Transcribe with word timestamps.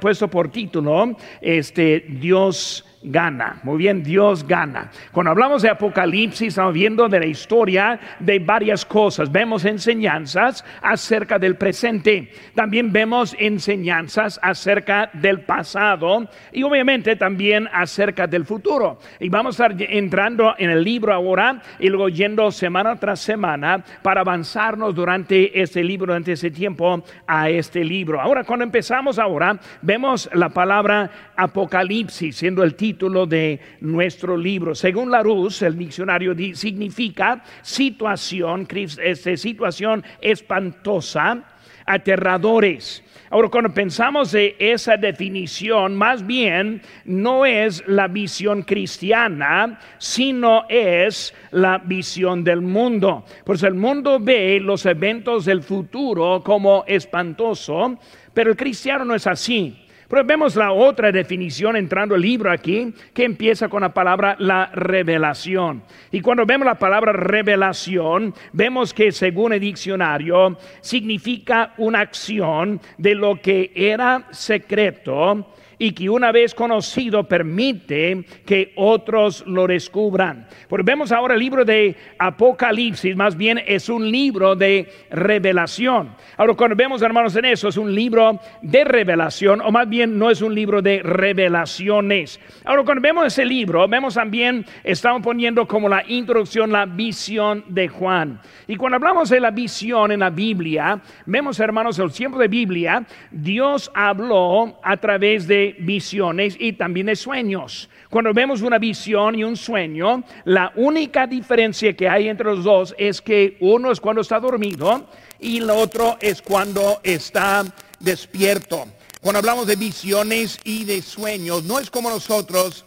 puesto 0.00 0.28
por 0.28 0.50
título, 0.50 1.16
este, 1.40 2.04
Dios 2.08 2.84
gana. 3.10 3.58
Muy 3.62 3.78
bien, 3.78 4.02
Dios 4.02 4.46
gana. 4.46 4.90
Cuando 5.12 5.30
hablamos 5.30 5.62
de 5.62 5.70
Apocalipsis, 5.70 6.48
estamos 6.48 6.74
viendo 6.74 7.08
de 7.08 7.20
la 7.20 7.26
historia 7.26 7.98
de 8.18 8.38
varias 8.38 8.84
cosas. 8.84 9.32
Vemos 9.32 9.64
enseñanzas 9.64 10.64
acerca 10.82 11.38
del 11.38 11.56
presente. 11.56 12.30
También 12.54 12.92
vemos 12.92 13.34
enseñanzas 13.38 14.38
acerca 14.42 15.10
del 15.14 15.40
pasado 15.40 16.28
y 16.52 16.62
obviamente 16.62 17.16
también 17.16 17.68
acerca 17.72 18.26
del 18.26 18.44
futuro. 18.44 18.98
Y 19.18 19.28
vamos 19.28 19.58
a 19.58 19.66
estar 19.66 19.82
entrando 19.90 20.54
en 20.58 20.70
el 20.70 20.84
libro 20.84 21.12
ahora 21.14 21.62
y 21.78 21.88
luego 21.88 22.08
yendo 22.10 22.50
semana 22.50 22.96
tras 22.96 23.20
semana 23.20 23.82
para 24.02 24.20
avanzarnos 24.20 24.94
durante 24.94 25.60
este 25.60 25.82
libro, 25.82 26.08
durante 26.08 26.32
ese 26.32 26.50
tiempo 26.50 27.02
a 27.26 27.48
este 27.48 27.82
libro. 27.84 28.20
Ahora, 28.20 28.44
cuando 28.44 28.64
empezamos 28.64 29.18
ahora, 29.18 29.58
vemos 29.80 30.28
la 30.34 30.50
palabra 30.50 31.10
Apocalipsis 31.36 32.36
siendo 32.36 32.62
el 32.62 32.74
título 32.74 32.97
título 32.98 33.26
de 33.26 33.60
nuestro 33.80 34.36
libro. 34.36 34.74
Según 34.74 35.12
Larousse, 35.12 35.68
el 35.68 35.78
diccionario 35.78 36.34
significa 36.52 37.44
situación, 37.62 38.66
este, 39.00 39.36
situación 39.36 40.02
espantosa, 40.20 41.44
aterradores. 41.86 43.04
Ahora, 43.30 43.50
cuando 43.50 43.72
pensamos 43.72 44.32
de 44.32 44.56
esa 44.58 44.96
definición, 44.96 45.94
más 45.94 46.26
bien 46.26 46.82
no 47.04 47.46
es 47.46 47.86
la 47.86 48.08
visión 48.08 48.62
cristiana, 48.62 49.78
sino 49.98 50.64
es 50.68 51.32
la 51.52 51.78
visión 51.78 52.42
del 52.42 52.62
mundo. 52.62 53.24
Pues 53.44 53.62
el 53.62 53.74
mundo 53.74 54.18
ve 54.18 54.58
los 54.60 54.84
eventos 54.86 55.44
del 55.44 55.62
futuro 55.62 56.42
como 56.44 56.82
espantoso, 56.88 57.96
pero 58.34 58.50
el 58.50 58.56
cristiano 58.56 59.04
no 59.04 59.14
es 59.14 59.28
así. 59.28 59.84
Pero 60.08 60.24
vemos 60.24 60.56
la 60.56 60.72
otra 60.72 61.12
definición 61.12 61.76
entrando 61.76 62.14
el 62.14 62.22
libro 62.22 62.50
aquí, 62.50 62.94
que 63.12 63.24
empieza 63.24 63.68
con 63.68 63.82
la 63.82 63.92
palabra 63.92 64.36
la 64.38 64.70
revelación. 64.72 65.82
Y 66.10 66.22
cuando 66.22 66.46
vemos 66.46 66.64
la 66.64 66.78
palabra 66.78 67.12
revelación, 67.12 68.34
vemos 68.52 68.94
que 68.94 69.12
según 69.12 69.52
el 69.52 69.60
diccionario 69.60 70.56
significa 70.80 71.74
una 71.76 72.00
acción 72.00 72.80
de 72.96 73.14
lo 73.14 73.40
que 73.42 73.70
era 73.74 74.26
secreto 74.30 75.46
y 75.78 75.92
que 75.92 76.10
una 76.10 76.32
vez 76.32 76.54
conocido 76.54 77.24
permite 77.24 78.24
que 78.44 78.72
otros 78.76 79.44
lo 79.46 79.66
descubran. 79.66 80.46
Porque 80.68 80.84
vemos 80.84 81.12
ahora 81.12 81.34
el 81.34 81.40
libro 81.40 81.64
de 81.64 81.96
Apocalipsis, 82.18 83.16
más 83.16 83.36
bien 83.36 83.62
es 83.66 83.88
un 83.88 84.10
libro 84.10 84.56
de 84.56 84.90
revelación. 85.10 86.14
Ahora 86.36 86.54
cuando 86.54 86.76
vemos 86.76 87.02
hermanos 87.02 87.36
en 87.36 87.44
eso, 87.44 87.68
es 87.68 87.76
un 87.76 87.94
libro 87.94 88.40
de 88.62 88.84
revelación, 88.84 89.60
o 89.60 89.70
más 89.70 89.88
bien 89.88 90.18
no 90.18 90.30
es 90.30 90.42
un 90.42 90.54
libro 90.54 90.82
de 90.82 91.00
revelaciones. 91.02 92.40
Ahora 92.64 92.82
cuando 92.82 93.02
vemos 93.02 93.26
ese 93.26 93.44
libro, 93.44 93.86
vemos 93.86 94.14
también, 94.14 94.64
estamos 94.82 95.22
poniendo 95.22 95.66
como 95.66 95.88
la 95.88 96.04
introducción 96.06 96.72
la 96.72 96.86
visión 96.86 97.64
de 97.68 97.88
Juan. 97.88 98.40
Y 98.66 98.76
cuando 98.76 98.96
hablamos 98.96 99.30
de 99.30 99.40
la 99.40 99.50
visión 99.50 100.12
en 100.12 100.20
la 100.20 100.30
Biblia, 100.30 101.00
vemos 101.26 101.60
hermanos, 101.60 101.98
el 101.98 102.12
tiempo 102.12 102.38
de 102.38 102.48
Biblia, 102.48 103.04
Dios 103.30 103.90
habló 103.94 104.78
a 104.82 104.96
través 104.96 105.46
de 105.46 105.67
visiones 105.78 106.56
y 106.58 106.72
también 106.72 107.06
de 107.06 107.16
sueños. 107.16 107.88
Cuando 108.10 108.32
vemos 108.32 108.62
una 108.62 108.78
visión 108.78 109.34
y 109.34 109.44
un 109.44 109.56
sueño, 109.56 110.24
la 110.44 110.72
única 110.76 111.26
diferencia 111.26 111.94
que 111.94 112.08
hay 112.08 112.28
entre 112.28 112.46
los 112.46 112.64
dos 112.64 112.94
es 112.98 113.20
que 113.20 113.56
uno 113.60 113.90
es 113.90 114.00
cuando 114.00 114.22
está 114.22 114.40
dormido 114.40 115.06
y 115.38 115.58
el 115.58 115.70
otro 115.70 116.16
es 116.20 116.40
cuando 116.42 117.00
está 117.02 117.64
despierto. 118.00 118.86
Cuando 119.20 119.40
hablamos 119.40 119.66
de 119.66 119.76
visiones 119.76 120.58
y 120.62 120.84
de 120.84 121.02
sueños, 121.02 121.64
no 121.64 121.80
es 121.80 121.90
como 121.90 122.08
nosotros 122.08 122.84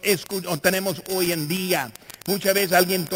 tenemos 0.62 1.02
hoy 1.14 1.32
en 1.32 1.46
día. 1.46 1.92
Muchas 2.26 2.54
veces 2.54 2.72
alguien 2.72 3.06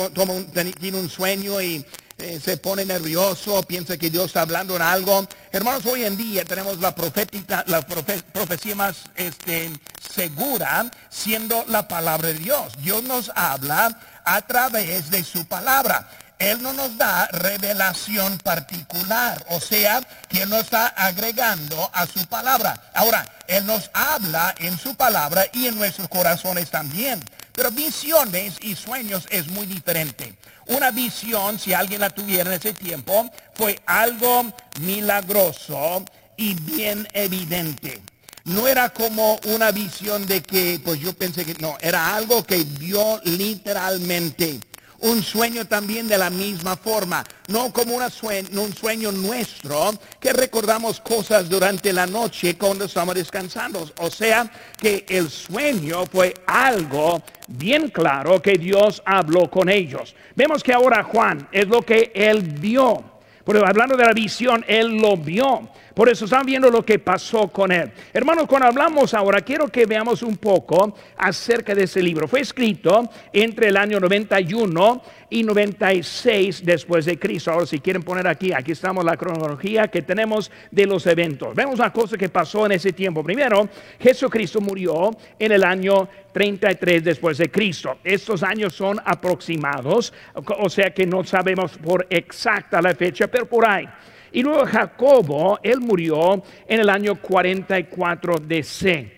tiene 0.81 0.99
un 0.99 1.09
sueño 1.09 1.61
y 1.63 1.85
eh, 2.19 2.41
se 2.43 2.57
pone 2.57 2.85
nervioso, 2.85 3.63
piensa 3.63 3.99
que 3.99 4.11
Dios 4.11 4.27
está 4.27 4.43
hablando 4.43 4.75
en 4.77 4.83
algo. 4.83 5.27
Hermanos, 5.53 5.85
hoy 5.87 6.05
en 6.05 6.17
día 6.17 6.45
tenemos 6.45 6.79
la 6.79 6.95
profética, 6.95 7.63
la 7.67 7.83
profecía 7.83 8.75
más 8.75 9.05
este, 9.17 9.71
segura 10.15 10.91
siendo 11.11 11.65
la 11.69 11.89
palabra 11.89 12.29
de 12.29 12.35
Dios. 12.35 12.73
Dios 12.83 13.03
nos 13.03 13.31
habla 13.35 14.01
a 14.25 14.41
través 14.43 15.11
de 15.11 15.23
su 15.25 15.47
palabra. 15.47 16.09
Él 16.39 16.63
no 16.63 16.75
nos 16.75 16.99
da 16.99 17.29
revelación 17.29 18.37
particular, 18.39 19.45
o 19.49 19.61
sea, 19.61 20.03
que 20.29 20.43
Él 20.43 20.51
nos 20.51 20.65
está 20.65 20.89
agregando 20.89 21.91
a 21.95 22.07
su 22.07 22.27
palabra. 22.27 22.79
Ahora, 22.93 23.27
Él 23.47 23.65
nos 23.65 23.91
habla 23.95 24.55
en 24.59 24.79
su 24.79 24.95
palabra 24.95 25.47
y 25.53 25.67
en 25.67 25.77
nuestros 25.77 26.09
corazones 26.09 26.71
también. 26.71 27.23
Pero 27.53 27.71
visiones 27.71 28.57
y 28.61 28.75
sueños 28.75 29.27
es 29.31 29.49
muy 29.49 29.67
diferente. 29.67 30.35
Una 30.67 30.91
visión, 30.91 31.59
si 31.59 31.73
alguien 31.73 32.01
la 32.01 32.11
tuviera 32.11 32.51
en 32.51 32.61
ese 32.61 32.73
tiempo, 32.73 33.31
fue 33.55 33.81
algo 33.87 34.53
milagroso 34.81 36.05
y 36.37 36.55
bien 36.55 37.07
evidente. 37.13 38.01
No 38.45 38.69
era 38.69 38.91
como 38.91 39.39
una 39.47 39.71
visión 39.73 40.27
de 40.27 40.43
que, 40.43 40.81
pues 40.85 41.01
yo 41.01 41.13
pensé 41.13 41.45
que 41.45 41.55
no, 41.55 41.77
era 41.81 42.15
algo 42.15 42.45
que 42.45 42.63
vio 42.63 43.21
literalmente 43.25 44.61
un 45.07 45.23
sueño 45.23 45.67
también 45.67 46.09
de 46.09 46.19
la 46.19 46.31
misma 46.31 46.77
forma, 46.77 47.25
no 47.49 47.73
como 47.73 47.97
un 47.97 48.75
sueño 48.75 49.13
nuestro 49.13 49.93
que 50.21 50.33
recordamos 50.33 51.01
cosas 51.01 51.49
durante 51.49 51.93
la 51.93 52.07
noche 52.07 52.59
cuando 52.59 52.87
estamos 52.87 53.15
descansando. 53.15 53.89
O 53.99 54.11
sea 54.11 54.51
que 54.77 55.07
el 55.09 55.31
sueño 55.31 56.07
fue 56.07 56.35
algo 56.47 57.23
bien 57.47 57.89
claro 57.91 58.43
que 58.43 58.55
Dios 58.55 59.01
habló 59.05 59.49
con 59.49 59.69
ellos. 59.69 60.15
Vemos 60.35 60.63
que 60.63 60.73
ahora 60.73 61.05
Juan 61.05 61.49
es 61.53 61.69
lo 61.69 61.83
que 61.83 62.11
él 62.15 62.43
vio. 62.43 63.16
Pero 63.47 63.65
hablando 63.65 63.97
de 63.97 64.05
la 64.05 64.13
visión, 64.13 64.65
él 64.67 64.97
lo 64.97 65.17
vio. 65.17 65.69
Por 65.95 66.11
eso 66.11 66.27
están 66.27 66.45
viendo 66.45 66.69
lo 66.69 66.85
que 66.85 66.99
pasó 66.99 67.49
con 67.49 67.73
él. 67.73 67.91
Hermanos, 68.13 68.47
cuando 68.47 68.69
hablamos 68.69 69.15
ahora, 69.15 69.41
quiero 69.41 69.69
que 69.69 69.87
veamos 69.87 70.23
un 70.23 70.37
poco 70.37 70.95
acerca 71.17 71.75
de 71.75 71.85
ese 71.85 72.03
libro. 72.03 72.29
Fue 72.29 72.41
escrito 72.41 73.09
entre 73.33 73.69
el 73.69 73.79
año 73.79 73.99
91 73.99 75.03
y 75.31 75.43
96 75.43 76.67
después 76.67 77.07
de 77.07 77.19
Cristo. 77.19 77.53
Ahora, 77.53 77.65
si 77.65 77.79
quieren 77.79 78.03
poner 78.03 78.27
aquí, 78.27 78.53
aquí 78.53 78.73
estamos 78.73 79.05
la 79.05 79.17
cronología 79.17 79.89
que 79.89 80.03
tenemos 80.03 80.51
de 80.71 80.85
los 80.85 81.07
eventos. 81.07 81.55
Vemos 81.55 81.79
una 81.79 81.93
cosa 81.93 82.19
que 82.19 82.29
pasó 82.29 82.67
en 82.67 82.73
ese 82.73 82.93
tiempo. 82.93 83.23
Primero, 83.23 83.67
Jesucristo 83.99 84.61
murió 84.61 85.17
en 85.39 85.53
el 85.53 85.65
año 85.65 86.09
33 86.37 87.03
después 87.03 87.39
de 87.39 87.51
Cristo. 87.51 87.97
Estos 88.05 88.43
años 88.43 88.75
son 88.75 89.01
aproximados, 89.03 90.13
o 90.35 90.69
sea 90.69 90.91
que 90.91 91.07
no 91.07 91.25
sabemos 91.25 91.79
por 91.79 92.07
exacta 92.11 92.83
la 92.83 92.95
fecha, 92.95 93.27
pero 93.27 93.47
por 93.47 93.67
ahí. 93.67 93.89
Y 94.33 94.43
luego 94.43 94.67
Jacobo, 94.67 95.59
él 95.63 95.81
murió 95.81 96.43
en 96.69 96.81
el 96.81 96.91
año 96.91 97.15
44 97.15 98.35
DC. 98.47 99.13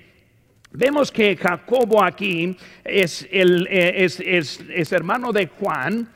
Vemos 0.71 1.11
que 1.11 1.37
Jacobo 1.37 2.05
aquí 2.05 2.57
es, 2.84 3.27
eh, 3.33 4.07
es, 4.07 4.93
hermano 4.93 5.33
de 5.33 5.49
Juan 5.49 6.09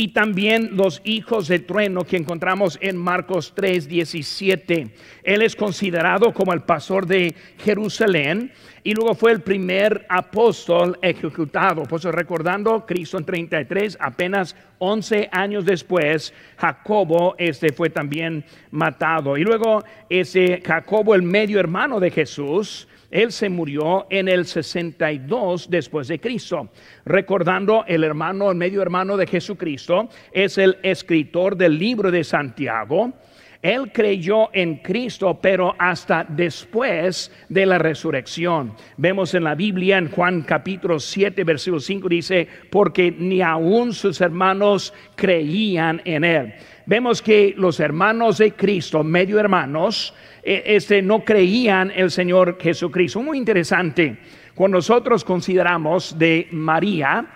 y 0.00 0.08
también 0.08 0.78
los 0.78 1.02
hijos 1.04 1.46
de 1.46 1.58
trueno 1.58 2.04
que 2.04 2.16
encontramos 2.16 2.78
en 2.80 2.96
Marcos 2.96 3.52
3, 3.54 3.86
17. 3.86 4.88
Él 5.22 5.42
es 5.42 5.54
considerado 5.54 6.32
como 6.32 6.54
el 6.54 6.62
pastor 6.62 7.06
de 7.06 7.34
Jerusalén 7.58 8.50
y 8.82 8.94
luego 8.94 9.14
fue 9.14 9.32
el 9.32 9.42
primer 9.42 10.06
apóstol 10.08 10.98
ejecutado. 11.02 11.82
Pues 11.82 12.04
recordando 12.04 12.86
Cristo 12.86 13.18
en 13.18 13.26
33, 13.26 13.98
apenas 14.00 14.56
11 14.78 15.28
años 15.32 15.66
después, 15.66 16.32
Jacobo 16.56 17.34
este 17.36 17.70
fue 17.70 17.90
también 17.90 18.42
matado. 18.70 19.36
Y 19.36 19.42
luego 19.42 19.84
ese 20.08 20.62
Jacobo, 20.64 21.14
el 21.14 21.22
medio 21.22 21.60
hermano 21.60 22.00
de 22.00 22.10
Jesús, 22.10 22.88
él 23.10 23.32
se 23.32 23.48
murió 23.48 24.06
en 24.10 24.28
el 24.28 24.46
62 24.46 25.68
después 25.68 26.08
de 26.08 26.20
Cristo. 26.20 26.70
Recordando 27.04 27.84
el 27.86 28.04
hermano, 28.04 28.50
el 28.50 28.56
medio 28.56 28.82
hermano 28.82 29.16
de 29.16 29.26
Jesucristo, 29.26 30.08
es 30.32 30.58
el 30.58 30.78
escritor 30.82 31.56
del 31.56 31.78
libro 31.78 32.10
de 32.10 32.24
Santiago 32.24 33.12
él 33.62 33.92
creyó 33.92 34.48
en 34.54 34.76
Cristo, 34.76 35.38
pero 35.40 35.74
hasta 35.78 36.24
después 36.26 37.30
de 37.48 37.66
la 37.66 37.78
resurrección. 37.78 38.72
Vemos 38.96 39.34
en 39.34 39.44
la 39.44 39.54
Biblia, 39.54 39.98
en 39.98 40.10
Juan 40.10 40.42
capítulo 40.42 40.98
7, 40.98 41.44
versículo 41.44 41.78
5, 41.78 42.08
dice, 42.08 42.48
porque 42.70 43.14
ni 43.16 43.42
aun 43.42 43.92
sus 43.92 44.22
hermanos 44.22 44.94
creían 45.14 46.00
en 46.06 46.24
Él. 46.24 46.54
Vemos 46.86 47.20
que 47.20 47.52
los 47.54 47.80
hermanos 47.80 48.38
de 48.38 48.52
Cristo, 48.52 49.04
medio 49.04 49.38
hermanos, 49.38 50.14
eh, 50.42 50.62
este, 50.64 51.02
no 51.02 51.22
creían 51.22 51.92
el 51.94 52.10
Señor 52.10 52.56
Jesucristo. 52.58 53.20
Muy 53.22 53.36
interesante, 53.36 54.16
cuando 54.54 54.78
nosotros 54.78 55.22
consideramos 55.22 56.18
de 56.18 56.48
María, 56.50 57.26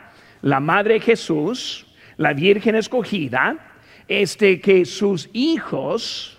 la 0.41 0.59
Madre 0.59 0.95
de 0.95 1.01
Jesús, 1.01 1.87
la 2.17 2.33
Virgen 2.33 2.77
escogida, 2.77 3.74
este, 4.09 4.61
que 4.61 4.85
sus 4.85 5.29
hijos, 5.33 6.39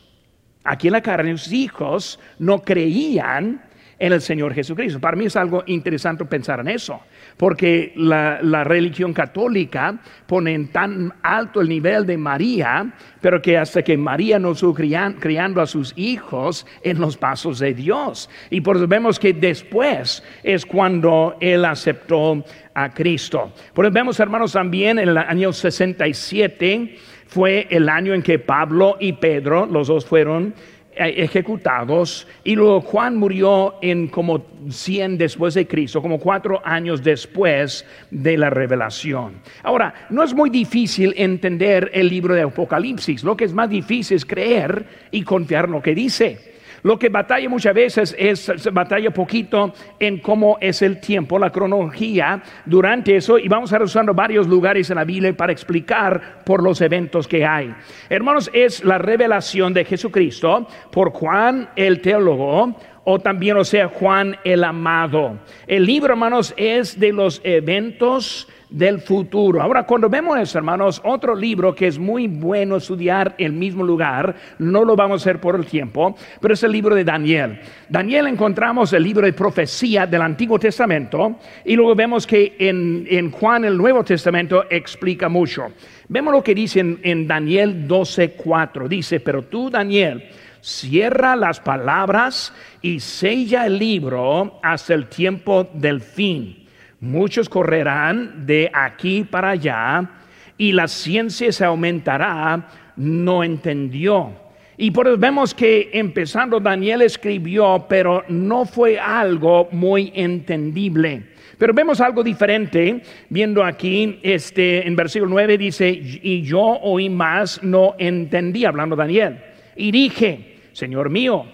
aquí 0.63 0.87
en 0.87 0.93
la 0.93 1.01
carne, 1.01 1.37
sus 1.37 1.53
hijos 1.53 2.19
no 2.39 2.61
creían 2.61 3.61
en 3.99 4.13
el 4.13 4.21
Señor 4.21 4.53
Jesucristo. 4.53 4.99
Para 4.99 5.15
mí 5.15 5.25
es 5.25 5.35
algo 5.35 5.63
interesante 5.67 6.25
pensar 6.25 6.59
en 6.59 6.67
eso, 6.67 6.99
porque 7.37 7.93
la, 7.95 8.63
religión 8.63 9.13
católica 9.13 9.97
pone 10.27 10.53
en 10.53 10.67
tan 10.67 11.13
alto 11.21 11.61
el 11.61 11.69
nivel 11.69 12.05
de 12.05 12.17
María, 12.17 12.91
pero 13.21 13.41
que 13.41 13.57
hasta 13.57 13.83
que 13.83 13.97
María 13.97 14.39
no 14.39 14.51
estuvo 14.51 14.73
criando 14.73 15.61
a 15.61 15.67
sus 15.67 15.93
hijos 15.95 16.65
en 16.83 16.99
los 16.99 17.17
pasos 17.17 17.59
de 17.59 17.73
Dios. 17.73 18.29
Y 18.49 18.61
por 18.61 18.77
eso 18.77 18.87
vemos 18.87 19.19
que 19.19 19.33
después 19.33 20.23
es 20.43 20.65
cuando 20.65 21.37
él 21.39 21.63
aceptó 21.65 22.43
a 22.73 22.93
Cristo. 22.93 23.53
Por 23.73 23.85
eso 23.85 23.93
vemos, 23.93 24.19
hermanos, 24.19 24.51
también 24.51 24.99
en 24.99 25.09
el 25.09 25.17
año 25.17 25.53
67 25.53 26.97
fue 27.27 27.67
el 27.69 27.89
año 27.89 28.13
en 28.13 28.21
que 28.21 28.39
Pablo 28.39 28.97
y 28.99 29.13
Pedro, 29.13 29.65
los 29.65 29.87
dos 29.87 30.05
fueron 30.05 30.53
eh, 30.97 31.23
ejecutados 31.23 32.25
y 32.45 32.55
luego 32.55 32.79
Juan 32.79 33.17
murió 33.17 33.75
en 33.81 34.07
como 34.07 34.45
100 34.69 35.17
después 35.17 35.53
de 35.53 35.67
Cristo, 35.67 36.01
como 36.01 36.19
cuatro 36.19 36.61
años 36.63 37.03
después 37.03 37.85
de 38.11 38.37
la 38.37 38.49
revelación. 38.49 39.33
Ahora, 39.63 39.93
no 40.09 40.23
es 40.23 40.33
muy 40.33 40.49
difícil 40.49 41.13
entender 41.17 41.91
el 41.93 42.07
libro 42.07 42.33
de 42.33 42.43
Apocalipsis, 42.43 43.25
lo 43.25 43.35
que 43.35 43.43
es 43.43 43.53
más 43.53 43.69
difícil 43.69 44.15
es 44.15 44.25
creer 44.25 44.85
y 45.11 45.23
confiar 45.23 45.65
en 45.65 45.71
lo 45.71 45.81
que 45.81 45.93
dice. 45.93 46.54
Lo 46.85 46.99
que 46.99 47.09
batalla 47.09 47.49
muchas 47.49 47.73
veces 47.73 48.15
es, 48.15 48.71
batalla 48.71 49.09
poquito 49.09 49.73
en 49.97 50.19
cómo 50.19 50.59
es 50.61 50.83
el 50.83 50.99
tiempo, 50.99 51.39
la 51.39 51.49
cronología 51.49 52.43
durante 52.63 53.15
eso, 53.15 53.39
y 53.39 53.47
vamos 53.47 53.73
a 53.73 53.81
usando 53.81 54.13
varios 54.13 54.45
lugares 54.45 54.91
en 54.91 54.97
la 54.97 55.03
Biblia 55.03 55.35
para 55.35 55.51
explicar 55.51 56.43
por 56.45 56.61
los 56.61 56.79
eventos 56.81 57.27
que 57.27 57.43
hay. 57.43 57.73
Hermanos, 58.07 58.51
es 58.53 58.83
la 58.83 58.99
revelación 58.99 59.73
de 59.73 59.83
Jesucristo 59.83 60.67
por 60.91 61.09
Juan 61.09 61.69
el 61.75 62.01
teólogo, 62.01 62.75
o 63.05 63.19
también, 63.19 63.55
o 63.57 63.63
sea, 63.63 63.87
Juan 63.87 64.35
el 64.43 64.63
amado. 64.63 65.37
El 65.67 65.85
libro, 65.85 66.13
hermanos, 66.13 66.53
es 66.57 66.99
de 66.99 67.13
los 67.13 67.39
eventos 67.43 68.47
del 68.69 68.99
futuro. 68.99 69.61
Ahora, 69.61 69.83
cuando 69.83 70.09
vemos 70.09 70.55
hermanos, 70.55 71.01
otro 71.03 71.35
libro 71.35 71.73
que 71.73 71.87
es 71.87 71.97
muy 71.97 72.27
bueno 72.27 72.77
estudiar 72.77 73.35
el 73.37 73.53
mismo 73.53 73.83
lugar, 73.83 74.35
no 74.59 74.83
lo 74.83 74.95
vamos 74.95 75.21
a 75.21 75.23
hacer 75.23 75.39
por 75.39 75.55
el 75.55 75.65
tiempo, 75.65 76.15
pero 76.41 76.53
es 76.53 76.63
el 76.63 76.71
libro 76.71 76.95
de 76.95 77.03
Daniel. 77.03 77.59
Daniel 77.87 78.27
encontramos 78.27 78.91
el 78.93 79.03
libro 79.03 79.25
de 79.25 79.33
profecía 79.33 80.05
del 80.05 80.21
Antiguo 80.21 80.59
Testamento 80.59 81.35
y 81.63 81.75
luego 81.75 81.95
vemos 81.95 82.25
que 82.25 82.55
en, 82.59 83.07
en 83.09 83.31
Juan 83.31 83.65
el 83.65 83.77
Nuevo 83.77 84.03
Testamento 84.03 84.65
explica 84.69 85.29
mucho. 85.29 85.67
Vemos 86.07 86.33
lo 86.33 86.43
que 86.43 86.55
dice 86.55 86.79
en, 86.81 86.99
en 87.03 87.27
Daniel 87.27 87.87
12:4. 87.87 88.87
Dice, 88.87 89.19
pero 89.19 89.43
tú, 89.43 89.69
Daniel, 89.69 90.23
cierra 90.65 91.35
las 91.35 91.59
palabras 91.59 92.53
y 92.81 92.99
sella 92.99 93.65
el 93.65 93.77
libro 93.77 94.59
hasta 94.63 94.93
el 94.93 95.07
tiempo 95.07 95.69
del 95.73 96.01
fin 96.01 96.65
Muchos 97.05 97.49
correrán 97.49 98.47
de 98.47 98.71
aquí 98.73 99.23
para 99.23 99.51
allá 99.51 100.09
y 100.57 100.71
la 100.71 100.87
ciencia 100.87 101.51
se 101.51 101.63
aumentará, 101.63 102.67
no 102.95 103.43
entendió. 103.43 104.31
Y 104.75 104.89
por 104.89 105.07
eso 105.07 105.17
vemos 105.17 105.53
que 105.53 105.91
empezando 105.93 106.59
Daniel 106.59 107.03
escribió, 107.03 107.85
pero 107.87 108.23
no 108.27 108.65
fue 108.65 108.99
algo 108.99 109.69
muy 109.71 110.11
entendible. 110.15 111.27
Pero 111.59 111.73
vemos 111.73 112.01
algo 112.01 112.23
diferente, 112.23 113.01
viendo 113.29 113.63
aquí, 113.63 114.19
este, 114.23 114.85
en 114.85 114.95
versículo 114.95 115.29
9 115.29 115.57
dice, 115.59 115.87
y 115.89 116.41
yo 116.41 116.59
oí 116.59 117.07
más, 117.07 117.61
no 117.61 117.95
entendí, 117.99 118.65
hablando 118.65 118.95
Daniel. 118.95 119.37
Y 119.75 119.91
dije, 119.91 120.54
Señor 120.75 121.09
mío, 121.09 121.45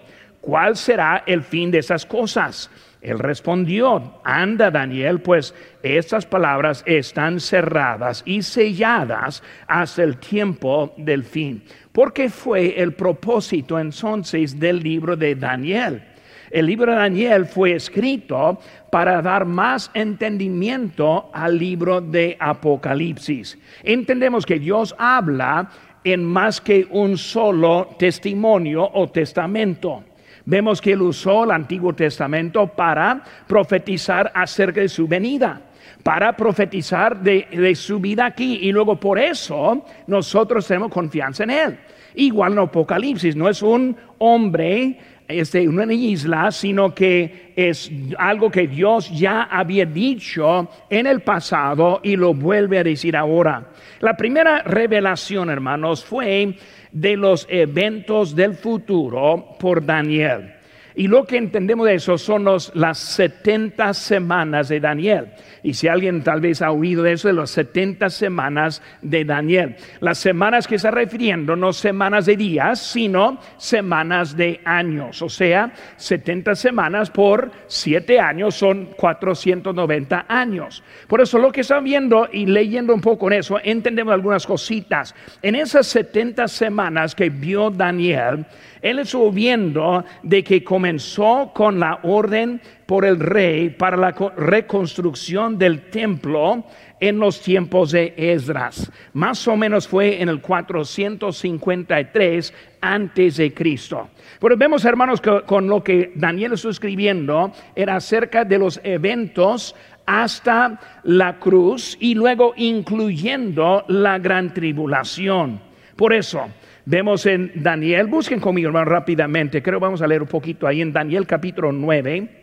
¿cuál 0.42 0.76
será 0.76 1.22
el 1.28 1.44
fin 1.44 1.70
de 1.70 1.78
esas 1.78 2.08
cosas? 2.08 2.72
Él 3.02 3.20
respondió, 3.20 4.20
anda 4.24 4.72
Daniel, 4.72 5.22
pues 5.22 5.54
estas 5.84 6.26
palabras 6.26 6.82
están 6.88 7.40
cerradas 7.40 8.24
y 8.26 8.42
selladas 8.42 9.44
hasta 9.68 10.02
el 10.02 10.18
tiempo 10.18 10.96
del 10.98 11.24
fin. 11.24 11.64
Porque 11.92 12.30
fue 12.30 12.82
el 12.82 12.94
propósito 12.94 13.78
entonces 13.78 14.60
del 14.60 14.80
libro 14.80 15.16
de 15.16 15.36
Daniel. 15.36 16.04
El 16.50 16.66
libro 16.66 16.92
de 16.92 16.98
Daniel 16.98 17.46
fue 17.46 17.76
escrito 17.76 18.60
para 18.92 19.22
dar 19.22 19.46
más 19.46 19.92
entendimiento 19.94 21.30
al 21.32 21.60
libro 21.60 22.02
de 22.02 22.36
Apocalipsis. 22.40 23.58
Entendemos 23.84 24.48
que 24.48 24.60
Dios 24.60 24.96
habla 24.98 25.70
en 26.04 26.24
más 26.24 26.62
que 26.62 26.88
un 26.90 27.18
solo 27.18 27.90
testimonio 27.98 28.90
o 28.94 29.10
testamento. 29.10 30.04
Vemos 30.46 30.82
que 30.82 30.94
él 30.94 31.02
usó 31.02 31.44
el 31.44 31.52
Antiguo 31.52 31.94
Testamento 31.94 32.68
para 32.68 33.24
profetizar 33.48 34.32
acerca 34.34 34.82
de 34.82 34.90
su 34.90 35.08
venida, 35.08 35.62
para 36.04 36.36
profetizar 36.36 37.22
de, 37.22 37.76
su 37.76 38.00
vida 38.00 38.26
aquí. 38.26 38.60
Y 38.62 38.72
luego 38.72 39.00
por 39.00 39.20
eso 39.20 39.86
nosotros 40.08 40.66
tenemos 40.68 40.92
confianza 40.92 41.44
en 41.44 41.50
él. 41.52 41.80
Igual 42.16 42.54
en 42.54 42.60
Apocalipsis, 42.60 43.36
no 43.36 43.48
es 43.48 43.62
un 43.62 43.96
hombre 44.18 44.98
este, 45.32 45.68
una 45.68 45.92
isla, 45.92 46.52
sino 46.52 46.94
que 46.94 47.54
es 47.56 47.92
algo 48.18 48.50
que 48.50 48.68
Dios 48.68 49.10
ya 49.12 49.44
había 49.44 49.86
dicho 49.86 50.70
en 50.90 51.08
el 51.08 51.22
pasado 51.22 52.00
y 52.04 52.16
lo 52.16 52.34
vuelve 52.34 52.80
a 52.80 52.84
decir 52.84 53.16
ahora. 53.16 53.70
La 54.00 54.16
primera 54.16 54.62
revelación, 54.64 55.50
hermanos, 55.50 56.04
fue 56.04 56.56
de 56.92 57.18
los 57.18 57.48
eventos 57.50 58.36
del 58.36 58.56
futuro 58.56 59.56
por 59.60 59.86
Daniel. 59.86 60.61
Y 60.96 61.08
lo 61.08 61.26
que 61.26 61.38
entendemos 61.38 61.88
de 61.88 61.96
eso 61.96 62.18
son 62.18 62.46
las 62.46 62.98
70 62.98 63.94
semanas 63.94 64.70
de 64.70 64.80
Daniel. 64.80 65.28
Y 65.64 65.74
si 65.74 65.88
alguien 65.88 66.24
tal 66.24 66.42
vez 66.42 66.62
ha 66.62 66.72
oído 66.72 67.04
de 67.04 67.14
eso, 67.14 67.28
de 67.28 67.36
las 67.36 67.52
70 67.52 68.10
semanas 68.10 68.82
de 69.02 69.24
Daniel. 69.24 69.76
Las 70.00 70.18
semanas 70.18 70.68
que 70.68 70.76
está 70.76 70.92
refiriendo 70.92 71.56
no 71.56 71.72
semanas 71.72 72.26
de 72.26 72.36
días, 72.36 72.80
sino 72.80 73.40
semanas 73.58 74.36
de 74.36 74.60
años. 74.66 75.22
O 75.22 75.30
sea, 75.30 75.72
70 75.98 76.56
semanas 76.56 77.10
por 77.10 77.52
7 77.68 78.20
años 78.20 78.56
son 78.56 78.88
490 78.98 80.26
años. 80.28 80.84
Por 81.08 81.22
eso 81.22 81.38
lo 81.38 81.52
que 81.52 81.62
están 81.62 81.84
viendo 81.84 82.28
y 82.32 82.48
leyendo 82.48 82.94
un 82.94 83.02
poco 83.02 83.28
en 83.28 83.40
eso, 83.40 83.60
entendemos 83.64 84.14
algunas 84.14 84.46
cositas. 84.48 85.14
En 85.42 85.56
esas 85.56 85.88
70 85.88 86.48
semanas 86.48 87.14
que 87.14 87.30
vio 87.30 87.70
Daniel, 87.70 88.46
él 88.82 89.00
estuvo 89.00 89.32
viendo 89.32 90.04
de 90.24 90.44
que 90.44 90.62
comenzó 90.64 91.52
con 91.54 91.80
la 91.80 92.00
orden 92.04 92.60
por 92.86 93.06
el 93.06 93.20
rey 93.20 93.70
para 93.70 93.96
la 93.96 94.12
reconstrucción 94.12 95.58
del 95.58 95.90
templo 95.90 96.66
en 97.00 97.20
los 97.20 97.40
tiempos 97.42 97.92
de 97.92 98.14
Esdras. 98.18 98.92
Más 99.14 99.48
o 99.48 99.56
menos 99.56 99.88
fue 99.88 100.22
en 100.22 100.28
el 100.30 100.42
453 100.42 102.54
antes 102.82 103.38
de 103.38 103.54
Cristo. 103.54 104.10
Pero 104.40 104.58
vemos, 104.58 104.84
hermanos, 104.86 105.22
que 105.22 105.42
con 105.46 105.68
lo 105.68 105.84
que 105.84 106.12
Daniel 106.16 106.54
está 106.54 106.70
escribiendo 106.70 107.52
era 107.76 107.98
acerca 107.98 108.46
de 108.46 108.58
los 108.58 108.82
eventos 108.84 109.76
hasta 110.06 110.80
la 111.04 111.40
cruz 111.40 111.98
y 112.00 112.16
luego 112.16 112.54
incluyendo 112.58 113.86
la 113.88 114.18
gran 114.20 114.54
tribulación. 114.54 115.60
Por 115.96 116.14
eso, 116.14 116.48
vemos 116.86 117.26
en 117.26 117.52
Daniel, 117.56 118.08
busquen 118.08 118.40
conmigo 118.40 118.68
hermano 118.68 118.86
rápidamente, 118.90 119.62
creo 119.62 119.80
que 119.80 119.86
vamos 119.86 120.02
a 120.02 120.08
leer 120.08 120.22
un 120.22 120.28
poquito 120.28 120.68
ahí 120.68 120.82
en 120.82 120.92
Daniel 120.94 121.26
capítulo 121.26 121.72
9 121.72 122.42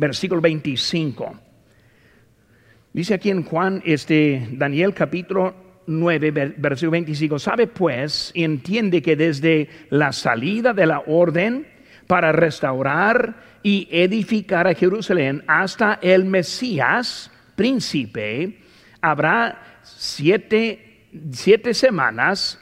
versículo 0.00 0.40
25. 0.40 1.38
Dice 2.92 3.14
aquí 3.14 3.30
en 3.30 3.44
Juan, 3.44 3.82
este, 3.84 4.48
Daniel 4.52 4.94
capítulo 4.94 5.54
9, 5.86 6.54
versículo 6.56 6.92
25, 6.92 7.38
sabe 7.38 7.66
pues 7.66 8.32
y 8.34 8.42
entiende 8.42 9.02
que 9.02 9.14
desde 9.14 9.68
la 9.90 10.12
salida 10.12 10.72
de 10.72 10.86
la 10.86 11.00
orden 11.06 11.66
para 12.06 12.32
restaurar 12.32 13.60
y 13.62 13.88
edificar 13.90 14.66
a 14.66 14.74
Jerusalén 14.74 15.44
hasta 15.46 15.98
el 16.02 16.24
Mesías, 16.24 17.30
príncipe, 17.54 18.58
habrá 19.02 19.80
siete, 19.82 21.08
siete 21.30 21.74
semanas 21.74 22.58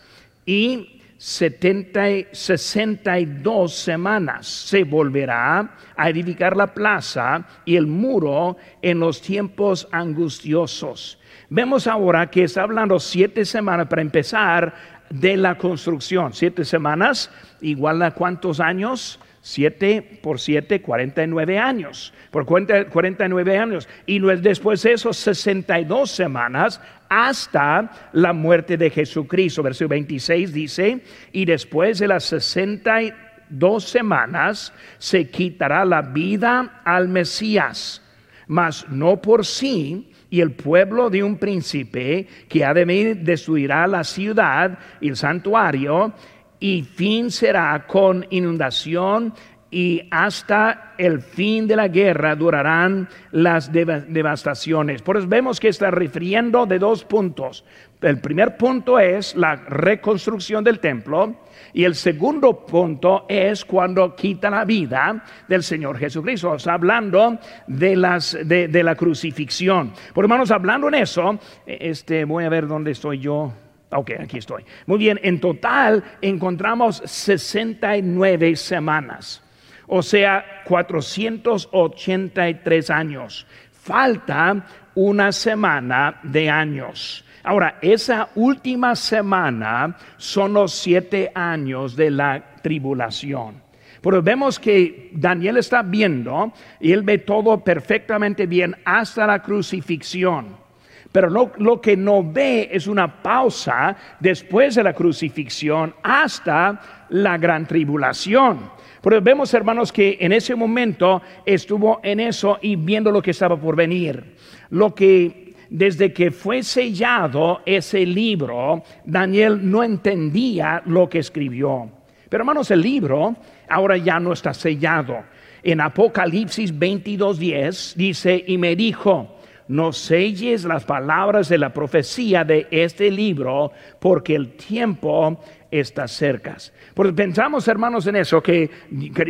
y 0.49 1.03
70, 1.19 2.33
62 2.33 3.75
semanas 3.75 4.47
se 4.47 4.83
volverá 4.83 5.77
a 5.95 6.09
edificar 6.09 6.57
la 6.57 6.73
plaza 6.73 7.47
y 7.67 7.77
el 7.77 7.87
muro 7.87 8.57
en 8.81 8.99
los 8.99 9.21
tiempos 9.21 9.87
angustiosos. 9.93 11.19
Vemos 11.51 11.87
ahora 11.87 12.31
que 12.31 12.45
está 12.45 12.63
hablando 12.63 12.99
siete 12.99 13.45
semanas 13.45 13.89
para 13.89 14.01
empezar 14.01 14.75
de 15.11 15.37
la 15.37 15.59
construcción. 15.59 16.33
Siete 16.33 16.65
semanas 16.65 17.31
igual 17.61 18.01
a 18.01 18.13
cuántos 18.13 18.59
años? 18.59 19.21
7 19.49 20.21
por 20.23 20.39
7, 20.39 20.83
49 20.83 21.59
años. 21.59 22.13
Por 22.31 22.45
49 22.45 23.57
años. 23.57 23.89
Y 24.05 24.19
después 24.19 24.83
de 24.83 24.93
esos 24.93 25.17
62 25.17 26.11
semanas 26.11 26.83
hasta 27.09 27.91
la 28.13 28.35
muerte 28.35 28.77
de 28.77 28.91
Jesucristo. 28.91 29.63
Versículo 29.63 29.89
26 29.89 30.53
dice, 30.53 31.01
y 31.33 31.47
después 31.47 31.99
de 31.99 32.09
las 32.09 32.25
60 32.25 33.01
dos 33.49 33.85
semanas 33.85 34.71
se 34.99 35.31
quitará 35.31 35.87
la 35.87 36.03
vida 36.03 36.83
al 36.85 37.09
Mesías, 37.09 38.03
mas 38.49 38.87
no 38.91 39.23
por 39.23 39.47
sí, 39.47 40.13
y 40.29 40.43
el 40.43 40.51
pueblo 40.51 41.09
de 41.09 41.23
un 41.23 41.39
príncipe 41.39 42.29
que 42.51 42.63
ha 42.67 42.75
de 42.75 42.85
venir 42.85 43.17
destruirá 43.21 43.87
la 43.87 44.05
ciudad 44.05 44.79
y 45.01 45.09
el 45.09 45.17
santuario, 45.17 46.13
y 46.61 46.83
fin 46.83 47.31
será 47.31 47.87
con 47.87 48.27
inundación 48.31 49.35
y 49.71 50.03
hasta 50.11 50.95
el 50.97 51.21
fin 51.21 51.67
de 51.67 51.77
la 51.77 51.89
guerra 51.89 52.35
durarán 52.35 53.09
las 53.33 53.71
devastaciones. 53.71 55.03
Por 55.03 55.19
eso 55.19 55.29
vemos 55.29 55.61
que 55.61 55.69
está 55.69 55.91
refiriendo 55.91 56.65
de 56.65 56.79
dos 56.79 57.05
puntos. 57.05 57.65
El 58.01 58.21
primer 58.21 58.57
punto 58.57 58.99
es 58.99 59.35
la 59.37 59.57
reconstrucción 59.57 60.65
del 60.65 60.79
templo 60.79 61.37
y 61.75 61.85
el 61.85 61.95
segundo 61.95 62.65
punto 62.65 63.27
es 63.29 63.65
cuando 63.65 64.15
quita 64.15 64.49
la 64.51 64.65
vida 64.65 65.23
del 65.49 65.63
Señor 65.63 65.99
Jesucristo. 65.99 66.55
Está 66.55 66.75
hablando 66.75 67.39
de, 67.67 67.97
las, 67.97 68.39
de, 68.45 68.83
la 68.83 68.95
crucifixión. 68.95 69.93
Por 70.15 70.25
hermanos, 70.25 70.51
hablando 70.51 70.89
en 70.89 70.95
eso, 70.95 71.39
este, 71.67 72.25
voy 72.25 72.45
a 72.45 72.49
ver 72.49 72.67
dónde 72.67 72.93
estoy 72.93 73.19
yo. 73.19 73.53
Ok, 73.91 74.11
aquí 74.21 74.39
estoy. 74.39 74.65
Muy 74.87 74.99
bien, 74.99 75.19
en 75.23 75.41
total 75.41 76.05
encontramos 76.21 77.03
69 77.05 78.57
semanas 78.57 79.43
o 79.89 80.03
sea, 80.03 80.63
483 80.65 82.91
años. 82.91 83.47
Falta 83.73 84.67
una 84.95 85.33
semana 85.33 86.21
de 86.23 86.49
años. 86.51 87.25
Ahora, 87.43 87.79
esa 87.81 88.29
última 88.35 88.95
semana 88.95 89.97
son 90.19 90.53
los 90.53 90.75
siete 90.75 91.33
años 91.35 91.97
de 91.97 92.11
la 92.11 92.57
tribulación. 92.63 93.67
Pero 94.03 94.23
vemos 94.23 94.61
que 94.61 95.09
Daniel 95.13 95.57
está 95.57 95.83
viendo 95.83 96.53
y 96.79 96.93
él 96.93 97.03
ve 97.03 97.17
todo 97.19 97.65
perfectamente 97.65 98.47
bien 98.47 98.77
hasta 98.85 99.27
la 99.27 99.43
crucifixión. 99.43 100.68
Pero 101.13 101.31
lo, 101.31 101.81
que 101.81 101.97
no 101.97 102.23
ve 102.23 102.69
es 102.71 102.87
una 102.87 103.23
pausa 103.23 103.97
después 104.21 104.75
de 104.75 104.83
la 104.83 104.93
crucifixión 104.93 105.95
hasta 106.03 107.07
la 107.09 107.39
gran 107.39 107.67
tribulación. 107.67 108.71
Pero 109.01 109.21
vemos, 109.23 109.55
hermanos, 109.55 109.91
que 109.91 110.19
en 110.21 110.33
ese 110.33 110.55
momento 110.55 111.23
estuvo 111.47 112.01
en 112.03 112.21
eso 112.21 112.59
y 112.61 112.77
viendo 112.77 113.11
lo 113.11 113.23
que 113.23 113.31
estaba 113.31 113.57
por 113.57 113.75
venir. 113.75 114.37
Lo 114.71 114.95
que 114.95 115.55
desde 115.71 116.13
que 116.13 116.31
fue 116.31 116.63
sellado 116.63 117.61
ese 117.65 118.05
libro, 118.05 118.83
Daniel 119.05 119.59
no 119.63 119.83
entendía 119.83 120.83
lo 120.87 121.09
que 121.09 121.21
escribió. 121.21 121.91
Pero 122.29 122.43
hermanos, 122.43 122.71
el 122.71 122.83
libro 122.83 123.37
ahora 123.69 123.97
ya 123.97 124.21
no 124.21 124.33
está 124.33 124.53
sellado. 124.53 125.25
En 125.63 125.81
Apocalipsis 125.81 126.75
22:10 126.75 127.95
dice, 127.95 128.45
y 128.47 128.59
me 128.59 128.77
dijo, 128.77 129.38
no 129.69 129.93
selles 129.93 130.65
las 130.65 130.85
palabras 130.85 131.49
de 131.49 131.59
la 131.59 131.73
profecía 131.73 132.45
de 132.45 132.67
este 132.71 133.11
libro, 133.11 133.71
porque 133.99 134.35
el 134.35 134.53
tiempo 134.53 135.41
está 135.71 136.09
cerca. 136.09 136.57
Porque 136.95 137.13
pensamos, 137.13 137.69
hermanos, 137.69 138.07
en 138.07 138.17
eso, 138.17 138.43
que, 138.43 138.71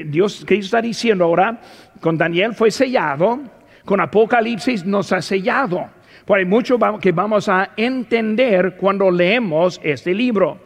Dios, 0.07 0.45
Cristo 0.47 0.77
está 0.77 0.83
diciendo 0.83 1.25
ahora, 1.25 1.61
con 2.01 2.17
Daniel 2.17 2.55
fue 2.55 2.71
sellado, 2.71 3.41
con 3.85 4.01
Apocalipsis 4.01 4.85
nos 4.85 5.13
ha 5.13 5.21
sellado. 5.21 5.89
Pues 6.25 6.41
hay 6.41 6.45
mucho 6.45 6.79
que 7.01 7.13
vamos 7.13 7.49
a 7.49 7.71
entender 7.77 8.77
cuando 8.77 9.11
leemos 9.11 9.81
este 9.83 10.15
libro. 10.15 10.61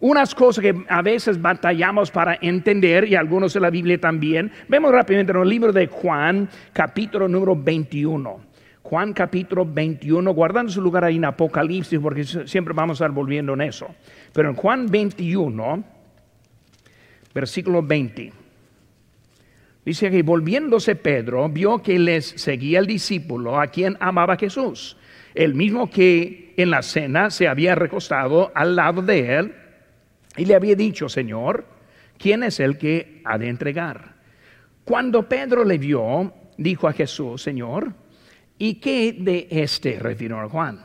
Unas 0.00 0.34
cosas 0.34 0.62
que 0.62 0.74
a 0.88 1.00
veces 1.00 1.40
batallamos 1.40 2.10
para 2.10 2.36
entender, 2.40 3.06
y 3.06 3.14
algunos 3.14 3.54
de 3.54 3.60
la 3.60 3.70
Biblia 3.70 4.00
también, 4.00 4.50
vemos 4.66 4.90
rápidamente 4.90 5.30
en 5.30 5.38
el 5.38 5.48
libro 5.48 5.72
de 5.72 5.86
Juan, 5.86 6.48
capítulo 6.72 7.28
número 7.28 7.54
21. 7.54 8.51
Juan 8.92 9.14
capítulo 9.14 9.64
21, 9.64 10.34
guardando 10.34 10.70
su 10.70 10.82
lugar 10.82 11.02
ahí 11.02 11.16
en 11.16 11.24
Apocalipsis, 11.24 11.98
porque 11.98 12.24
siempre 12.24 12.74
vamos 12.74 13.00
a 13.00 13.04
estar 13.06 13.10
volviendo 13.10 13.54
en 13.54 13.62
eso. 13.62 13.86
Pero 14.34 14.50
en 14.50 14.54
Juan 14.54 14.86
21, 14.86 15.82
versículo 17.34 17.82
20, 17.82 18.30
dice 19.86 20.10
que 20.10 20.22
volviéndose 20.22 20.94
Pedro, 20.94 21.48
vio 21.48 21.82
que 21.82 21.98
les 21.98 22.34
seguía 22.36 22.80
el 22.80 22.86
discípulo 22.86 23.58
a 23.58 23.68
quien 23.68 23.96
amaba 23.98 24.36
Jesús, 24.36 24.98
el 25.34 25.54
mismo 25.54 25.88
que 25.88 26.52
en 26.58 26.68
la 26.68 26.82
cena 26.82 27.30
se 27.30 27.48
había 27.48 27.74
recostado 27.74 28.52
al 28.54 28.76
lado 28.76 29.00
de 29.00 29.38
él 29.38 29.54
y 30.36 30.44
le 30.44 30.54
había 30.54 30.74
dicho, 30.74 31.08
Señor, 31.08 31.64
¿quién 32.18 32.42
es 32.42 32.60
el 32.60 32.76
que 32.76 33.22
ha 33.24 33.38
de 33.38 33.48
entregar? 33.48 34.16
Cuando 34.84 35.26
Pedro 35.26 35.64
le 35.64 35.78
vio, 35.78 36.34
dijo 36.58 36.88
a 36.88 36.92
Jesús, 36.92 37.40
Señor, 37.40 38.01
¿Y 38.62 38.74
qué 38.74 39.12
de 39.12 39.48
este? 39.50 39.98
refirió 39.98 40.38
a 40.38 40.48
Juan. 40.48 40.84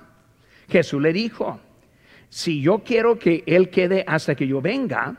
Jesús 0.68 1.00
le 1.00 1.14
dijo, 1.14 1.60
si 2.28 2.60
yo 2.60 2.80
quiero 2.80 3.20
que 3.20 3.44
él 3.46 3.70
quede 3.70 4.04
hasta 4.08 4.34
que 4.34 4.48
yo 4.48 4.64
venga, 4.64 5.16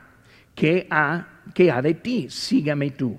¿qué 0.57 0.89
ha, 0.91 1.43
qué 1.55 1.71
ha 1.71 1.81
de 1.81 1.95
ti? 1.95 2.27
Sígame 2.29 2.91
tú. 2.91 3.17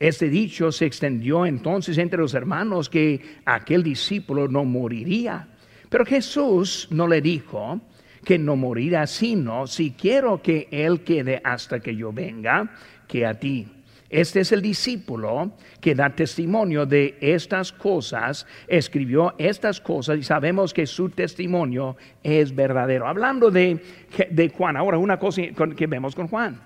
Este 0.00 0.28
dicho 0.28 0.72
se 0.72 0.86
extendió 0.86 1.46
entonces 1.46 1.98
entre 1.98 2.18
los 2.18 2.34
hermanos 2.34 2.88
que 2.88 3.20
aquel 3.44 3.84
discípulo 3.84 4.48
no 4.48 4.64
moriría. 4.64 5.46
Pero 5.88 6.04
Jesús 6.04 6.88
no 6.90 7.06
le 7.06 7.20
dijo 7.20 7.80
que 8.24 8.40
no 8.40 8.56
morirá, 8.56 9.06
sino 9.06 9.68
si 9.68 9.92
quiero 9.92 10.42
que 10.42 10.66
él 10.72 11.04
quede 11.04 11.40
hasta 11.44 11.78
que 11.78 11.94
yo 11.94 12.12
venga, 12.12 12.68
que 13.06 13.24
a 13.24 13.38
ti. 13.38 13.68
Este 14.10 14.40
es 14.40 14.52
el 14.52 14.62
discípulo 14.62 15.52
que 15.80 15.94
da 15.94 16.08
testimonio 16.10 16.86
de 16.86 17.18
estas 17.20 17.72
cosas, 17.72 18.46
escribió 18.66 19.34
estas 19.36 19.80
cosas 19.80 20.18
y 20.18 20.22
sabemos 20.22 20.72
que 20.72 20.86
su 20.86 21.10
testimonio 21.10 21.96
es 22.22 22.54
verdadero. 22.54 23.06
Hablando 23.06 23.50
de, 23.50 23.80
Juan, 24.56 24.76
ahora 24.78 24.96
una 24.96 25.18
cosa 25.18 25.42
que 25.76 25.86
vemos 25.86 26.14
con 26.14 26.28
Juan. 26.28 26.58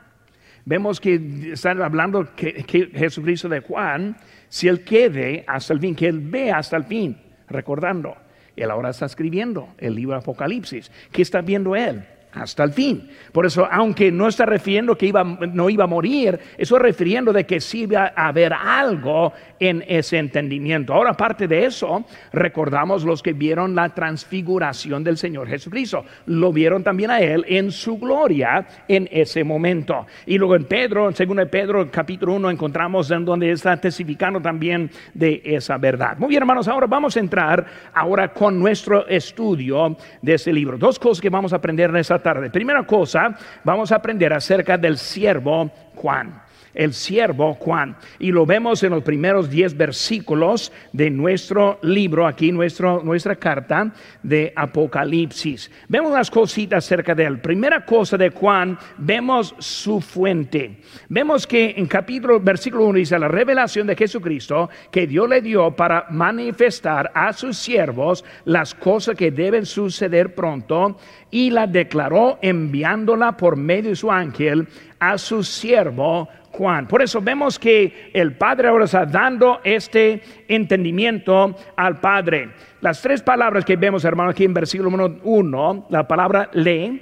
Vemos 0.65 1.01
que 1.01 1.51
están 1.53 1.83
hablando 1.83 2.29
que, 2.37 2.65
Jesucristo 2.95 3.49
de 3.49 3.61
Juan, 3.61 4.17
si 4.49 4.69
él 4.69 4.85
quede 4.85 5.45
hasta 5.49 5.73
el 5.73 5.81
fin, 5.81 5.97
que 5.97 6.07
él 6.07 6.21
ve 6.21 6.53
hasta 6.53 6.77
el 6.77 6.85
fin, 6.85 7.17
recordando, 7.49 8.17
él 8.55 8.71
ahora 8.71 8.91
está 8.91 9.07
escribiendo 9.07 9.75
el 9.79 9.97
libro 9.97 10.13
de 10.13 10.21
Apocalipsis. 10.21 10.93
¿Qué 11.11 11.23
está 11.23 11.41
viendo 11.41 11.75
él? 11.75 12.05
Hasta 12.33 12.65
el 12.65 12.73
fin. 12.73 13.09
Por 13.33 13.47
eso, 13.47 13.69
aunque 13.71 14.11
no 14.11 14.29
está 14.29 14.47
refiriendo 14.47 14.97
que 14.97 15.07
iba, 15.07 15.23
no 15.23 15.69
iba 15.69 15.85
a 15.85 15.87
morir, 15.87 16.39
eso 16.57 16.79
refiriendo 16.79 17.33
de 17.33 17.45
que 17.45 17.61
sí 17.61 17.83
iba 17.83 18.13
a 18.15 18.29
haber 18.29 18.53
algo 18.53 19.33
en 19.59 19.85
ese 19.87 20.19
entendimiento. 20.19 20.95
Ahora, 20.95 21.11
aparte 21.11 21.47
de 21.47 21.67
eso, 21.67 22.05
recordamos 22.33 23.05
los 23.05 23.23
que 23.23 23.33
vieron 23.33 23.75
la 23.75 23.91
transfiguración 23.91 25.05
del 25.05 25.17
Señor 25.17 25.49
Jesucristo. 25.49 26.05
Lo 26.27 26.53
vieron 26.53 26.83
también 26.83 27.11
a 27.11 27.21
Él 27.21 27.45
en 27.49 27.71
su 27.71 27.99
gloria 27.99 28.67
en 28.89 29.09
ese 29.13 29.45
momento. 29.45 30.07
Y 30.27 30.39
luego 30.39 30.57
en 30.57 30.65
Pedro, 30.65 31.09
en 31.09 31.37
2 31.37 31.49
Pedro, 31.49 31.91
capítulo 31.91 32.35
1, 32.35 32.51
encontramos 32.51 33.11
en 33.11 33.25
donde 33.25 33.51
está 33.51 33.77
testificando 33.77 34.41
también 34.41 34.91
de 35.15 35.43
esa 35.45 35.77
verdad. 35.79 36.17
Muy 36.19 36.31
bien, 36.31 36.43
hermanos, 36.43 36.69
ahora 36.69 36.87
vamos 36.87 37.17
a 37.17 37.21
entrar 37.21 37.65
ahora 37.93 38.33
con 38.33 38.59
nuestro 38.59 39.07
estudio 39.07 39.97
de 40.21 40.35
ese 40.35 40.53
libro. 40.53 40.79
Dos 40.79 40.99
cosas 40.99 41.21
que 41.21 41.31
vamos 41.31 41.53
a 41.53 41.57
aprender 41.57 41.91
en 41.91 41.97
esta 41.97 42.22
tarde. 42.23 42.51
Primera 42.51 42.83
cosa, 42.85 43.35
vamos 43.65 43.93
a 43.93 43.97
aprender 43.97 44.33
acerca 44.33 44.79
del 44.79 44.99
siervo 44.99 45.71
Juan 45.95 46.42
el 46.75 46.93
siervo 46.93 47.55
Juan. 47.55 47.97
Y 48.19 48.33
lo 48.33 48.47
vemos 48.47 48.83
en 48.83 48.91
los 48.91 49.03
primeros 49.03 49.51
diez 49.51 49.77
versículos 49.77 50.73
de 50.93 51.11
nuestro 51.11 51.79
libro, 51.83 52.27
aquí 52.27 52.53
nuestro, 52.53 53.03
nuestra 53.03 53.37
carta 53.37 53.93
de 54.23 54.53
Apocalipsis. 54.55 55.71
Vemos 55.89 56.13
unas 56.13 56.31
cositas 56.31 56.85
acerca 56.85 57.15
de 57.15 57.25
él. 57.25 57.41
Primera 57.41 57.85
cosa 57.85 58.17
de 58.17 58.31
Juan, 58.31 58.79
vemos 58.99 59.55
su 59.59 60.01
fuente. 60.01 60.79
Vemos 61.09 61.47
que 61.47 61.75
en 61.77 61.87
capítulo, 61.87 62.41
versículo 62.41 62.87
1 62.87 62.99
dice, 62.99 63.19
la 63.19 63.29
revelación 63.29 63.87
de 63.87 63.97
Jesucristo 63.97 64.71
que 64.91 65.07
Dios 65.07 65.29
le 65.29 65.41
dio 65.41 65.75
para 65.75 66.07
manifestar 66.11 67.11
a 67.15 67.33
sus 67.33 67.57
siervos 67.57 68.25
las 68.45 68.75
cosas 68.75 69.17
que 69.17 69.31
deben 69.31 69.67
suceder 69.67 70.35
pronto 70.35 70.97
y 71.31 71.51
la 71.51 71.67
declaró 71.67 72.39
enviándola 72.43 73.37
por 73.37 73.57
medio 73.57 73.91
de 73.91 73.97
su 73.97 74.11
ángel 74.11 74.69
a 75.03 75.19
su 75.19 75.43
siervo 75.43 76.29
Juan. 76.53 76.87
Por 76.87 77.03
eso 77.03 77.21
vemos 77.21 77.59
que 77.59 78.11
el 78.13 78.37
Padre 78.37 78.69
ahora 78.69 78.85
está 78.85 79.05
dando 79.05 79.61
este 79.65 80.23
entendimiento 80.47 81.57
al 81.75 81.99
Padre. 81.99 82.51
Las 82.81 83.03
tres 83.03 83.21
palabras 83.21 83.65
que 83.65 83.75
vemos, 83.75 84.05
hermano, 84.05 84.31
aquí 84.31 84.45
en 84.45 84.55
versículo 84.55 85.19
1, 85.25 85.87
la 85.91 86.07
palabra 86.07 86.51
le, 86.53 87.01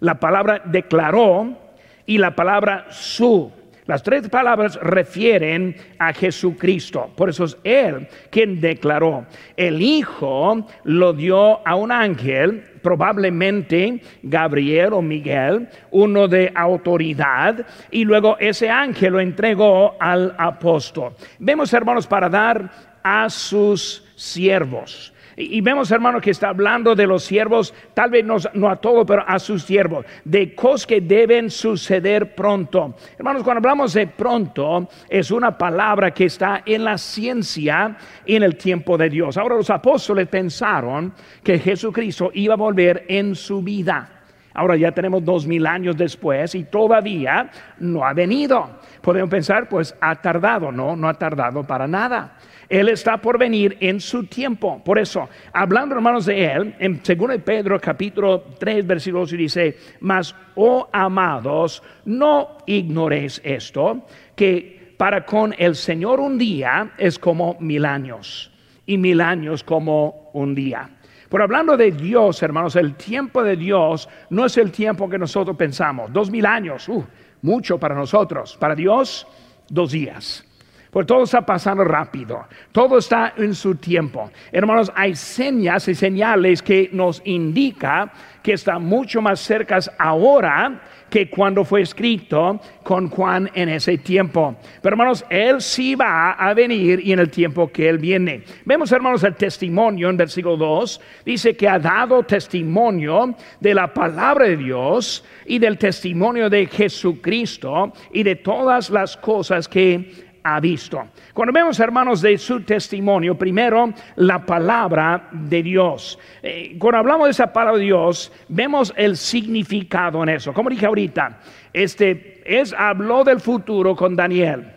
la 0.00 0.20
palabra 0.20 0.60
declaró 0.66 1.56
y 2.04 2.18
la 2.18 2.34
palabra 2.34 2.88
su. 2.90 3.50
Las 3.86 4.02
tres 4.02 4.28
palabras 4.28 4.78
refieren 4.82 5.74
a 5.98 6.12
Jesucristo. 6.12 7.10
Por 7.16 7.30
eso 7.30 7.44
es 7.44 7.56
Él 7.64 8.06
quien 8.28 8.60
declaró. 8.60 9.24
El 9.56 9.80
Hijo 9.80 10.66
lo 10.84 11.14
dio 11.14 11.66
a 11.66 11.74
un 11.74 11.90
ángel 11.90 12.64
probablemente 12.82 14.00
Gabriel 14.22 14.92
o 14.92 15.02
Miguel, 15.02 15.68
uno 15.90 16.28
de 16.28 16.52
autoridad, 16.54 17.66
y 17.90 18.04
luego 18.04 18.36
ese 18.38 18.70
ángel 18.70 19.12
lo 19.12 19.20
entregó 19.20 19.96
al 20.00 20.34
apóstol. 20.38 21.14
Vemos, 21.38 21.72
hermanos, 21.72 22.06
para 22.06 22.28
dar 22.28 22.70
a 23.02 23.28
sus 23.30 24.04
siervos. 24.16 25.12
Y 25.42 25.60
vemos, 25.62 25.90
hermano, 25.90 26.20
que 26.20 26.30
está 26.30 26.50
hablando 26.50 26.94
de 26.94 27.06
los 27.06 27.24
siervos, 27.24 27.72
tal 27.94 28.10
vez 28.10 28.24
no, 28.24 28.68
a 28.68 28.76
todos, 28.76 29.06
pero 29.06 29.24
a 29.26 29.38
sus 29.38 29.62
siervos, 29.62 30.04
de 30.24 30.54
cosas 30.54 30.86
que 30.86 31.00
deben 31.00 31.50
suceder 31.50 32.34
pronto. 32.34 32.94
Hermanos, 33.18 33.42
cuando 33.42 33.58
hablamos 33.58 33.94
de 33.94 34.06
pronto, 34.06 34.88
es 35.08 35.30
una 35.30 35.56
palabra 35.56 36.12
que 36.12 36.26
está 36.26 36.62
en 36.66 36.84
la 36.84 36.98
ciencia 36.98 37.96
en 38.26 38.42
el 38.42 38.56
tiempo 38.56 38.98
de 38.98 39.08
Dios. 39.08 39.36
Ahora 39.38 39.56
los 39.56 39.70
apóstoles 39.70 40.28
pensaron 40.28 41.12
que 41.42 41.58
Jesucristo 41.58 42.30
iba 42.34 42.54
a 42.54 42.58
volver 42.58 43.06
en 43.08 43.34
su 43.34 43.62
vida. 43.62 44.20
Ahora 44.52 44.76
ya 44.76 44.92
tenemos 44.92 45.24
dos 45.24 45.46
mil 45.46 45.66
años 45.66 45.96
después 45.96 46.54
y 46.54 46.64
todavía 46.64 47.50
no 47.78 48.04
ha 48.04 48.12
venido. 48.12 48.80
Podemos 49.00 49.30
pensar, 49.30 49.68
pues 49.68 49.94
ha 50.00 50.16
tardado. 50.16 50.72
No, 50.72 50.96
no 50.96 51.08
ha 51.08 51.14
tardado 51.14 51.64
para 51.64 51.86
nada. 51.86 52.36
Él 52.70 52.88
está 52.88 53.16
por 53.20 53.36
venir 53.36 53.76
en 53.80 54.00
su 54.00 54.24
tiempo. 54.24 54.80
Por 54.84 54.98
eso, 55.00 55.28
hablando 55.52 55.96
hermanos 55.96 56.24
de 56.26 56.44
Él, 56.44 56.74
en 56.78 57.02
2 57.02 57.42
Pedro 57.44 57.80
capítulo 57.80 58.44
3, 58.60 58.86
versículo 58.86 59.24
8 59.24 59.36
dice, 59.36 59.76
mas, 59.98 60.34
oh 60.54 60.88
amados, 60.92 61.82
no 62.04 62.58
ignoréis 62.66 63.40
esto, 63.44 64.06
que 64.36 64.94
para 64.96 65.26
con 65.26 65.52
el 65.58 65.74
Señor 65.74 66.20
un 66.20 66.38
día 66.38 66.92
es 66.96 67.18
como 67.18 67.56
mil 67.58 67.84
años 67.84 68.52
y 68.86 68.96
mil 68.96 69.20
años 69.20 69.64
como 69.64 70.30
un 70.34 70.54
día. 70.54 70.88
Pero 71.28 71.42
hablando 71.42 71.76
de 71.76 71.90
Dios, 71.90 72.40
hermanos, 72.40 72.76
el 72.76 72.94
tiempo 72.94 73.42
de 73.42 73.56
Dios 73.56 74.08
no 74.30 74.44
es 74.46 74.56
el 74.58 74.70
tiempo 74.70 75.08
que 75.08 75.18
nosotros 75.18 75.56
pensamos. 75.56 76.12
Dos 76.12 76.30
mil 76.30 76.46
años, 76.46 76.88
uh, 76.88 77.04
mucho 77.42 77.78
para 77.78 77.96
nosotros. 77.96 78.56
Para 78.60 78.76
Dios, 78.76 79.26
dos 79.68 79.90
días. 79.90 80.44
Porque 80.90 81.06
todo 81.06 81.22
está 81.22 81.42
pasando 81.46 81.84
rápido, 81.84 82.46
todo 82.72 82.98
está 82.98 83.34
en 83.36 83.54
su 83.54 83.76
tiempo. 83.76 84.30
Hermanos, 84.50 84.90
hay 84.94 85.14
señas 85.14 85.86
y 85.86 85.94
señales 85.94 86.62
que 86.62 86.90
nos 86.92 87.22
indica 87.24 88.12
que 88.42 88.54
está 88.54 88.78
mucho 88.78 89.22
más 89.22 89.40
cerca 89.40 89.78
ahora 89.98 90.80
que 91.10 91.28
cuando 91.28 91.64
fue 91.64 91.82
escrito 91.82 92.60
con 92.82 93.08
Juan 93.08 93.50
en 93.54 93.68
ese 93.68 93.98
tiempo. 93.98 94.56
Pero 94.80 94.94
hermanos, 94.94 95.24
Él 95.28 95.60
sí 95.60 95.94
va 95.94 96.32
a 96.32 96.54
venir 96.54 97.00
y 97.04 97.12
en 97.12 97.18
el 97.18 97.30
tiempo 97.30 97.70
que 97.70 97.88
Él 97.88 97.98
viene. 97.98 98.44
Vemos 98.64 98.92
hermanos 98.92 99.24
el 99.24 99.34
testimonio 99.34 100.08
en 100.08 100.16
versículo 100.16 100.56
2. 100.56 101.00
Dice 101.24 101.56
que 101.56 101.68
ha 101.68 101.78
dado 101.78 102.22
testimonio 102.22 103.34
de 103.58 103.74
la 103.74 103.92
palabra 103.92 104.46
de 104.46 104.56
Dios 104.56 105.24
y 105.46 105.58
del 105.58 105.76
testimonio 105.76 106.48
de 106.48 106.66
Jesucristo 106.66 107.92
y 108.12 108.22
de 108.22 108.36
todas 108.36 108.88
las 108.90 109.16
cosas 109.16 109.68
que 109.68 110.29
ha 110.42 110.60
visto. 110.60 111.08
Cuando 111.34 111.52
vemos, 111.52 111.78
hermanos, 111.80 112.20
de 112.20 112.38
su 112.38 112.62
testimonio, 112.62 113.36
primero 113.36 113.92
la 114.16 114.44
palabra 114.44 115.28
de 115.32 115.62
Dios. 115.62 116.18
Eh, 116.42 116.76
cuando 116.78 116.98
hablamos 116.98 117.26
de 117.26 117.30
esa 117.32 117.52
palabra 117.52 117.78
de 117.78 117.84
Dios, 117.84 118.32
vemos 118.48 118.92
el 118.96 119.16
significado 119.16 120.22
en 120.22 120.30
eso. 120.30 120.52
Como 120.52 120.70
dije 120.70 120.86
ahorita, 120.86 121.38
este 121.72 122.42
es 122.44 122.72
habló 122.72 123.24
del 123.24 123.40
futuro 123.40 123.94
con 123.94 124.16
Daniel 124.16 124.72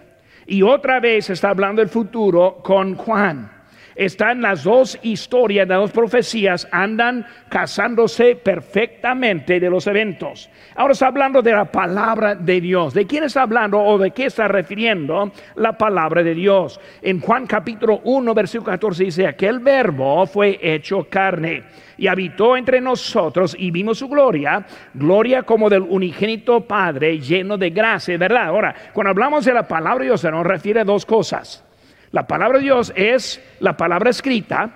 y 0.45 0.61
otra 0.61 0.99
vez 0.99 1.29
está 1.29 1.49
hablando 1.49 1.81
del 1.81 1.89
futuro 1.89 2.57
con 2.61 2.95
Juan 2.95 3.52
están 3.95 4.41
las 4.41 4.63
dos 4.63 4.97
historias, 5.03 5.67
las 5.67 5.79
dos 5.79 5.91
profecías, 5.91 6.67
andan 6.71 7.25
casándose 7.49 8.35
perfectamente 8.35 9.59
de 9.59 9.69
los 9.69 9.87
eventos. 9.87 10.49
Ahora 10.75 10.93
está 10.93 11.07
hablando 11.07 11.41
de 11.41 11.51
la 11.51 11.65
palabra 11.65 12.35
de 12.35 12.61
Dios. 12.61 12.93
¿De 12.93 13.05
quién 13.05 13.23
está 13.23 13.43
hablando 13.43 13.79
o 13.79 13.97
de 13.97 14.11
qué 14.11 14.25
está 14.25 14.47
refiriendo 14.47 15.31
la 15.55 15.77
palabra 15.77 16.23
de 16.23 16.33
Dios? 16.33 16.79
En 17.01 17.19
Juan 17.19 17.45
capítulo 17.45 18.01
1, 18.03 18.33
versículo 18.33 18.71
14 18.71 19.03
dice, 19.03 19.27
aquel 19.27 19.59
verbo 19.59 20.25
fue 20.25 20.59
hecho 20.61 21.07
carne 21.09 21.63
y 21.97 22.07
habitó 22.07 22.57
entre 22.57 22.81
nosotros 22.81 23.55
y 23.57 23.71
vimos 23.71 23.99
su 23.99 24.07
gloria, 24.07 24.65
gloria 24.93 25.43
como 25.43 25.69
del 25.69 25.83
unigénito 25.83 26.61
Padre 26.61 27.19
lleno 27.19 27.57
de 27.57 27.69
gracia, 27.69 28.17
¿verdad? 28.17 28.47
Ahora, 28.47 28.75
cuando 28.93 29.11
hablamos 29.11 29.45
de 29.45 29.53
la 29.53 29.67
palabra 29.67 29.99
de 29.99 30.05
Dios 30.05 30.21
se 30.21 30.31
nos 30.31 30.45
refiere 30.45 30.81
a 30.81 30.85
dos 30.85 31.05
cosas. 31.05 31.63
La 32.13 32.27
palabra 32.27 32.59
de 32.59 32.65
Dios 32.65 32.93
es 32.95 33.41
la 33.59 33.75
palabra 33.75 34.11
escrita, 34.11 34.69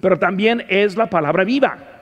pero 0.00 0.18
también 0.18 0.66
es 0.68 0.96
la 0.96 1.08
palabra 1.08 1.44
viva. 1.44 1.93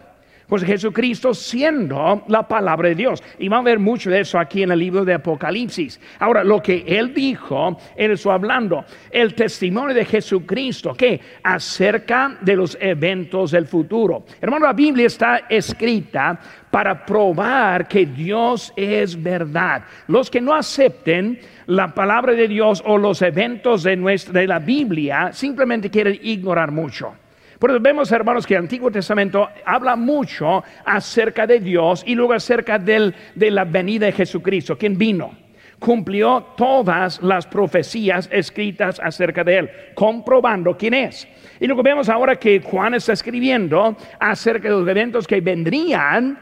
Pues 0.52 0.64
Jesucristo 0.64 1.32
siendo 1.32 2.24
la 2.28 2.46
palabra 2.46 2.90
de 2.90 2.94
Dios. 2.94 3.22
Y 3.38 3.48
vamos 3.48 3.64
a 3.64 3.70
ver 3.70 3.78
mucho 3.78 4.10
de 4.10 4.20
eso 4.20 4.38
aquí 4.38 4.62
en 4.62 4.70
el 4.70 4.80
libro 4.80 5.02
de 5.02 5.14
Apocalipsis. 5.14 5.98
Ahora, 6.18 6.44
lo 6.44 6.60
que 6.60 6.84
él 6.86 7.14
dijo, 7.14 7.78
él 7.96 8.10
está 8.10 8.34
hablando, 8.34 8.84
el 9.10 9.32
testimonio 9.32 9.94
de 9.94 10.04
Jesucristo, 10.04 10.92
que 10.92 11.18
acerca 11.42 12.36
de 12.42 12.54
los 12.54 12.76
eventos 12.78 13.52
del 13.52 13.66
futuro. 13.66 14.26
Hermano, 14.42 14.66
la 14.66 14.74
Biblia 14.74 15.06
está 15.06 15.44
escrita 15.48 16.38
para 16.70 17.06
probar 17.06 17.88
que 17.88 18.04
Dios 18.04 18.74
es 18.76 19.22
verdad. 19.22 19.84
Los 20.06 20.30
que 20.30 20.42
no 20.42 20.54
acepten 20.54 21.40
la 21.64 21.94
palabra 21.94 22.34
de 22.34 22.46
Dios 22.46 22.82
o 22.84 22.98
los 22.98 23.22
eventos 23.22 23.84
de, 23.84 23.96
nuestra, 23.96 24.38
de 24.38 24.46
la 24.46 24.58
Biblia 24.58 25.30
simplemente 25.32 25.88
quieren 25.88 26.18
ignorar 26.22 26.70
mucho. 26.70 27.14
Por 27.62 27.70
eso 27.70 27.78
vemos, 27.78 28.10
hermanos, 28.10 28.44
que 28.44 28.54
el 28.54 28.62
Antiguo 28.62 28.90
Testamento 28.90 29.48
habla 29.64 29.94
mucho 29.94 30.64
acerca 30.84 31.46
de 31.46 31.60
Dios 31.60 32.02
y 32.04 32.16
luego 32.16 32.32
acerca 32.32 32.76
del, 32.76 33.14
de 33.36 33.52
la 33.52 33.64
venida 33.64 34.06
de 34.06 34.10
Jesucristo, 34.10 34.76
quien 34.76 34.98
vino 34.98 35.30
cumplió 35.78 36.42
todas 36.56 37.22
las 37.22 37.46
profecías 37.46 38.28
escritas 38.32 38.98
acerca 38.98 39.44
de 39.44 39.58
él, 39.58 39.70
comprobando 39.94 40.76
quién 40.76 40.94
es. 40.94 41.28
Y 41.60 41.68
luego 41.68 41.84
vemos 41.84 42.08
ahora 42.08 42.34
que 42.34 42.60
Juan 42.60 42.94
está 42.94 43.12
escribiendo 43.12 43.96
acerca 44.18 44.68
de 44.68 44.74
los 44.74 44.88
eventos 44.88 45.28
que 45.28 45.40
vendrían, 45.40 46.40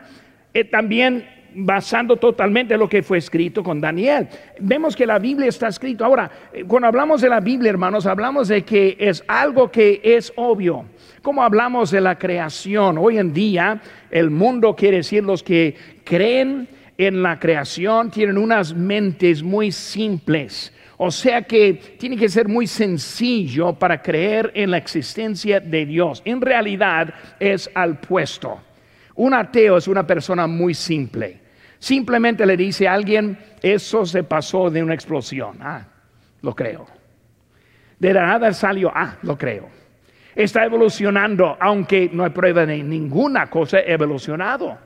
eh, 0.54 0.64
también 0.64 1.28
basando 1.54 2.16
totalmente 2.16 2.76
lo 2.76 2.88
que 2.88 3.02
fue 3.02 3.18
escrito 3.18 3.62
con 3.62 3.80
Daniel. 3.80 4.28
Vemos 4.58 4.94
que 4.94 5.06
la 5.06 5.18
Biblia 5.18 5.48
está 5.48 5.68
escrito. 5.68 6.04
Ahora, 6.04 6.30
eh, 6.52 6.64
cuando 6.66 6.88
hablamos 6.88 7.20
de 7.20 7.28
la 7.28 7.40
Biblia, 7.40 7.70
hermanos, 7.70 8.06
hablamos 8.06 8.48
de 8.48 8.62
que 8.62 8.96
es 8.98 9.22
algo 9.26 9.70
que 9.70 10.00
es 10.02 10.32
obvio. 10.36 10.84
Como 11.22 11.42
hablamos 11.42 11.90
de 11.90 12.00
la 12.00 12.18
creación, 12.18 12.98
hoy 12.98 13.18
en 13.18 13.32
día 13.32 13.80
el 14.10 14.30
mundo 14.30 14.74
quiere 14.74 14.98
decir 14.98 15.22
los 15.22 15.42
que 15.42 15.74
creen 16.04 16.68
en 16.96 17.22
la 17.22 17.38
creación 17.38 18.10
tienen 18.10 18.38
unas 18.38 18.74
mentes 18.74 19.42
muy 19.42 19.72
simples. 19.72 20.72
O 20.96 21.10
sea 21.10 21.42
que 21.42 21.74
tiene 21.98 22.16
que 22.16 22.28
ser 22.28 22.46
muy 22.46 22.66
sencillo 22.66 23.72
para 23.72 24.02
creer 24.02 24.50
en 24.54 24.70
la 24.70 24.76
existencia 24.76 25.58
de 25.58 25.86
Dios. 25.86 26.20
En 26.26 26.42
realidad 26.42 27.14
es 27.38 27.70
al 27.74 27.98
puesto. 28.00 28.60
Un 29.20 29.34
ateo 29.34 29.76
es 29.76 29.86
una 29.86 30.06
persona 30.06 30.46
muy 30.46 30.72
simple. 30.72 31.40
Simplemente 31.78 32.46
le 32.46 32.56
dice 32.56 32.88
a 32.88 32.94
alguien, 32.94 33.38
eso 33.60 34.06
se 34.06 34.22
pasó 34.22 34.70
de 34.70 34.82
una 34.82 34.94
explosión. 34.94 35.58
Ah, 35.60 35.84
lo 36.40 36.54
creo. 36.54 36.86
De 37.98 38.14
la 38.14 38.24
nada 38.24 38.50
salió, 38.54 38.90
ah, 38.94 39.16
lo 39.20 39.36
creo. 39.36 39.68
Está 40.34 40.64
evolucionando, 40.64 41.54
aunque 41.60 42.08
no 42.10 42.24
hay 42.24 42.30
prueba 42.30 42.64
de 42.64 42.82
ninguna 42.82 43.50
cosa 43.50 43.80
evolucionado. 43.80 44.78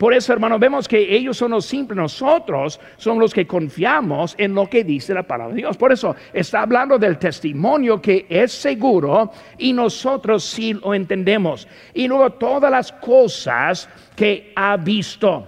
Por 0.00 0.14
eso, 0.14 0.32
hermano, 0.32 0.58
vemos 0.58 0.88
que 0.88 1.14
ellos 1.14 1.36
son 1.36 1.50
los 1.50 1.66
simples, 1.66 1.94
nosotros 1.94 2.80
somos 2.96 3.20
los 3.20 3.34
que 3.34 3.46
confiamos 3.46 4.34
en 4.38 4.54
lo 4.54 4.66
que 4.66 4.82
dice 4.82 5.12
la 5.12 5.24
palabra 5.24 5.54
de 5.54 5.60
Dios. 5.60 5.76
Por 5.76 5.92
eso 5.92 6.16
está 6.32 6.62
hablando 6.62 6.98
del 6.98 7.18
testimonio 7.18 8.00
que 8.00 8.24
es 8.30 8.50
seguro 8.50 9.30
y 9.58 9.74
nosotros 9.74 10.42
sí 10.42 10.72
lo 10.72 10.94
entendemos. 10.94 11.68
Y 11.92 12.08
luego 12.08 12.30
todas 12.30 12.70
las 12.70 12.92
cosas 12.92 13.90
que 14.16 14.54
ha 14.56 14.78
visto, 14.78 15.46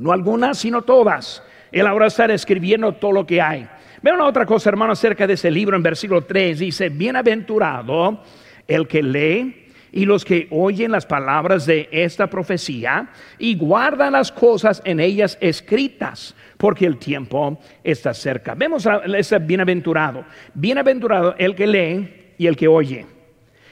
no 0.00 0.10
algunas, 0.10 0.58
sino 0.58 0.82
todas. 0.82 1.40
Él 1.70 1.86
ahora 1.86 2.08
está 2.08 2.24
escribiendo 2.24 2.94
todo 2.94 3.12
lo 3.12 3.24
que 3.24 3.40
hay. 3.40 3.68
Vean 4.02 4.16
una 4.16 4.26
otra 4.26 4.46
cosa, 4.46 4.70
hermano, 4.70 4.94
acerca 4.94 5.28
de 5.28 5.34
ese 5.34 5.48
libro 5.48 5.76
en 5.76 5.84
versículo 5.84 6.24
3. 6.24 6.58
Dice, 6.58 6.88
bienaventurado 6.88 8.20
el 8.66 8.88
que 8.88 9.00
lee 9.00 9.59
y 9.92 10.04
los 10.04 10.24
que 10.24 10.46
oyen 10.50 10.92
las 10.92 11.06
palabras 11.06 11.66
de 11.66 11.88
esta 11.90 12.28
profecía 12.28 13.10
y 13.38 13.56
guardan 13.56 14.12
las 14.12 14.30
cosas 14.30 14.80
en 14.84 15.00
ellas 15.00 15.36
escritas, 15.40 16.34
porque 16.56 16.86
el 16.86 16.98
tiempo 16.98 17.58
está 17.82 18.14
cerca. 18.14 18.54
Vemos 18.54 18.86
a 18.86 18.98
ese 19.16 19.38
bienaventurado. 19.38 20.24
Bienaventurado 20.54 21.34
el 21.38 21.54
que 21.54 21.66
lee 21.66 22.34
y 22.38 22.46
el 22.46 22.56
que 22.56 22.68
oye. 22.68 23.06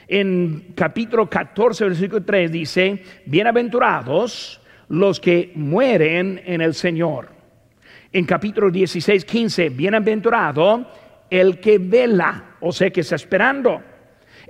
En 0.07 0.73
capítulo 0.75 1.29
14, 1.29 1.85
versículo 1.85 2.23
3 2.23 2.51
dice, 2.51 3.03
bienaventurados 3.25 4.59
los 4.89 5.19
que 5.19 5.51
mueren 5.55 6.41
en 6.45 6.61
el 6.61 6.73
Señor. 6.73 7.29
En 8.11 8.25
capítulo 8.25 8.71
16, 8.71 9.23
15, 9.23 9.69
bienaventurado 9.69 10.91
el 11.29 11.59
que 11.59 11.77
vela, 11.77 12.55
o 12.59 12.71
sea 12.71 12.89
que 12.89 13.01
está 13.01 13.15
esperando 13.15 13.83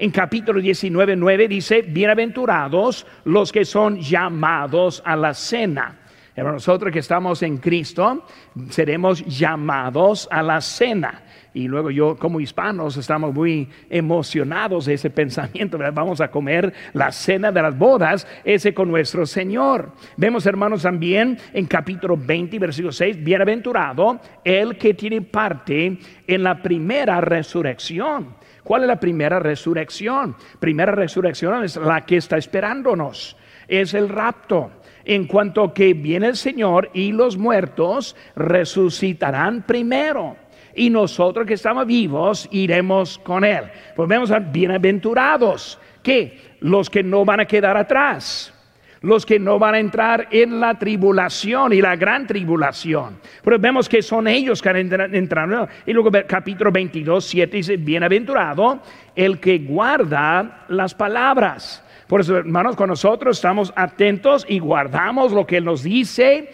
En 0.01 0.12
capítulo 0.12 0.62
19, 0.62 1.17
9 1.17 1.49
dice, 1.49 1.81
bienaventurados 1.81 3.05
los 3.25 3.51
que 3.51 3.65
son 3.65 3.99
llamados 3.99 5.03
a 5.05 5.17
la 5.17 5.33
cena. 5.33 5.99
nosotros 6.38 6.93
que 6.93 6.99
estamos 6.99 7.43
en 7.43 7.57
Cristo, 7.57 8.25
seremos 8.69 9.25
llamados 9.25 10.25
a 10.31 10.41
la 10.41 10.62
cena. 10.62 11.23
Y 11.53 11.67
luego 11.67 11.91
yo 11.91 12.15
como 12.15 12.39
hispanos 12.39 12.95
estamos 12.95 13.33
muy 13.33 13.67
emocionados 13.89 14.85
de 14.85 14.93
ese 14.93 15.09
pensamiento, 15.09 15.77
vamos 15.93 16.21
a 16.21 16.31
comer 16.31 16.73
la 16.93 17.12
cena 17.12 17.51
de 17.51 17.62
las 17.62 17.77
bodas, 17.77 18.25
ese 18.45 18.73
con 18.73 18.89
nuestro 18.89 19.25
Señor. 19.25 19.91
Vemos 20.15 20.45
hermanos 20.45 20.83
también 20.83 21.38
en 21.51 21.65
capítulo 21.65 22.15
20, 22.15 22.57
versículo 22.57 22.93
6, 22.93 23.21
bienaventurado 23.21 24.21
el 24.45 24.77
que 24.77 24.93
tiene 24.93 25.21
parte 25.23 25.97
en 26.25 26.41
la 26.43 26.62
primera 26.62 27.19
resurrección. 27.19 28.38
¿Cuál 28.69 28.84
es 28.84 28.88
la 28.88 28.99
primera 28.99 29.39
resurrección? 29.39 30.36
Primera 30.60 30.91
resurrección 30.91 31.63
es 31.63 31.75
la 31.75 32.05
que 32.05 32.17
está 32.17 32.38
esperándonos, 32.38 33.36
es 33.67 33.95
el 33.95 34.08
rapto. 34.08 34.69
En 35.05 35.25
cuanto 35.25 35.73
que 35.73 35.95
viene 35.95 36.27
el 36.27 36.36
Señor 36.36 36.91
y 36.93 37.12
los 37.12 37.36
muertos 37.36 38.15
resucitarán 38.36 39.63
primero. 39.63 40.38
Y 40.75 40.91
nosotros 40.91 41.47
que 41.47 41.55
estamos 41.55 41.88
vivos 41.88 42.47
iremos 42.51 43.17
con 43.17 43.43
Él. 43.43 43.71
Pues 43.95 44.08
vemos 44.08 44.29
a 44.29 44.38
bienaventurados, 44.38 45.79
que 46.03 46.38
los 46.60 46.91
que 46.91 47.01
no 47.01 47.25
van 47.25 47.39
a 47.39 47.45
quedar 47.45 47.75
atrás 47.75 48.53
los 49.01 49.25
que 49.25 49.39
no 49.39 49.59
van 49.59 49.75
a 49.75 49.79
entrar 49.79 50.27
en 50.31 50.59
la 50.59 50.77
tribulación 50.77 51.73
y 51.73 51.81
la 51.81 51.95
gran 51.95 52.27
tribulación. 52.27 53.19
Pero 53.43 53.59
vemos 53.59 53.88
que 53.88 54.01
son 54.01 54.27
ellos 54.27 54.62
que 54.62 54.69
entrado. 54.69 55.67
Y 55.85 55.93
luego 55.93 56.12
capítulo 56.27 56.71
22, 56.71 57.23
7 57.23 57.57
dice, 57.57 57.77
bienaventurado 57.77 58.81
el 59.15 59.39
que 59.39 59.59
guarda 59.59 60.65
las 60.69 60.93
palabras. 60.93 61.83
Por 62.07 62.21
eso, 62.21 62.38
hermanos, 62.38 62.75
con 62.75 62.89
nosotros 62.89 63.38
estamos 63.38 63.71
atentos 63.75 64.45
y 64.49 64.59
guardamos 64.59 65.31
lo 65.31 65.45
que 65.45 65.62
nos 65.62 65.83
dice 65.83 66.49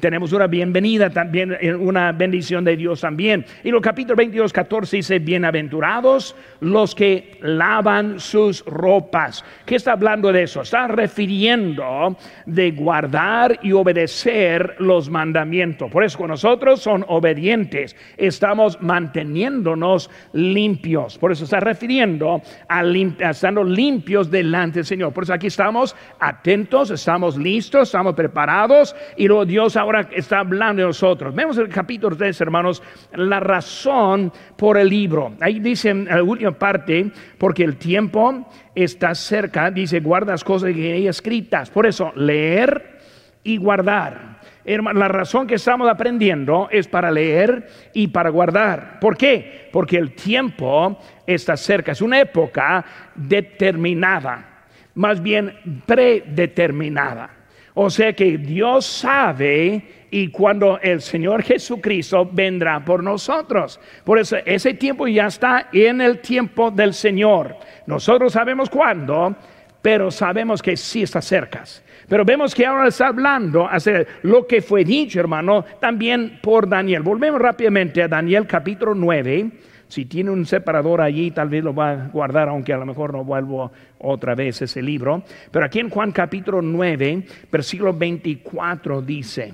tenemos 0.00 0.32
una 0.32 0.46
bienvenida 0.46 1.10
también, 1.10 1.56
eh, 1.60 1.74
una 1.74 2.12
bendición 2.12 2.64
de 2.64 2.76
Dios 2.76 3.00
también. 3.02 3.44
Y 3.62 3.70
los 3.70 3.80
capítulo 3.82 4.16
22, 4.16 4.52
14 4.52 4.96
dice, 4.96 5.18
bienaventurados 5.18 6.34
los 6.60 6.94
que 6.94 7.38
lavan 7.42 8.18
sus 8.18 8.64
ropas. 8.64 9.44
¿Qué 9.66 9.76
está 9.76 9.92
hablando 9.92 10.32
de 10.32 10.44
eso? 10.44 10.62
Está 10.62 10.88
refiriendo 10.88 12.16
de 12.46 12.70
guardar 12.72 13.58
y 13.62 13.72
obedecer 13.72 14.76
los 14.78 15.08
mandamientos. 15.10 15.90
Por 15.90 16.04
eso 16.04 16.26
nosotros 16.26 16.80
son 16.80 17.04
obedientes, 17.08 17.96
estamos 18.16 18.80
manteniéndonos 18.80 20.10
limpios. 20.32 21.18
Por 21.18 21.32
eso 21.32 21.44
está 21.44 21.60
refiriendo 21.60 22.42
a, 22.68 22.80
a 22.80 23.30
estando 23.30 23.64
limpios 23.64 24.30
delante 24.30 24.80
del 24.80 24.86
Señor. 24.86 25.12
Por 25.12 25.24
eso 25.24 25.34
aquí 25.34 25.48
estamos 25.48 25.94
atentos, 26.18 26.90
estamos 26.90 27.36
listos, 27.36 27.88
estamos 27.88 28.14
preparados 28.14 28.94
y 29.16 29.26
luego 29.26 29.44
Dios 29.44 29.76
ahora 29.76 29.89
ahora 29.90 30.08
está 30.12 30.38
hablando 30.38 30.82
de 30.82 30.86
nosotros. 30.86 31.34
Vemos 31.34 31.58
el 31.58 31.68
capítulo 31.68 32.14
3, 32.16 32.40
hermanos, 32.40 32.80
la 33.14 33.40
razón 33.40 34.32
por 34.56 34.78
el 34.78 34.88
libro. 34.88 35.32
Ahí 35.40 35.58
dice 35.58 35.90
en 35.90 36.04
la 36.04 36.22
última 36.22 36.52
parte, 36.52 37.10
porque 37.38 37.64
el 37.64 37.76
tiempo 37.76 38.48
está 38.72 39.14
cerca, 39.16 39.70
dice, 39.70 39.98
guarda 39.98 40.32
las 40.32 40.44
cosas 40.44 40.72
que 40.72 40.92
hay 40.92 41.08
escritas. 41.08 41.70
Por 41.70 41.86
eso, 41.86 42.12
leer 42.14 43.00
y 43.42 43.56
guardar. 43.56 44.38
La 44.64 45.08
razón 45.08 45.48
que 45.48 45.56
estamos 45.56 45.90
aprendiendo 45.90 46.68
es 46.70 46.86
para 46.86 47.10
leer 47.10 47.66
y 47.92 48.06
para 48.08 48.30
guardar. 48.30 49.00
¿Por 49.00 49.16
qué? 49.16 49.68
Porque 49.72 49.96
el 49.96 50.12
tiempo 50.14 51.00
está 51.26 51.56
cerca. 51.56 51.92
Es 51.92 52.02
una 52.02 52.20
época 52.20 52.84
determinada, 53.16 54.66
más 54.94 55.20
bien 55.20 55.82
predeterminada. 55.84 57.39
O 57.74 57.88
sea 57.88 58.12
que 58.12 58.38
Dios 58.38 58.84
sabe 58.84 59.82
y 60.10 60.28
cuando 60.28 60.78
el 60.80 61.00
Señor 61.00 61.42
Jesucristo 61.42 62.28
vendrá 62.30 62.84
por 62.84 63.02
nosotros. 63.02 63.80
Por 64.04 64.18
eso 64.18 64.36
ese 64.44 64.74
tiempo 64.74 65.06
ya 65.06 65.26
está 65.26 65.68
en 65.72 66.00
el 66.00 66.18
tiempo 66.18 66.70
del 66.70 66.94
Señor. 66.94 67.56
Nosotros 67.86 68.32
sabemos 68.32 68.68
cuándo, 68.68 69.36
pero 69.80 70.10
sabemos 70.10 70.60
que 70.62 70.76
sí 70.76 71.02
está 71.02 71.22
cerca. 71.22 71.62
Pero 72.08 72.24
vemos 72.24 72.54
que 72.54 72.66
ahora 72.66 72.88
está 72.88 73.06
hablando 73.06 73.68
hacer 73.68 74.06
lo 74.22 74.46
que 74.46 74.62
fue 74.62 74.84
dicho, 74.84 75.20
hermano, 75.20 75.64
también 75.80 76.40
por 76.42 76.68
Daniel. 76.68 77.02
Volvemos 77.02 77.40
rápidamente 77.40 78.02
a 78.02 78.08
Daniel 78.08 78.46
capítulo 78.48 78.94
9 78.94 79.50
si 79.90 80.06
tiene 80.06 80.30
un 80.30 80.46
separador 80.46 81.00
allí, 81.00 81.32
tal 81.32 81.48
vez 81.48 81.64
lo 81.64 81.74
va 81.74 81.90
a 81.90 82.08
guardar, 82.08 82.48
aunque 82.48 82.72
a 82.72 82.78
lo 82.78 82.86
mejor 82.86 83.12
no 83.12 83.24
vuelvo 83.24 83.72
otra 83.98 84.34
vez 84.34 84.62
ese 84.62 84.80
libro. 84.80 85.24
Pero 85.50 85.64
aquí 85.64 85.80
en 85.80 85.90
Juan 85.90 86.12
capítulo 86.12 86.62
9, 86.62 87.26
versículo 87.50 87.92
24 87.92 89.02
dice, 89.02 89.52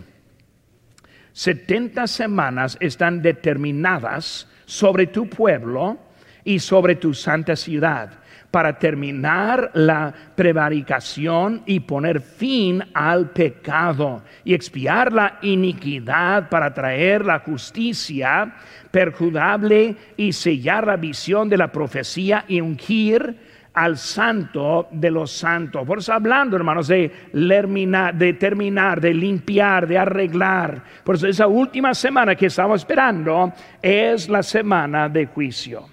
70 1.32 2.06
semanas 2.06 2.76
están 2.80 3.22
determinadas 3.22 4.48
sobre 4.66 5.06
tu 5.06 5.28
pueblo 5.28 5.98
y 6.44 6.58
sobre 6.58 6.96
tu 6.96 7.14
santa 7.14 7.56
ciudad 7.56 8.10
para 8.56 8.78
terminar 8.78 9.70
la 9.74 10.14
prevaricación 10.34 11.60
y 11.66 11.80
poner 11.80 12.22
fin 12.22 12.82
al 12.94 13.28
pecado 13.28 14.22
y 14.44 14.54
expiar 14.54 15.12
la 15.12 15.36
iniquidad 15.42 16.48
para 16.48 16.72
traer 16.72 17.26
la 17.26 17.40
justicia 17.40 18.54
perjudable 18.90 19.94
y 20.16 20.32
sellar 20.32 20.86
la 20.86 20.96
visión 20.96 21.50
de 21.50 21.58
la 21.58 21.70
profecía 21.70 22.46
y 22.48 22.62
ungir 22.62 23.36
al 23.74 23.98
santo 23.98 24.88
de 24.90 25.10
los 25.10 25.32
santos. 25.32 25.86
Por 25.86 25.98
eso 25.98 26.14
hablando, 26.14 26.56
hermanos, 26.56 26.88
de, 26.88 27.12
de 27.34 28.32
terminar, 28.40 29.02
de 29.02 29.12
limpiar, 29.12 29.86
de 29.86 29.98
arreglar. 29.98 30.82
Por 31.04 31.16
eso 31.16 31.26
esa 31.26 31.46
última 31.46 31.92
semana 31.92 32.34
que 32.34 32.46
estamos 32.46 32.80
esperando 32.80 33.52
es 33.82 34.30
la 34.30 34.42
semana 34.42 35.10
de 35.10 35.26
juicio. 35.26 35.90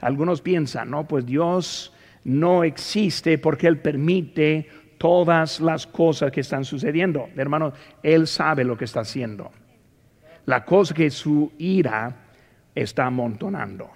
Algunos 0.00 0.40
piensan, 0.40 0.88
no, 0.88 1.06
pues 1.06 1.26
Dios 1.26 1.92
no 2.26 2.64
existe 2.64 3.38
porque 3.38 3.68
Él 3.68 3.78
permite 3.78 4.68
todas 4.98 5.60
las 5.60 5.86
cosas 5.86 6.32
que 6.32 6.40
están 6.40 6.64
sucediendo. 6.64 7.28
Hermanos, 7.36 7.74
Él 8.02 8.26
sabe 8.26 8.64
lo 8.64 8.76
que 8.76 8.84
está 8.84 9.00
haciendo. 9.00 9.52
La 10.46 10.64
cosa 10.64 10.92
que 10.92 11.08
su 11.08 11.52
ira 11.58 12.16
está 12.74 13.06
amontonando. 13.06 13.90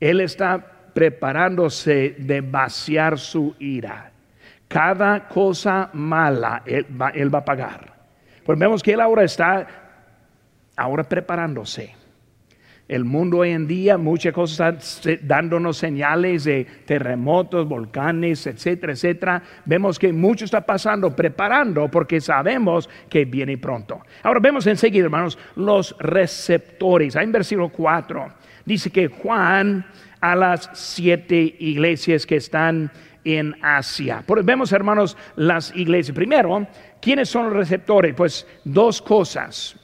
Él 0.00 0.20
está 0.20 0.58
preparándose 0.92 2.16
de 2.18 2.40
vaciar 2.40 3.20
su 3.20 3.54
ira. 3.60 4.10
Cada 4.66 5.28
cosa 5.28 5.90
mala 5.92 6.62
Él 6.66 6.86
va, 7.00 7.10
él 7.10 7.32
va 7.32 7.38
a 7.38 7.44
pagar. 7.44 7.92
Pues 8.44 8.58
vemos 8.58 8.82
que 8.82 8.94
Él 8.94 9.00
ahora 9.00 9.22
está 9.22 9.66
ahora 10.76 11.04
preparándose 11.04 11.99
el 12.90 13.04
mundo 13.04 13.38
hoy 13.38 13.50
en 13.50 13.68
día, 13.68 13.96
muchas 13.96 14.32
cosas 14.34 15.06
están 15.06 15.28
dándonos 15.28 15.76
señales 15.76 16.42
de 16.42 16.66
terremotos, 16.84 17.68
volcanes, 17.68 18.48
etcétera, 18.48 18.94
etcétera. 18.94 19.42
Vemos 19.64 19.96
que 19.96 20.12
mucho 20.12 20.44
está 20.44 20.60
pasando, 20.60 21.14
preparando, 21.14 21.88
porque 21.88 22.20
sabemos 22.20 22.90
que 23.08 23.24
viene 23.24 23.56
pronto. 23.58 24.00
Ahora 24.24 24.40
vemos 24.40 24.66
enseguida, 24.66 25.04
hermanos, 25.04 25.38
los 25.54 25.94
receptores. 26.00 27.14
Ahí 27.14 27.26
en 27.26 27.32
versículo 27.32 27.68
4 27.68 28.32
dice 28.64 28.90
que 28.90 29.06
Juan 29.06 29.86
a 30.20 30.34
las 30.34 30.68
siete 30.72 31.54
iglesias 31.60 32.26
que 32.26 32.36
están 32.36 32.90
en 33.22 33.54
Asia. 33.62 34.24
Vemos, 34.42 34.72
hermanos, 34.72 35.16
las 35.36 35.72
iglesias. 35.76 36.16
Primero, 36.16 36.66
¿quiénes 37.00 37.28
son 37.28 37.44
los 37.44 37.52
receptores? 37.52 38.16
Pues 38.16 38.48
dos 38.64 39.00
cosas. 39.00 39.79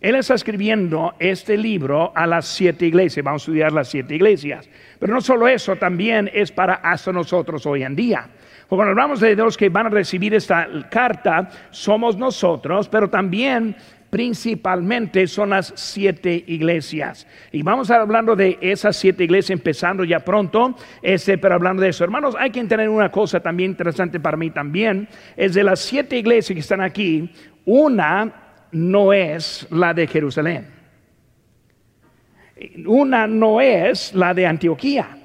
Él 0.00 0.14
está 0.14 0.34
escribiendo 0.34 1.14
este 1.18 1.58
libro 1.58 2.12
a 2.14 2.26
las 2.26 2.46
siete 2.46 2.86
iglesias. 2.86 3.22
Vamos 3.22 3.42
a 3.42 3.44
estudiar 3.44 3.72
las 3.72 3.88
siete 3.88 4.14
iglesias. 4.14 4.68
Pero 4.98 5.12
no 5.12 5.20
solo 5.20 5.46
eso, 5.46 5.76
también 5.76 6.30
es 6.32 6.50
para 6.50 6.74
hasta 6.74 7.12
nosotros 7.12 7.66
hoy 7.66 7.82
en 7.82 7.94
día. 7.94 8.28
Cuando 8.66 8.90
hablamos 8.90 9.20
de 9.20 9.34
los 9.34 9.58
que 9.58 9.68
van 9.68 9.86
a 9.86 9.90
recibir 9.90 10.32
esta 10.32 10.66
carta, 10.90 11.50
somos 11.70 12.16
nosotros, 12.16 12.88
pero 12.88 13.10
también 13.10 13.76
principalmente 14.08 15.26
son 15.26 15.50
las 15.50 15.72
siete 15.76 16.44
iglesias. 16.46 17.26
Y 17.52 17.62
vamos 17.62 17.90
a 17.90 17.94
estar 17.94 18.00
hablando 18.00 18.34
de 18.34 18.58
esas 18.60 18.96
siete 18.96 19.24
iglesias 19.24 19.58
empezando 19.58 20.04
ya 20.04 20.20
pronto, 20.20 20.76
este, 21.02 21.36
pero 21.36 21.56
hablando 21.56 21.82
de 21.82 21.90
eso. 21.90 22.04
Hermanos, 22.04 22.36
hay 22.38 22.50
que 22.50 22.60
entender 22.60 22.88
una 22.88 23.10
cosa 23.10 23.40
también 23.40 23.72
interesante 23.72 24.18
para 24.18 24.36
mí 24.36 24.50
también, 24.50 25.08
es 25.36 25.52
de 25.52 25.62
las 25.62 25.80
siete 25.80 26.16
iglesias 26.16 26.54
que 26.54 26.60
están 26.60 26.80
aquí, 26.80 27.30
una 27.66 28.49
no 28.72 29.12
es 29.12 29.66
la 29.70 29.94
de 29.94 30.06
Jerusalén. 30.06 30.68
Una 32.86 33.26
no 33.26 33.60
es 33.60 34.14
la 34.14 34.34
de 34.34 34.46
Antioquía. 34.46 35.16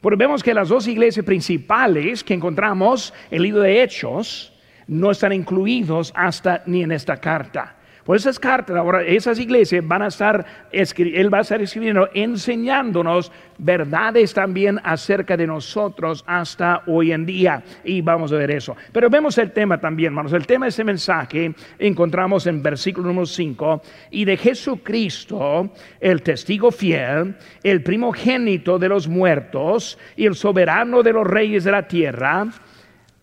Porque 0.00 0.16
vemos 0.16 0.42
que 0.42 0.52
las 0.52 0.68
dos 0.68 0.88
iglesias 0.88 1.24
principales 1.24 2.24
que 2.24 2.34
encontramos 2.34 3.14
en 3.30 3.36
el 3.36 3.42
libro 3.44 3.62
de 3.62 3.82
Hechos 3.82 4.52
no 4.88 5.12
están 5.12 5.32
incluidos 5.32 6.12
hasta 6.16 6.62
ni 6.66 6.82
en 6.82 6.90
esta 6.90 7.18
carta. 7.18 7.76
Pues 8.04 8.22
esas 8.22 8.38
cartas, 8.38 8.76
ahora 8.76 9.02
esas 9.02 9.38
iglesias 9.38 9.86
van 9.86 10.02
a 10.02 10.08
estar, 10.08 10.44
él 10.72 11.32
va 11.32 11.38
a 11.38 11.40
estar 11.42 11.62
escribiendo, 11.62 12.08
enseñándonos 12.14 13.30
verdades 13.58 14.34
también 14.34 14.80
acerca 14.82 15.36
de 15.36 15.46
nosotros 15.46 16.24
hasta 16.26 16.82
hoy 16.86 17.12
en 17.12 17.24
día. 17.24 17.62
Y 17.84 18.00
vamos 18.00 18.32
a 18.32 18.36
ver 18.36 18.50
eso. 18.50 18.76
Pero 18.92 19.08
vemos 19.08 19.38
el 19.38 19.52
tema 19.52 19.78
también, 19.78 20.08
hermanos. 20.08 20.32
El 20.32 20.46
tema 20.46 20.66
de 20.66 20.70
ese 20.70 20.82
mensaje 20.82 21.54
encontramos 21.78 22.46
en 22.48 22.62
versículo 22.62 23.08
número 23.08 23.26
5. 23.26 23.82
Y 24.10 24.24
de 24.24 24.36
Jesucristo, 24.36 25.72
el 26.00 26.22
testigo 26.22 26.72
fiel, 26.72 27.36
el 27.62 27.82
primogénito 27.82 28.78
de 28.78 28.88
los 28.88 29.06
muertos 29.06 29.98
y 30.16 30.26
el 30.26 30.34
soberano 30.34 31.02
de 31.04 31.12
los 31.12 31.26
reyes 31.26 31.64
de 31.64 31.70
la 31.70 31.86
tierra, 31.86 32.48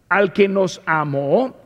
al 0.08 0.32
que 0.34 0.48
nos 0.48 0.82
amó 0.86 1.59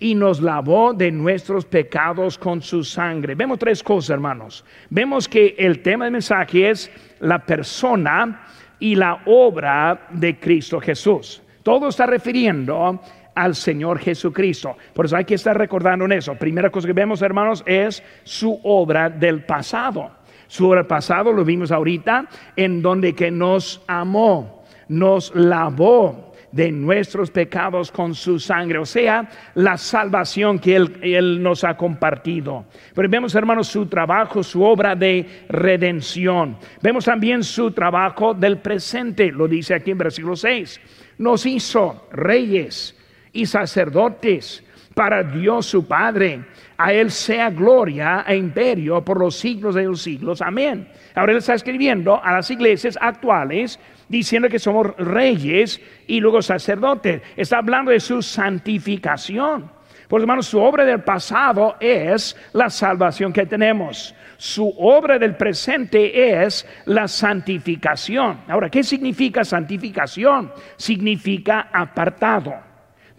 y 0.00 0.14
nos 0.14 0.40
lavó 0.40 0.94
de 0.94 1.12
nuestros 1.12 1.66
pecados 1.66 2.38
con 2.38 2.62
su 2.62 2.82
sangre. 2.82 3.34
Vemos 3.34 3.58
tres 3.58 3.82
cosas, 3.82 4.10
hermanos. 4.10 4.64
Vemos 4.88 5.28
que 5.28 5.54
el 5.58 5.80
tema 5.80 6.06
del 6.06 6.12
mensaje 6.12 6.70
es 6.70 6.90
la 7.20 7.38
persona 7.38 8.46
y 8.80 8.94
la 8.94 9.20
obra 9.26 10.08
de 10.10 10.40
Cristo 10.40 10.80
Jesús. 10.80 11.42
Todo 11.62 11.88
está 11.88 12.06
refiriendo 12.06 12.98
al 13.34 13.54
Señor 13.54 13.98
Jesucristo. 13.98 14.76
Por 14.94 15.04
eso 15.04 15.16
hay 15.16 15.26
que 15.26 15.34
estar 15.34 15.56
recordando 15.56 16.06
en 16.06 16.12
eso. 16.12 16.34
Primera 16.34 16.70
cosa 16.70 16.86
que 16.86 16.94
vemos, 16.94 17.20
hermanos, 17.20 17.62
es 17.66 18.02
su 18.24 18.58
obra 18.64 19.10
del 19.10 19.44
pasado. 19.44 20.10
Su 20.48 20.66
obra 20.66 20.80
del 20.80 20.88
pasado 20.88 21.30
lo 21.30 21.44
vimos 21.44 21.70
ahorita 21.70 22.26
en 22.56 22.80
donde 22.80 23.14
que 23.14 23.30
nos 23.30 23.82
amó, 23.86 24.64
nos 24.88 25.34
lavó 25.34 26.29
de 26.52 26.72
nuestros 26.72 27.30
pecados 27.30 27.92
con 27.92 28.14
su 28.14 28.38
sangre, 28.38 28.78
o 28.78 28.86
sea, 28.86 29.28
la 29.54 29.76
salvación 29.76 30.58
que 30.58 30.76
él, 30.76 31.42
nos 31.42 31.64
ha 31.64 31.76
compartido. 31.76 32.64
Pero 32.94 33.08
vemos, 33.08 33.34
hermanos, 33.34 33.68
su 33.68 33.86
trabajo, 33.86 34.42
su 34.42 34.62
obra 34.62 34.94
de 34.96 35.44
redención. 35.48 36.56
Vemos 36.82 37.04
también 37.04 37.44
su 37.44 37.70
trabajo 37.70 38.34
del 38.34 38.58
presente, 38.58 39.30
lo 39.30 39.46
dice 39.46 39.74
aquí 39.74 39.92
en 39.92 39.98
versículo 39.98 40.36
6. 40.36 40.80
Nos 41.18 41.46
hizo 41.46 42.08
reyes 42.12 42.96
y 43.32 43.46
sacerdotes 43.46 44.64
para 44.94 45.22
Dios 45.22 45.66
su 45.66 45.86
Padre. 45.86 46.44
A 46.76 46.92
Él 46.92 47.10
sea 47.10 47.50
gloria 47.50 48.24
e 48.26 48.36
imperio 48.36 49.04
por 49.04 49.18
los 49.20 49.36
siglos 49.36 49.74
de 49.74 49.84
los 49.84 50.00
siglos. 50.00 50.40
Amén. 50.40 50.88
Ahora 51.14 51.32
Él 51.32 51.38
está 51.38 51.54
escribiendo 51.54 52.22
a 52.22 52.32
las 52.32 52.50
iglesias 52.50 52.98
actuales 53.00 53.78
diciendo 54.10 54.48
que 54.48 54.58
somos 54.58 54.94
reyes 54.98 55.80
y 56.06 56.20
luego 56.20 56.42
sacerdotes. 56.42 57.22
Está 57.36 57.58
hablando 57.58 57.92
de 57.92 58.00
su 58.00 58.20
santificación. 58.20 59.70
Por 60.08 60.20
hermanos, 60.20 60.46
su 60.46 60.58
obra 60.58 60.84
del 60.84 61.04
pasado 61.04 61.76
es 61.78 62.36
la 62.52 62.68
salvación 62.68 63.32
que 63.32 63.46
tenemos. 63.46 64.12
Su 64.36 64.74
obra 64.78 65.18
del 65.18 65.36
presente 65.36 66.42
es 66.42 66.66
la 66.86 67.06
santificación. 67.06 68.40
Ahora, 68.48 68.68
¿qué 68.68 68.82
significa 68.82 69.44
santificación? 69.44 70.52
Significa 70.76 71.68
apartado. 71.72 72.69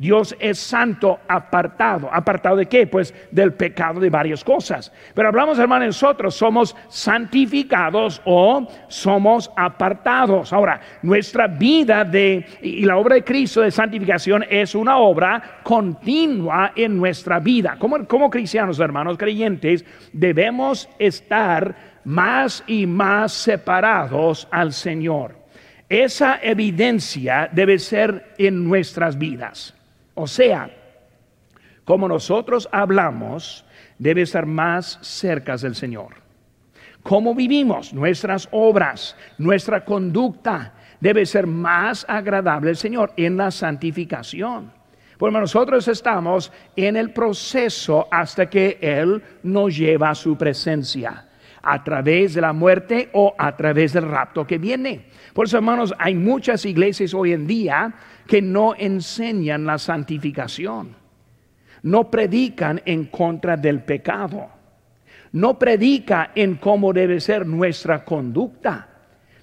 Dios 0.02 0.36
es 0.40 0.58
santo 0.58 1.20
apartado. 1.28 2.10
¿Apartado 2.12 2.56
de 2.56 2.66
qué? 2.66 2.88
Pues 2.88 3.14
del 3.30 3.54
pecado 3.54 4.00
de 4.00 4.10
varias 4.10 4.44
cosas. 4.44 4.92
Pero 5.14 5.28
hablamos, 5.28 5.60
hermanos, 5.60 5.90
nosotros 5.90 6.34
somos 6.34 6.76
santificados 6.90 8.20
o 8.26 8.68
somos 8.88 9.52
apartados. 9.56 10.52
Ahora, 10.54 10.82
nuestra 11.04 11.46
vida 11.46 12.04
de, 12.04 12.44
y 12.64 12.84
la 12.84 12.98
obra 12.98 13.14
de 13.14 13.24
Cristo 13.24 13.62
de 13.62 13.70
santificación 13.70 14.44
es 14.50 14.74
una 14.74 14.98
obra 14.98 15.60
continua 15.62 16.72
en 16.76 16.98
nuestra 16.98 17.40
vida. 17.40 17.76
Como, 17.78 18.04
como 18.08 18.32
cristianos, 18.32 18.80
hermanos 18.80 19.20
creyentes, 19.20 19.86
debemos 20.14 20.90
estar 20.98 21.76
más 22.06 22.64
y 22.66 22.88
más 22.88 23.34
separados 23.34 24.48
al 24.50 24.74
Señor. 24.74 25.36
Esa 25.88 26.40
evidencia 26.42 27.48
debe 27.52 27.78
ser 27.78 28.34
en 28.40 28.68
nuestras 28.68 29.16
vidas. 29.16 29.76
O 30.22 30.28
sea, 30.28 30.70
como 31.84 32.08
nosotros 32.08 32.70
hablamos, 32.72 33.66
debe 33.98 34.22
estar 34.22 34.46
más 34.46 35.00
cerca 35.02 35.58
del 35.58 35.74
Señor. 35.74 36.18
Cómo 37.02 37.34
vivimos, 37.34 37.92
nuestras 37.92 38.48
obras, 38.52 39.18
nuestra 39.40 39.84
conducta 39.84 40.76
debe 41.00 41.26
ser 41.26 41.48
más 41.48 42.06
agradable 42.08 42.70
al 42.70 42.78
Señor 42.78 43.14
en 43.18 43.36
la 43.36 43.50
santificación. 43.50 44.72
Porque 45.18 45.40
nosotros 45.40 45.88
estamos 45.88 46.52
en 46.76 46.98
el 46.98 47.12
proceso 47.14 48.08
hasta 48.12 48.48
que 48.48 48.78
Él 48.80 49.24
nos 49.42 49.76
lleva 49.76 50.12
a 50.12 50.16
su 50.16 50.38
presencia, 50.38 51.30
a 51.64 51.84
través 51.84 52.36
de 52.36 52.42
la 52.42 52.54
muerte 52.54 53.10
o 53.14 53.34
a 53.40 53.58
través 53.58 53.94
del 53.94 54.08
rapto 54.08 54.46
que 54.46 54.60
viene. 54.60 55.08
Por 55.34 55.48
eso, 55.48 55.58
hermanos, 55.58 55.96
hay 55.98 56.14
muchas 56.14 56.64
iglesias 56.66 57.16
hoy 57.16 57.34
en 57.34 57.48
día 57.48 57.92
que 58.32 58.42
no 58.42 58.76
enseñan 58.78 59.66
la 59.66 59.78
santificación, 59.78 60.96
no 61.84 62.10
predican 62.10 62.82
en 62.86 63.08
contra 63.08 63.58
del 63.58 63.84
pecado, 63.84 64.48
no 65.34 65.60
predica 65.60 66.32
en 66.34 66.56
cómo 66.56 66.94
debe 66.94 67.20
ser 67.20 67.46
nuestra 67.46 68.06
conducta. 68.06 68.88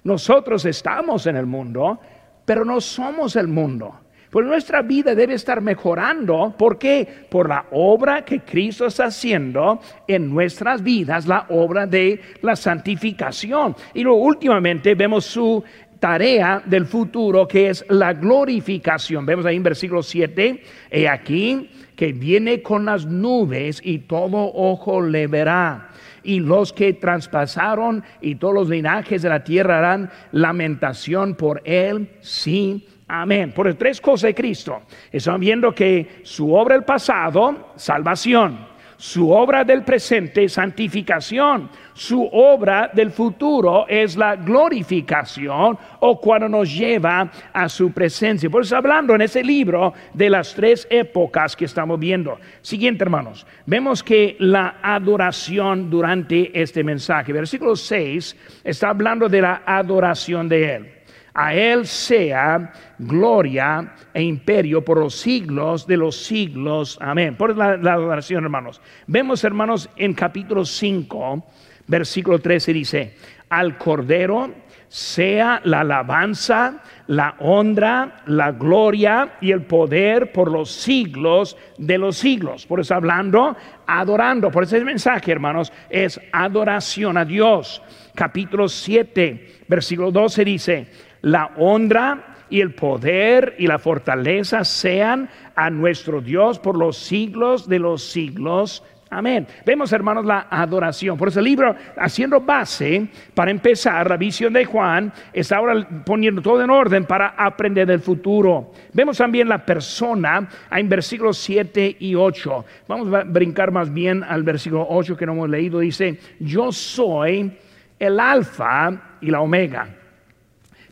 Nosotros 0.03 0.65
estamos 0.65 1.27
en 1.27 1.35
el 1.35 1.45
mundo, 1.45 1.99
pero 2.43 2.65
no 2.65 2.81
somos 2.81 3.35
el 3.35 3.47
mundo. 3.47 3.93
Pues 4.31 4.45
nuestra 4.47 4.81
vida 4.81 5.13
debe 5.13 5.35
estar 5.35 5.61
mejorando. 5.61 6.55
¿Por 6.57 6.79
qué? 6.79 7.07
Por 7.29 7.47
la 7.47 7.65
obra 7.71 8.25
que 8.25 8.39
Cristo 8.39 8.87
está 8.87 9.05
haciendo 9.05 9.81
en 10.07 10.33
nuestras 10.33 10.81
vidas, 10.81 11.27
la 11.27 11.45
obra 11.49 11.85
de 11.85 12.19
la 12.41 12.55
santificación. 12.55 13.75
Y 13.93 14.01
luego 14.01 14.19
últimamente 14.19 14.95
vemos 14.95 15.25
su 15.25 15.63
tarea 15.99 16.61
del 16.65 16.85
futuro 16.85 17.47
que 17.47 17.69
es 17.69 17.85
la 17.89 18.13
glorificación. 18.13 19.25
Vemos 19.25 19.45
ahí 19.45 19.57
en 19.57 19.63
versículo 19.63 20.01
7, 20.01 20.63
he 20.89 21.07
aquí 21.07 21.69
que 21.95 22.13
viene 22.13 22.61
con 22.61 22.85
las 22.85 23.05
nubes 23.05 23.81
y 23.83 23.99
todo 23.99 24.51
ojo 24.53 25.01
le 25.01 25.27
verá. 25.27 25.89
Y 26.23 26.39
los 26.39 26.73
que 26.73 26.93
traspasaron 26.93 28.03
y 28.21 28.35
todos 28.35 28.53
los 28.53 28.69
linajes 28.69 29.21
de 29.21 29.29
la 29.29 29.43
tierra 29.43 29.79
harán 29.79 30.09
lamentación 30.31 31.35
por 31.35 31.61
él. 31.65 32.09
Sí, 32.21 32.87
amén. 33.07 33.51
Por 33.53 33.73
tres 33.73 33.99
cosas 33.99 34.29
de 34.29 34.35
Cristo. 34.35 34.81
Están 35.11 35.39
viendo 35.39 35.73
que 35.73 36.21
su 36.23 36.53
obra 36.53 36.75
el 36.75 36.83
pasado, 36.83 37.73
salvación 37.75 38.68
su 38.99 39.31
obra 39.31 39.63
del 39.63 39.83
presente, 39.83 40.49
santificación. 40.49 41.69
Su 41.93 42.29
obra 42.33 42.91
del 42.93 43.11
futuro 43.11 43.85
es 43.87 44.17
la 44.17 44.35
glorificación 44.35 45.77
o 46.01 46.19
cuando 46.19 46.49
nos 46.49 46.77
lleva 46.77 47.31
a 47.53 47.69
su 47.69 47.93
presencia. 47.93 48.49
Por 48.49 48.63
eso 48.63 48.75
hablando 48.75 49.15
en 49.15 49.21
ese 49.21 49.41
libro 49.41 49.93
de 50.13 50.29
las 50.29 50.53
tres 50.53 50.85
épocas 50.89 51.55
que 51.55 51.63
estamos 51.63 51.97
viendo. 51.97 52.39
Siguiente, 52.61 53.05
hermanos. 53.05 53.47
Vemos 53.65 54.03
que 54.03 54.35
la 54.39 54.79
adoración 54.81 55.89
durante 55.89 56.61
este 56.61 56.83
mensaje, 56.83 57.31
versículo 57.31 57.77
6, 57.77 58.35
está 58.65 58.89
hablando 58.89 59.29
de 59.29 59.41
la 59.41 59.63
adoración 59.65 60.49
de 60.49 60.75
Él. 60.75 60.98
A 61.41 61.53
Él 61.53 61.87
sea 61.87 62.73
gloria 62.97 63.93
e 64.13 64.21
imperio 64.21 64.83
por 64.83 64.97
los 64.97 65.15
siglos 65.15 65.87
de 65.87 65.95
los 65.95 66.17
siglos. 66.17 66.97
Amén. 66.99 67.37
Por 67.37 67.55
la, 67.55 67.77
la 67.77 67.93
adoración, 67.93 68.43
hermanos. 68.43 68.81
Vemos, 69.07 69.45
hermanos, 69.45 69.89
en 69.95 70.13
capítulo 70.13 70.65
5, 70.65 71.47
versículo 71.87 72.39
13 72.39 72.73
dice, 72.73 73.15
al 73.47 73.77
Cordero 73.77 74.53
sea 74.89 75.61
la 75.63 75.81
alabanza, 75.81 76.81
la 77.07 77.35
honra, 77.39 78.23
la 78.25 78.51
gloria 78.51 79.35
y 79.39 79.51
el 79.51 79.61
poder 79.61 80.33
por 80.33 80.51
los 80.51 80.71
siglos 80.71 81.55
de 81.77 81.97
los 81.99 82.17
siglos. 82.17 82.65
Por 82.65 82.81
eso 82.81 82.95
hablando, 82.95 83.55
adorando. 83.87 84.51
Por 84.51 84.63
ese 84.63 84.83
mensaje, 84.83 85.31
hermanos, 85.31 85.71
es 85.89 86.19
adoración 86.33 87.17
a 87.17 87.23
Dios. 87.23 87.81
Capítulo 88.15 88.67
7, 88.67 89.61
versículo 89.67 90.11
12 90.11 90.43
dice, 90.43 90.87
la 91.21 91.51
honra 91.57 92.35
y 92.49 92.61
el 92.61 92.73
poder 92.73 93.55
y 93.59 93.67
la 93.67 93.79
fortaleza 93.79 94.63
sean 94.63 95.29
a 95.55 95.69
nuestro 95.69 96.21
Dios 96.21 96.59
por 96.59 96.77
los 96.77 96.97
siglos 96.97 97.67
de 97.67 97.79
los 97.79 98.03
siglos. 98.03 98.83
Amén. 99.11 99.47
Vemos, 99.65 99.91
hermanos, 99.91 100.23
la 100.23 100.47
adoración. 100.51 101.17
Por 101.17 101.29
eso 101.29 101.39
el 101.39 101.45
libro, 101.45 101.75
haciendo 101.97 102.41
base 102.41 103.07
para 103.33 103.49
empezar, 103.49 104.07
la 104.07 104.17
visión 104.17 104.53
de 104.53 104.65
Juan, 104.65 105.11
está 105.33 105.57
ahora 105.57 106.03
poniendo 106.05 106.43
todo 106.43 106.63
en 106.63 106.69
orden 106.69 107.05
para 107.05 107.29
aprender 107.29 107.87
del 107.87 108.01
futuro. 108.01 108.71
Vemos 108.93 109.17
también 109.17 109.49
la 109.49 109.65
persona 109.65 110.47
en 110.69 110.87
versículos 110.87 111.39
7 111.39 111.97
y 111.99 112.13
8. 112.13 112.65
Vamos 112.87 113.11
a 113.11 113.23
brincar 113.23 113.71
más 113.71 113.91
bien 113.91 114.23
al 114.23 114.43
versículo 114.43 114.85
8 114.87 115.17
que 115.17 115.25
no 115.25 115.31
hemos 115.31 115.49
leído. 115.49 115.79
Dice, 115.79 116.19
yo 116.39 116.71
soy 116.71 117.51
el 117.97 118.19
alfa 118.19 119.17
y 119.21 119.31
la 119.31 119.41
omega 119.41 119.98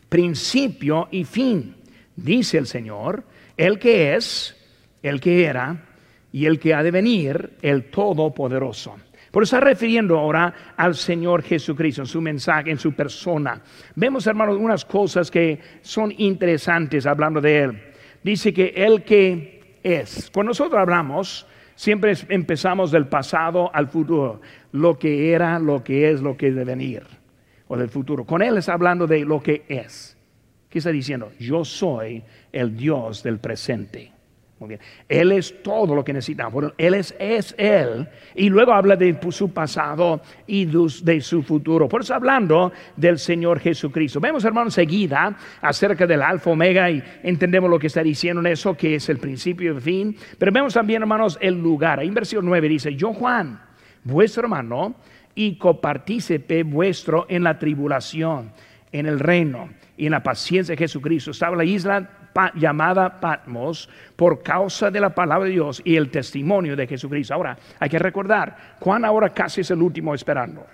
principio 0.08 1.08
y 1.10 1.24
fin, 1.24 1.76
dice 2.16 2.58
el 2.58 2.66
Señor, 2.66 3.24
el 3.56 3.78
que 3.78 4.14
es, 4.14 4.56
el 5.02 5.20
que 5.20 5.44
era 5.44 5.84
y 6.32 6.46
el 6.46 6.58
que 6.58 6.74
ha 6.74 6.82
de 6.82 6.90
venir, 6.90 7.54
el 7.62 7.90
Todopoderoso. 7.90 8.96
Por 9.30 9.42
eso 9.42 9.56
está 9.56 9.66
refiriendo 9.66 10.18
ahora 10.18 10.74
al 10.76 10.94
Señor 10.94 11.42
Jesucristo, 11.42 12.02
en 12.02 12.06
su 12.06 12.20
mensaje, 12.20 12.70
en 12.70 12.78
su 12.78 12.92
persona. 12.92 13.60
Vemos, 13.94 14.26
hermanos, 14.26 14.56
unas 14.58 14.84
cosas 14.84 15.30
que 15.30 15.60
son 15.82 16.12
interesantes 16.16 17.06
hablando 17.06 17.40
de 17.40 17.58
Él. 17.58 17.82
Dice 18.22 18.54
que 18.54 18.72
Él 18.74 19.04
que 19.04 19.78
es. 19.82 20.30
Cuando 20.32 20.50
nosotros 20.50 20.80
hablamos, 20.80 21.46
siempre 21.74 22.14
empezamos 22.28 22.90
del 22.90 23.06
pasado 23.06 23.70
al 23.74 23.88
futuro. 23.88 24.40
Lo 24.72 24.98
que 24.98 25.32
era, 25.32 25.58
lo 25.58 25.84
que 25.84 26.10
es, 26.10 26.22
lo 26.22 26.36
que 26.36 26.46
debe 26.50 26.64
venir. 26.64 27.17
O 27.68 27.76
del 27.76 27.88
futuro. 27.88 28.24
Con 28.24 28.42
Él 28.42 28.56
está 28.56 28.72
hablando 28.72 29.06
de 29.06 29.24
lo 29.24 29.42
que 29.42 29.64
es. 29.68 30.16
¿Qué 30.68 30.78
está 30.78 30.90
diciendo? 30.90 31.32
Yo 31.38 31.64
soy 31.64 32.22
el 32.52 32.76
Dios 32.76 33.22
del 33.22 33.38
presente. 33.38 34.12
Muy 34.58 34.70
bien. 34.70 34.80
Él 35.08 35.30
es 35.32 35.62
todo 35.62 35.94
lo 35.94 36.04
que 36.04 36.12
necesitamos. 36.12 36.72
Él 36.76 36.94
es, 36.94 37.14
es 37.18 37.54
Él. 37.56 38.08
Y 38.34 38.50
luego 38.50 38.72
habla 38.72 38.96
de 38.96 39.16
su 39.30 39.52
pasado 39.52 40.20
y 40.46 40.64
de 40.64 41.20
su 41.20 41.42
futuro. 41.42 41.88
Por 41.88 42.00
eso 42.00 42.14
hablando 42.14 42.72
del 42.96 43.18
Señor 43.18 43.60
Jesucristo. 43.60 44.18
Vemos, 44.18 44.44
hermanos, 44.44 44.74
seguida 44.74 45.36
acerca 45.60 46.06
del 46.06 46.22
Alfa 46.22 46.50
Omega 46.50 46.90
y 46.90 47.02
entendemos 47.22 47.70
lo 47.70 47.78
que 47.78 47.86
está 47.86 48.02
diciendo 48.02 48.40
en 48.40 48.48
eso, 48.48 48.76
que 48.76 48.96
es 48.96 49.08
el 49.08 49.18
principio 49.18 49.72
y 49.72 49.76
el 49.76 49.80
fin. 49.80 50.16
Pero 50.38 50.50
vemos 50.50 50.74
también, 50.74 51.02
hermanos, 51.02 51.38
el 51.40 51.54
lugar. 51.54 52.02
En 52.02 52.12
versículo 52.12 52.48
9 52.48 52.68
dice, 52.68 52.96
yo 52.96 53.12
Juan, 53.12 53.60
vuestro 54.02 54.42
hermano 54.42 54.96
y 55.38 55.54
copartícipe 55.54 56.64
vuestro 56.64 57.24
en 57.28 57.44
la 57.44 57.60
tribulación, 57.60 58.50
en 58.90 59.06
el 59.06 59.20
reino 59.20 59.68
y 59.96 60.06
en 60.06 60.10
la 60.10 60.20
paciencia 60.24 60.72
de 60.72 60.76
Jesucristo. 60.76 61.30
Estaba 61.30 61.54
la 61.54 61.64
isla 61.64 62.10
llamada 62.56 63.20
Patmos 63.20 63.88
por 64.16 64.42
causa 64.42 64.90
de 64.90 64.98
la 64.98 65.14
palabra 65.14 65.46
de 65.46 65.52
Dios 65.52 65.80
y 65.84 65.94
el 65.94 66.10
testimonio 66.10 66.74
de 66.74 66.88
Jesucristo. 66.88 67.34
Ahora, 67.34 67.56
hay 67.78 67.88
que 67.88 68.00
recordar, 68.00 68.74
Juan 68.80 69.04
ahora 69.04 69.32
casi 69.32 69.60
es 69.60 69.70
el 69.70 69.80
último 69.80 70.12
esperando. 70.12 70.66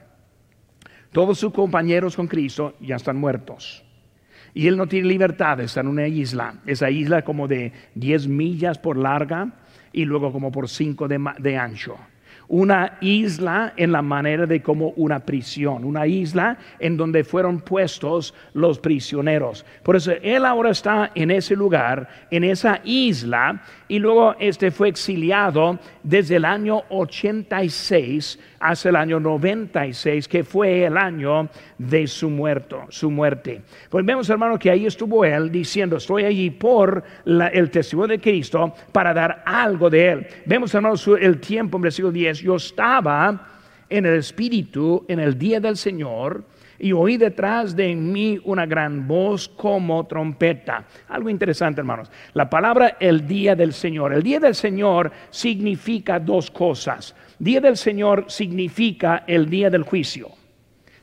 Todos 1.13 1.39
sus 1.39 1.53
compañeros 1.53 2.17
con 2.17 2.27
Cristo 2.27 2.75
ya 2.81 2.97
están 2.97 3.19
muertos. 3.19 3.85
Y 4.55 4.67
él 4.67 4.79
no 4.79 4.87
tiene 4.87 5.09
libertad, 5.09 5.61
está 5.61 5.81
en 5.81 5.89
una 5.89 6.09
isla. 6.09 6.55
Esa 6.65 6.89
isla 6.89 7.21
como 7.21 7.49
de 7.49 7.71
10 7.97 8.29
millas 8.29 8.79
por 8.79 8.97
larga 8.97 9.53
y 9.93 10.07
luego 10.07 10.33
como 10.33 10.51
por 10.51 10.71
5 10.71 11.07
de 11.07 11.59
ancho 11.59 11.99
una 12.49 12.99
isla 13.01 13.73
en 13.77 13.93
la 13.93 14.03
manera 14.03 14.47
de 14.47 14.63
como 14.63 14.91
una 14.97 15.21
prisión, 15.21 15.85
una 15.85 16.07
isla 16.07 16.59
en 16.79 16.97
donde 16.97 17.25
fueron 17.25 17.61
puestos 17.61 18.35
los 18.53 18.79
prisioneros. 18.79 19.65
Por 19.83 19.97
eso 19.97 20.13
él 20.23 20.45
ahora 20.45 20.71
está 20.71 21.11
en 21.15 21.31
ese 21.31 21.57
lugar, 21.57 22.09
en 22.31 22.45
esa 22.45 22.81
isla, 22.85 23.63
y 23.89 23.99
luego 23.99 24.35
este 24.39 24.71
fue 24.71 24.89
exiliado 24.89 25.79
desde 26.03 26.37
el 26.37 26.45
año 26.45 26.83
86 26.89 28.39
hasta 28.59 28.89
el 28.89 28.97
año 28.97 29.21
96, 29.21 30.27
que 30.27 30.43
fue 30.43 30.85
el 30.85 30.97
año 30.97 31.49
de 31.77 32.07
su, 32.07 32.31
muerto, 32.31 32.87
su 32.89 33.11
muerte. 33.11 33.63
Pues 33.91 34.05
vemos, 34.05 34.29
hermano, 34.31 34.59
que 34.59 34.71
ahí 34.71 34.87
estuvo 34.87 35.25
él 35.25 35.51
diciendo, 35.51 35.97
estoy 35.97 36.25
allí 36.25 36.51
por 36.51 37.03
el 37.25 37.71
testimonio 37.71 38.17
de 38.17 38.23
Cristo 38.23 38.75
para 38.91 39.13
dar 39.13 39.43
algo 39.45 39.91
de 39.91 40.09
él. 40.09 40.27
Vemos, 40.47 40.75
hermano, 40.75 40.95
el 41.21 41.41
tiempo 41.41 41.77
en 41.77 41.83
versículo 41.83 42.13
10, 42.13 42.41
yo 42.41 42.57
estaba 42.57 43.49
en 43.89 44.07
el 44.07 44.15
Espíritu 44.15 45.05
en 45.09 45.21
el 45.21 45.39
día 45.39 45.61
del 45.61 45.77
Señor 45.77 46.45
y 46.85 46.93
oí 46.93 47.17
detrás 47.17 47.75
de 47.75 47.95
mí 47.95 48.39
una 48.45 48.67
gran 48.67 49.09
voz 49.09 49.49
como 49.49 50.07
trompeta. 50.07 50.85
Algo 51.09 51.31
interesante, 51.31 51.81
hermanos. 51.81 52.11
La 52.35 52.51
palabra 52.51 52.99
el 53.01 53.27
día 53.27 53.57
del 53.57 53.73
Señor. 53.73 54.13
El 54.13 54.23
día 54.23 54.39
del 54.39 54.55
Señor 54.55 55.11
significa 55.31 56.21
dos 56.21 56.51
cosas. 56.51 57.17
Día 57.39 57.63
del 57.63 57.79
Señor 57.79 58.27
significa 58.29 59.25
el 59.27 59.49
día 59.49 59.71
del 59.71 59.85
juicio. 59.85 60.29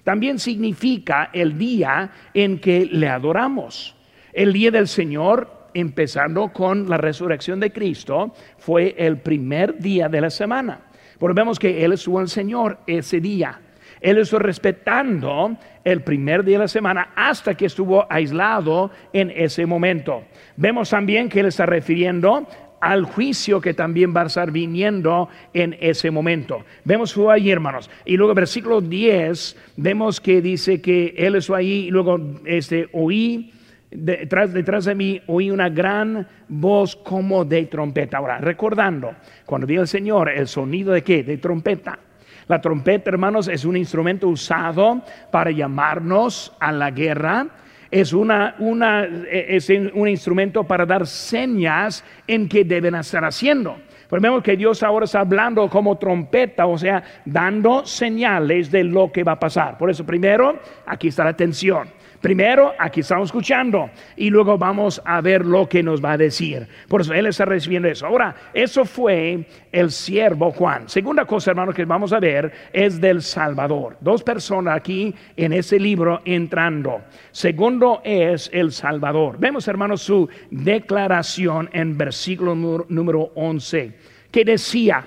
También 0.04 0.38
significa 0.38 1.32
el 1.34 1.58
día 1.58 2.12
en 2.36 2.60
que 2.60 2.86
le 2.86 3.10
adoramos. 3.10 3.96
El 4.34 4.54
día 4.54 4.70
del 4.70 4.88
Señor, 4.88 5.70
empezando 5.74 6.54
con 6.54 6.88
la 6.91 6.98
resurrección 6.98 7.60
de 7.60 7.74
Cristo, 7.74 8.36
fue 8.60 8.94
el 9.00 9.17
primer 9.17 9.80
día 9.80 10.08
de 10.10 10.22
la 10.22 10.30
semana. 10.30 10.82
Porque 11.17 11.41
vemos 11.41 11.58
que 11.58 11.84
Él 11.84 11.94
estuvo 11.94 12.22
el 12.22 12.30
Señor 12.30 12.78
ese 12.86 13.20
día. 13.20 13.60
Él 14.02 14.17
estuvo 14.17 14.39
respetando 14.39 15.56
el 15.84 16.02
primer 16.02 16.44
día 16.44 16.58
de 16.58 16.65
la 16.65 16.67
semana 16.67 17.10
hasta 17.15 17.56
que 17.56 17.65
estuvo 17.65 18.06
aislado 18.10 18.91
en 19.13 19.32
ese 19.36 19.65
momento. 19.65 20.24
Vemos 20.58 20.89
también 20.89 21.30
que 21.30 21.39
Él 21.39 21.48
está 21.48 21.65
refiriendo 21.65 22.48
al 22.82 23.06
juicio 23.06 23.62
que 23.62 23.74
también 23.74 24.13
va 24.13 24.24
a 24.24 24.26
estar 24.26 24.52
viniendo 24.52 25.30
en 25.54 25.78
ese 25.80 26.12
momento. 26.12 26.65
Vemos 26.84 27.13
fue 27.13 27.34
ahí, 27.34 27.52
hermanos. 27.52 27.89
Y 28.06 28.17
luego 28.17 28.34
versículo 28.34 28.82
10, 28.82 29.56
vemos 29.78 30.20
que 30.20 30.41
dice 30.41 30.82
que 30.82 31.13
Él 31.15 31.36
estuvo 31.36 31.56
ahí 31.56 31.86
y 31.86 31.91
luego 31.91 32.20
este, 32.46 32.89
oí. 32.91 33.54
Detrás, 33.94 34.54
detrás 34.54 34.86
de 34.86 34.96
mí 34.96 35.22
oí 35.28 35.52
una 35.52 35.67
gran 35.67 36.26
voz 36.48 36.96
como 36.96 37.44
de 37.44 37.65
trompeta. 37.65 38.17
Ahora, 38.17 38.38
recordando, 38.38 39.13
cuando 39.46 39.67
vi 39.67 39.76
al 39.76 39.88
Señor, 39.88 40.30
el 40.30 40.48
sonido 40.48 40.94
de 40.94 41.04
qué? 41.04 41.24
De 41.24 41.38
trompeta. 41.38 42.00
La 42.51 42.59
trompeta, 42.59 43.09
hermanos, 43.09 43.47
es 43.47 43.63
un 43.63 43.77
instrumento 43.77 44.27
usado 44.27 45.01
para 45.31 45.51
llamarnos 45.51 46.53
a 46.59 46.73
la 46.73 46.91
guerra. 46.91 47.47
Es, 47.89 48.11
una, 48.11 48.55
una, 48.59 49.05
es 49.05 49.69
un 49.69 50.09
instrumento 50.09 50.65
para 50.65 50.85
dar 50.85 51.07
señas 51.07 52.03
en 52.27 52.49
que 52.49 52.65
deben 52.65 52.95
estar 52.95 53.23
haciendo. 53.23 53.77
Pero 54.09 54.21
vemos 54.21 54.43
que 54.43 54.57
Dios 54.57 54.83
ahora 54.83 55.05
está 55.05 55.21
hablando 55.21 55.69
como 55.69 55.97
trompeta, 55.97 56.65
o 56.65 56.77
sea, 56.77 57.01
dando 57.23 57.85
señales 57.85 58.69
de 58.69 58.83
lo 58.83 59.13
que 59.13 59.23
va 59.23 59.31
a 59.31 59.39
pasar. 59.39 59.77
Por 59.77 59.89
eso, 59.89 60.05
primero, 60.05 60.59
aquí 60.85 61.07
está 61.07 61.23
la 61.23 61.29
atención. 61.29 61.87
Primero, 62.21 62.73
aquí 62.77 62.99
estamos 62.99 63.29
escuchando 63.29 63.89
y 64.15 64.29
luego 64.29 64.55
vamos 64.55 65.01
a 65.03 65.21
ver 65.21 65.43
lo 65.43 65.67
que 65.67 65.81
nos 65.81 66.03
va 66.03 66.12
a 66.13 66.17
decir. 66.17 66.67
Por 66.88 67.01
eso 67.01 67.13
Él 67.13 67.25
está 67.25 67.45
recibiendo 67.45 67.88
eso. 67.88 68.05
Ahora, 68.05 68.36
eso 68.53 68.86
fue 68.86 69.47
el 69.71 69.89
siervo 69.89 70.51
Juan. 70.51 70.88
Segunda 70.88 71.25
cosa, 71.25 71.49
hermanos, 71.49 71.73
que 71.73 71.84
vamos 71.84 72.13
a 72.13 72.19
ver 72.19 72.51
es 72.71 73.01
del 73.01 73.23
Salvador. 73.23 73.97
Dos 74.01 74.21
personas 74.21 74.77
aquí 74.77 75.15
en 75.36 75.51
ese 75.51 75.79
libro 75.79 76.21
entrando. 76.23 77.01
Segundo 77.31 78.01
es 78.03 78.51
el 78.53 78.71
Salvador. 78.71 79.38
Vemos, 79.39 79.67
hermanos, 79.67 80.03
su 80.03 80.29
declaración 80.51 81.71
en 81.73 81.97
versículo 81.97 82.53
número 82.53 83.31
11, 83.34 83.97
que 84.29 84.45
decía, 84.45 85.03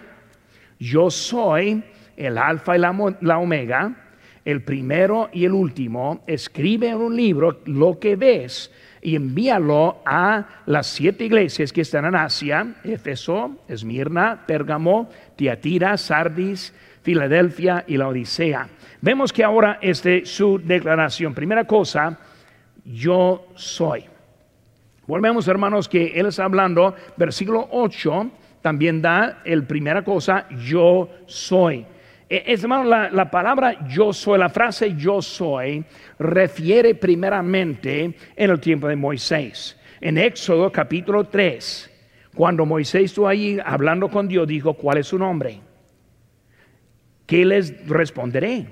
yo 0.80 1.10
soy 1.10 1.80
el 2.16 2.38
alfa 2.38 2.76
y 2.76 2.80
la, 2.80 3.16
la 3.20 3.38
omega 3.38 4.03
el 4.44 4.62
primero 4.62 5.30
y 5.32 5.44
el 5.44 5.52
último, 5.52 6.22
escribe 6.26 6.88
en 6.88 6.96
un 6.96 7.16
libro 7.16 7.60
lo 7.64 7.98
que 7.98 8.16
ves 8.16 8.70
y 9.00 9.16
envíalo 9.16 10.02
a 10.04 10.62
las 10.66 10.86
siete 10.86 11.24
iglesias 11.24 11.72
que 11.72 11.82
están 11.82 12.04
en 12.04 12.14
Asia, 12.14 12.74
Éfeso, 12.84 13.58
Esmirna, 13.68 14.44
Pérgamo, 14.46 15.10
Tiatira, 15.36 15.96
Sardis, 15.96 16.72
Filadelfia 17.02 17.84
y 17.86 17.96
la 17.96 18.08
Odisea. 18.08 18.68
Vemos 19.00 19.32
que 19.32 19.44
ahora 19.44 19.78
este 19.82 20.24
su 20.24 20.58
declaración. 20.58 21.34
Primera 21.34 21.64
cosa, 21.64 22.18
yo 22.84 23.46
soy. 23.54 24.04
Volvemos, 25.06 25.46
hermanos, 25.48 25.88
que 25.88 26.18
él 26.18 26.26
está 26.26 26.44
hablando, 26.44 26.94
versículo 27.16 27.68
8 27.70 28.30
también 28.62 29.02
da 29.02 29.42
el 29.44 29.64
primera 29.64 30.02
cosa, 30.02 30.48
yo 30.64 31.10
soy. 31.26 31.84
Eh, 32.28 32.44
es 32.46 32.62
hermano, 32.62 32.84
la, 32.84 33.30
palabra 33.30 33.86
yo 33.88 34.12
soy, 34.12 34.38
la 34.38 34.48
frase 34.48 34.94
yo 34.96 35.20
soy, 35.20 35.84
refiere 36.18 36.94
primeramente 36.94 38.14
en 38.36 38.50
el 38.50 38.60
tiempo 38.60 38.88
de 38.88 38.96
Moisés. 38.96 39.78
En 40.00 40.18
Éxodo 40.18 40.70
capítulo 40.70 41.24
3, 41.24 41.90
cuando 42.34 42.66
Moisés 42.66 43.04
estuvo 43.04 43.28
ahí 43.28 43.58
hablando 43.64 44.08
con 44.08 44.26
Dios, 44.26 44.46
dijo, 44.48 44.74
¿cuál 44.74 44.98
es 44.98 45.08
su 45.08 45.18
nombre? 45.18 45.60
¿Qué 47.26 47.44
les 47.44 47.86
responderé? 47.86 48.66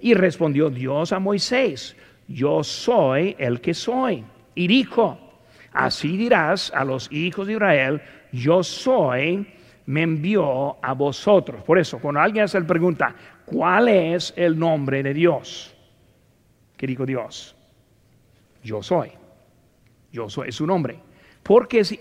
Y 0.00 0.14
respondió 0.14 0.70
Dios 0.70 1.12
a 1.12 1.18
Moisés, 1.18 1.96
yo 2.28 2.64
soy 2.64 3.36
el 3.38 3.60
que 3.60 3.74
soy. 3.74 4.24
Y 4.54 4.66
dijo, 4.66 5.18
así 5.72 6.16
dirás 6.16 6.72
a 6.74 6.84
los 6.84 7.10
hijos 7.12 7.46
de 7.46 7.54
Israel, 7.54 8.02
yo 8.32 8.62
soy 8.62 9.46
me 9.86 10.02
envió 10.02 10.84
a 10.84 10.92
vosotros. 10.94 11.62
Por 11.64 11.78
eso, 11.78 11.98
cuando 11.98 12.20
alguien 12.20 12.44
hace 12.44 12.60
la 12.60 12.66
pregunta, 12.66 13.14
¿cuál 13.44 13.88
es 13.88 14.32
el 14.36 14.58
nombre 14.58 15.02
de 15.02 15.14
Dios? 15.14 15.74
¿Qué 16.76 16.86
dijo 16.86 17.06
Dios? 17.06 17.54
Yo 18.62 18.82
soy. 18.82 19.10
Yo 20.12 20.28
soy, 20.28 20.48
es 20.48 20.56
su 20.56 20.66
nombre. 20.66 20.98
¿Por 21.42 21.66
qué 21.66 21.80
es, 21.80 21.92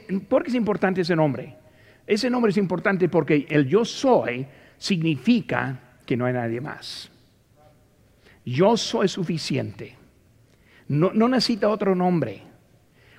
importante 0.53 1.01
ese 1.01 1.15
nombre? 1.15 1.55
Ese 2.05 2.29
nombre 2.29 2.51
es 2.51 2.57
importante 2.57 3.09
porque 3.09 3.45
el 3.49 3.67
yo 3.67 3.85
soy 3.85 4.45
significa 4.77 5.79
que 6.05 6.17
no 6.17 6.25
hay 6.25 6.33
nadie 6.33 6.61
más. 6.61 7.09
Yo 8.45 8.75
soy 8.75 9.07
suficiente. 9.07 9.95
No, 10.87 11.11
no 11.13 11.27
necesita 11.29 11.69
otro 11.69 11.95
nombre. 11.95 12.41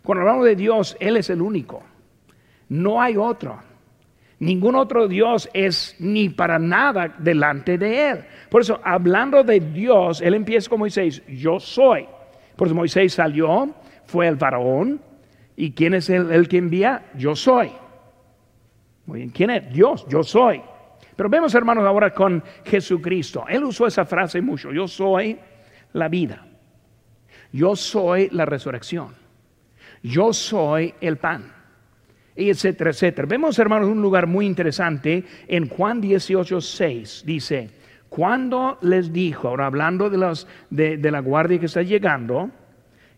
Cuando 0.02 0.22
hablamos 0.22 0.44
de 0.44 0.56
Dios, 0.56 0.96
Él 1.00 1.16
es 1.16 1.30
el 1.30 1.40
único. 1.40 1.82
No 2.68 3.00
hay 3.00 3.16
otro. 3.16 3.60
Ningún 4.42 4.74
otro 4.74 5.06
Dios 5.06 5.48
es 5.54 5.94
ni 6.00 6.28
para 6.28 6.58
nada 6.58 7.14
delante 7.16 7.78
de 7.78 8.10
Él. 8.10 8.24
Por 8.50 8.62
eso, 8.62 8.80
hablando 8.82 9.44
de 9.44 9.60
Dios, 9.60 10.20
Él 10.20 10.34
empieza 10.34 10.68
con 10.68 10.80
Moisés, 10.80 11.22
yo 11.28 11.60
soy. 11.60 12.08
Por 12.56 12.66
eso 12.66 12.74
Moisés 12.74 13.14
salió, 13.14 13.72
fue 14.04 14.26
el 14.26 14.36
faraón. 14.36 15.00
¿Y 15.54 15.70
quién 15.70 15.94
es 15.94 16.10
el, 16.10 16.32
el 16.32 16.48
que 16.48 16.56
envía? 16.56 17.04
Yo 17.14 17.36
soy. 17.36 17.70
Muy 19.06 19.20
bien, 19.20 19.30
¿quién 19.30 19.50
es? 19.50 19.72
Dios, 19.72 20.04
yo 20.08 20.24
soy. 20.24 20.60
Pero 21.14 21.28
vemos, 21.28 21.54
hermanos, 21.54 21.86
ahora 21.86 22.12
con 22.12 22.42
Jesucristo. 22.64 23.44
Él 23.48 23.62
usó 23.62 23.86
esa 23.86 24.04
frase 24.04 24.42
mucho. 24.42 24.72
Yo 24.72 24.88
soy 24.88 25.38
la 25.92 26.08
vida. 26.08 26.44
Yo 27.52 27.76
soy 27.76 28.28
la 28.32 28.44
resurrección. 28.44 29.14
Yo 30.02 30.32
soy 30.32 30.94
el 31.00 31.18
pan. 31.18 31.61
Y 32.34 32.48
etcétera, 32.48 32.90
etcétera. 32.90 33.26
Vemos, 33.28 33.58
hermanos, 33.58 33.88
un 33.88 34.00
lugar 34.00 34.26
muy 34.26 34.46
interesante 34.46 35.24
en 35.48 35.68
Juan 35.68 36.00
18, 36.00 36.60
6. 36.60 37.24
Dice, 37.26 37.70
cuando 38.08 38.78
les 38.82 39.12
dijo, 39.12 39.48
ahora 39.48 39.66
hablando 39.66 40.10
de, 40.10 40.18
los, 40.18 40.46
de, 40.70 41.10
la 41.10 41.20
guardia 41.20 41.58
que 41.58 41.66
está 41.66 41.82
llegando, 41.82 42.50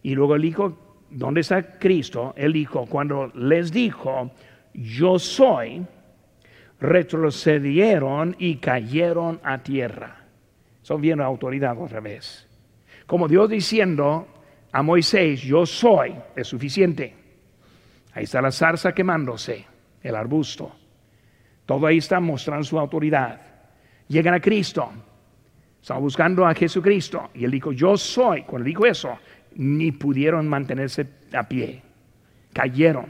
y 0.03 0.15
luego 0.15 0.35
él 0.37 0.43
dijo, 0.43 0.79
¿dónde 1.11 1.41
está 1.41 1.79
Cristo? 1.79 2.35
Él 2.37 2.53
dijo, 2.53 2.87
cuando 2.87 3.33
les 3.35 3.73
dijo, 3.73 4.31
yo 4.73 5.19
soy, 5.19 5.87
retrocedieron 6.81 8.37
y 8.39 8.57
cayeron 8.57 9.41
a 9.43 9.63
tierra. 9.63 10.25
Son 10.83 11.01
bien 11.01 11.21
autoridad 11.21 11.77
otra 11.81 12.01
vez. 12.01 12.47
Como 13.07 13.29
Dios 13.29 13.49
diciendo 13.49 14.29
a 14.71 14.83
Moisés, 14.83 15.41
yo 15.43 15.67
soy, 15.67 16.15
es 16.37 16.47
suficiente. 16.47 17.24
Ahí 18.15 18.25
está 18.25 18.41
la 18.41 18.53
zarza 18.53 18.93
quemándose, 18.93 19.67
el 20.03 20.15
arbusto. 20.15 20.73
Todo 21.67 21.87
ahí 21.87 21.99
está 21.99 22.21
mostrando 22.21 22.65
su 22.65 22.79
autoridad. 22.79 23.41
Llegan 24.09 24.35
a 24.35 24.41
Cristo. 24.41 24.91
Están 25.81 26.01
buscando 26.01 26.47
a 26.47 26.55
Jesucristo. 26.55 27.31
Y 27.35 27.45
él 27.45 27.51
dijo, 27.51 27.73
yo 27.73 27.97
soy. 27.97 28.43
Cuando 28.43 28.67
dijo 28.67 28.87
eso, 28.87 29.19
ni 29.57 29.93
pudieron 29.93 30.49
mantenerse 30.49 31.07
a 31.33 31.43
pie. 31.49 31.83
Cayeron 32.53 33.07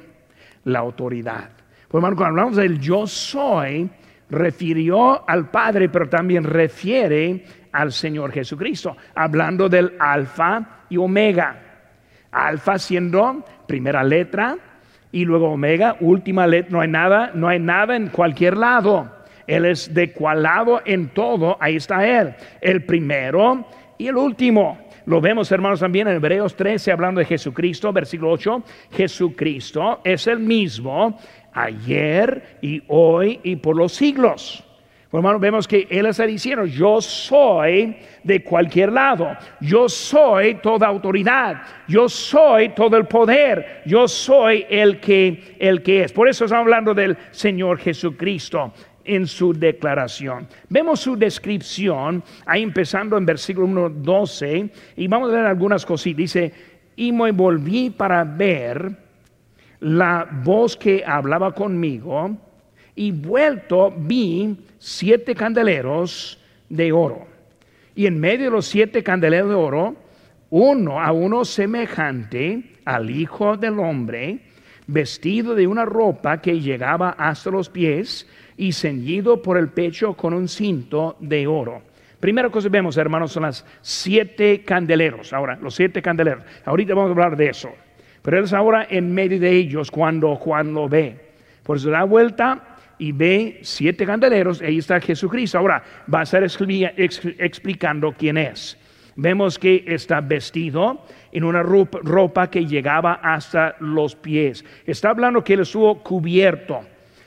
la 0.65 0.79
autoridad. 0.79 1.51
Pues 1.89 2.01
hermano, 2.03 2.17
cuando 2.17 2.41
hablamos 2.41 2.57
del 2.57 2.81
yo 2.81 3.07
soy, 3.07 3.89
refirió 4.31 5.29
al 5.29 5.51
Padre, 5.51 5.91
pero 5.91 6.09
también 6.09 6.45
refiere 6.45 7.45
al 7.73 7.93
Señor 7.93 8.33
Jesucristo, 8.33 8.97
hablando 9.15 9.69
del 9.69 9.95
alfa 9.99 10.85
y 10.89 10.97
omega. 10.97 11.61
Alfa 12.31 12.79
siendo 12.79 13.45
primera 13.67 14.03
letra 14.03 14.57
y 15.15 15.25
luego 15.25 15.51
omega, 15.51 15.97
última 16.01 16.45
letra, 16.45 16.73
no 16.73 16.81
hay 16.81 16.89
nada, 16.89 17.31
no 17.35 17.47
hay 17.47 17.61
nada 17.61 17.95
en 17.95 18.09
cualquier 18.09 18.57
lado. 18.57 19.09
Él 19.47 19.65
es 19.65 19.95
de 19.95 20.11
cual 20.11 20.43
lado 20.43 20.83
en 20.85 21.07
todo, 21.11 21.57
ahí 21.61 21.77
está 21.77 22.05
Él, 22.05 22.35
el 22.61 22.83
primero 22.83 23.65
y 23.97 24.09
el 24.09 24.17
último. 24.17 24.77
Lo 25.07 25.21
vemos, 25.21 25.53
hermanos, 25.53 25.79
también 25.79 26.09
en 26.09 26.17
Hebreos 26.17 26.57
13, 26.57 26.91
hablando 26.91 27.21
de 27.21 27.27
Jesucristo, 27.27 27.93
versículo 27.93 28.33
8. 28.33 28.65
Jesucristo 28.91 30.01
es 30.03 30.27
el 30.27 30.41
mismo 30.41 31.17
ayer 31.53 32.59
y 32.61 32.83
hoy 32.89 33.39
y 33.45 33.55
por 33.55 33.77
los 33.77 33.93
siglos. 33.93 34.65
Hermano, 35.19 35.39
vemos 35.39 35.69
que 35.69 35.87
Él 35.91 36.07
está 36.07 36.27
diciendo, 36.27 36.67
yo 36.67 37.01
soy 37.01 37.97
de 38.25 38.43
cualquier 38.43 38.93
lado, 38.93 39.37
yo 39.61 39.89
soy 39.89 40.57
toda 40.57 40.89
autoridad, 40.89 41.63
yo 41.87 42.09
soy 42.09 42.71
todo 42.71 42.97
el 42.97 43.07
poder, 43.07 43.83
yo 43.87 44.09
soy 44.09 44.67
el 44.69 44.99
que, 44.99 45.57
el 45.61 45.83
que 45.83 46.03
es. 46.03 46.13
Por 46.13 46.29
eso 46.29 46.47
estamos 46.47 46.63
hablando 46.63 46.95
del 46.95 47.17
Señor 47.31 47.79
Jesucristo 47.79 48.73
en 49.05 49.27
su 49.27 49.53
declaración. 49.53 50.49
Vemos 50.69 51.01
su 51.01 51.17
descripción 51.17 52.23
ahí 52.45 52.63
empezando 52.63 53.17
en 53.17 53.25
versículo 53.25 53.67
1, 53.67 53.91
12 53.91 54.71
y 54.97 55.07
vamos 55.07 55.31
a 55.31 55.37
ver 55.37 55.47
algunas 55.47 55.87
cositas. 55.87 56.17
Dice, 56.17 56.53
y 56.97 57.13
me 57.13 57.31
volví 57.31 57.91
para 57.91 58.25
ver 58.25 58.91
la 59.79 60.27
voz 60.43 60.77
que 60.77 61.05
hablaba 61.07 61.53
conmigo 61.53 62.37
y 62.97 63.11
vuelto 63.13 63.93
vi 63.97 64.57
siete 64.79 65.35
candeleros 65.35 66.39
de 66.69 66.93
oro. 66.93 67.27
Y 67.95 68.07
en 68.07 68.19
medio 68.19 68.47
de 68.47 68.51
los 68.51 68.67
siete 68.67 69.03
candeleros 69.03 69.49
de 69.49 69.55
oro, 69.55 69.97
uno 70.51 71.01
a 71.01 71.13
uno 71.13 71.45
semejante 71.45 72.63
al 72.85 73.11
Hijo 73.11 73.57
del 73.57 73.79
Hombre, 73.79 74.41
vestido 74.87 75.55
de 75.55 75.67
una 75.67 75.85
ropa 75.85 76.41
que 76.41 76.61
llegaba 76.61 77.11
hasta 77.11 77.51
los 77.51 77.69
pies 77.69 78.29
y 78.57 78.73
ceñido 78.73 79.43
por 79.43 79.57
el 79.57 79.69
pecho 79.69 80.15
con 80.15 80.35
un 80.35 80.49
cinto 80.49 81.17
de 81.21 81.47
oro. 81.47 81.83
Primera 82.21 82.49
cosa 82.51 82.69
que 82.69 82.73
vemos, 82.73 82.97
hermanos, 82.97 83.33
son 83.33 83.43
las 83.43 83.67
siete 83.83 84.63
candeleros. 84.63 85.33
Ahora, 85.33 85.59
los 85.61 85.75
siete 85.75 86.01
candeleros. 86.01 86.45
Ahorita 86.65 86.95
vamos 86.95 87.09
a 87.09 87.13
hablar 87.13 87.37
de 87.37 87.49
eso. 87.49 87.71
Pero 88.23 88.43
es 88.43 88.53
ahora 88.53 88.87
en 88.89 89.13
medio 89.13 89.39
de 89.39 89.51
ellos 89.51 89.91
cuando 89.91 90.35
Juan 90.37 90.73
lo 90.73 90.89
ve. 90.89 91.19
Por 91.63 91.77
eso 91.77 91.91
da 91.91 92.05
vuelta 92.05 92.74
y 92.99 93.13
ve 93.13 93.61
siete 93.63 94.07
candeleros. 94.07 94.61
Ahí 94.61 94.79
está 94.79 95.01
Jesucristo. 95.01 95.59
Ahora 95.59 95.83
va 96.13 96.21
a 96.21 96.23
estar 96.25 96.43
explicando 96.43 98.13
quién 98.13 98.39
es. 98.39 98.79
Vemos 99.17 99.59
que 99.59 99.85
está 99.87 100.21
vestido 100.21 101.07
en 101.31 101.45
una 101.45 101.63
ropa 101.63 102.51
que 102.51 102.67
llegaba 102.67 103.21
hasta 103.23 103.77
los 103.81 104.17
pies. 104.17 104.65
Está 104.87 105.11
hablando 105.11 105.45
que 105.45 105.55
él 105.55 105.61
estuvo 105.61 106.03
cubierto 106.03 106.85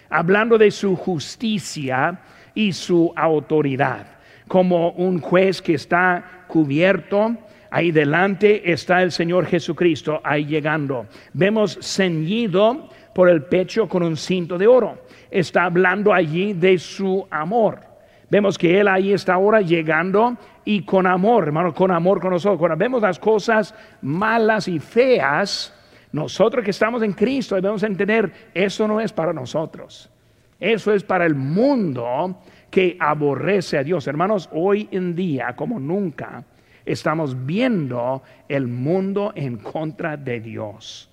hablando 0.09 0.57
de 0.57 0.72
su 0.72 0.95
justicia 0.95 2.20
y 2.53 2.74
su 2.74 3.11
autoridad. 3.15 4.07
Como 4.47 4.91
un 4.91 5.20
juez 5.20 5.61
que 5.61 5.74
está 5.74 6.45
cubierto, 6.47 7.36
ahí 7.70 7.91
delante 7.91 8.72
está 8.72 9.03
el 9.03 9.11
Señor 9.11 9.45
Jesucristo, 9.45 10.22
ahí 10.24 10.45
llegando. 10.45 11.07
Vemos 11.34 11.78
ceñido 11.82 12.89
por 13.13 13.30
el 13.30 13.43
pecho 13.43 13.88
con 13.88 14.03
un 14.03 14.15
cinto 14.15 14.57
de 14.57 14.68
oro. 14.68 15.07
Está 15.30 15.65
hablando 15.65 16.13
allí 16.13 16.53
de 16.53 16.78
su 16.78 17.28
amor. 17.30 17.82
Vemos 18.30 18.57
que 18.57 18.80
Él 18.80 18.88
ahí 18.88 19.13
está 19.13 19.36
ahora 19.36 19.61
llegando 19.61 20.38
y 20.65 20.82
con 20.82 21.07
amor, 21.07 21.45
hermano, 21.45 21.73
con 21.73 21.91
amor 21.91 22.19
con 22.19 22.32
nosotros. 22.32 22.59
Cuando 22.59 22.78
vemos 22.78 23.01
las 23.01 23.19
cosas 23.19 23.73
malas 24.01 24.67
y 24.67 24.80
feas, 24.80 25.73
nosotros 26.11 26.63
que 26.63 26.71
estamos 26.71 27.01
en 27.03 27.13
Cristo 27.13 27.55
debemos 27.55 27.84
entender, 27.84 28.49
eso 28.53 28.88
no 28.88 28.99
es 28.99 29.13
para 29.13 29.32
nosotros. 29.32 30.09
Eso 30.59 30.91
es 30.93 31.03
para 31.03 31.25
el 31.25 31.36
mundo 31.36 32.41
que 32.69 32.97
aborrece 32.99 33.78
a 33.78 33.84
Dios. 33.84 34.07
Hermanos, 34.07 34.49
hoy 34.51 34.89
en 34.91 35.15
día, 35.15 35.55
como 35.55 35.80
nunca, 35.80 36.43
estamos 36.86 37.45
viendo 37.45 38.23
el 38.49 38.67
mundo 38.67 39.32
en 39.36 39.57
contra 39.57 40.17
de 40.17 40.39
Dios. 40.39 41.09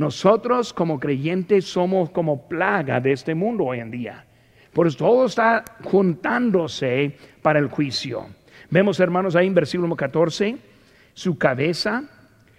Nosotros 0.00 0.72
como 0.72 0.98
creyentes 0.98 1.66
somos 1.66 2.08
como 2.08 2.48
plaga 2.48 3.02
de 3.02 3.12
este 3.12 3.34
mundo 3.34 3.64
hoy 3.64 3.80
en 3.80 3.90
día. 3.90 4.24
Por 4.72 4.86
eso 4.86 4.96
todo 4.96 5.26
está 5.26 5.62
juntándose 5.84 7.18
para 7.42 7.58
el 7.58 7.68
juicio. 7.68 8.24
Vemos, 8.70 8.98
hermanos, 8.98 9.36
ahí 9.36 9.46
en 9.46 9.54
versículo 9.54 9.94
14, 9.94 10.56
su 11.12 11.36
cabeza 11.36 12.04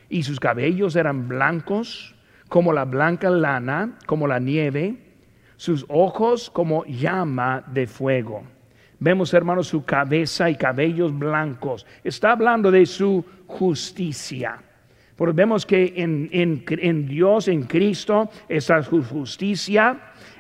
y 0.08 0.22
sus 0.22 0.40
cabellos 0.40 0.96
eran 0.96 1.28
blancos 1.28 2.14
como 2.48 2.74
la 2.74 2.86
blanca 2.86 3.32
lana, 3.32 3.98
como 4.06 4.28
la 4.28 4.38
nieve, 4.38 4.98
sus 5.58 5.84
ojos 5.90 6.52
como 6.52 6.86
llama 6.86 7.64
de 7.74 7.88
fuego. 7.88 8.44
Vemos, 9.00 9.34
hermanos, 9.34 9.66
su 9.66 9.84
cabeza 9.84 10.48
y 10.48 10.58
cabellos 10.58 11.18
blancos. 11.18 11.88
Está 12.04 12.34
hablando 12.34 12.70
de 12.70 12.86
su 12.86 13.26
justicia. 13.48 14.60
Porque 15.22 15.36
vemos 15.36 15.68
que 15.68 15.94
en, 15.98 16.30
en 16.32 17.06
Dios, 17.06 17.48
en 17.48 17.62
Cristo, 17.66 18.28
está 18.50 18.82
su 18.82 19.04
justicia, 19.04 19.96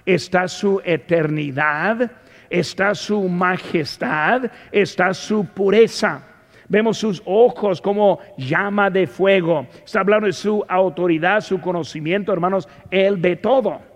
está 0.08 0.48
su 0.48 0.82
eternidad, 0.84 2.10
está 2.50 2.96
su 2.96 3.30
majestad, 3.30 4.50
está 4.72 5.14
su 5.14 5.46
pureza. 5.46 6.24
Vemos 6.68 6.98
sus 6.98 7.22
ojos 7.26 7.80
como 7.80 8.22
llama 8.40 8.90
de 8.90 9.06
fuego. 9.06 9.68
Está 9.86 10.00
hablando 10.00 10.26
de 10.26 10.34
su 10.34 10.66
autoridad, 10.68 11.42
su 11.42 11.62
conocimiento, 11.62 12.34
hermanos. 12.34 12.68
Él 12.90 13.18
ve 13.18 13.36
todo. 13.36 13.91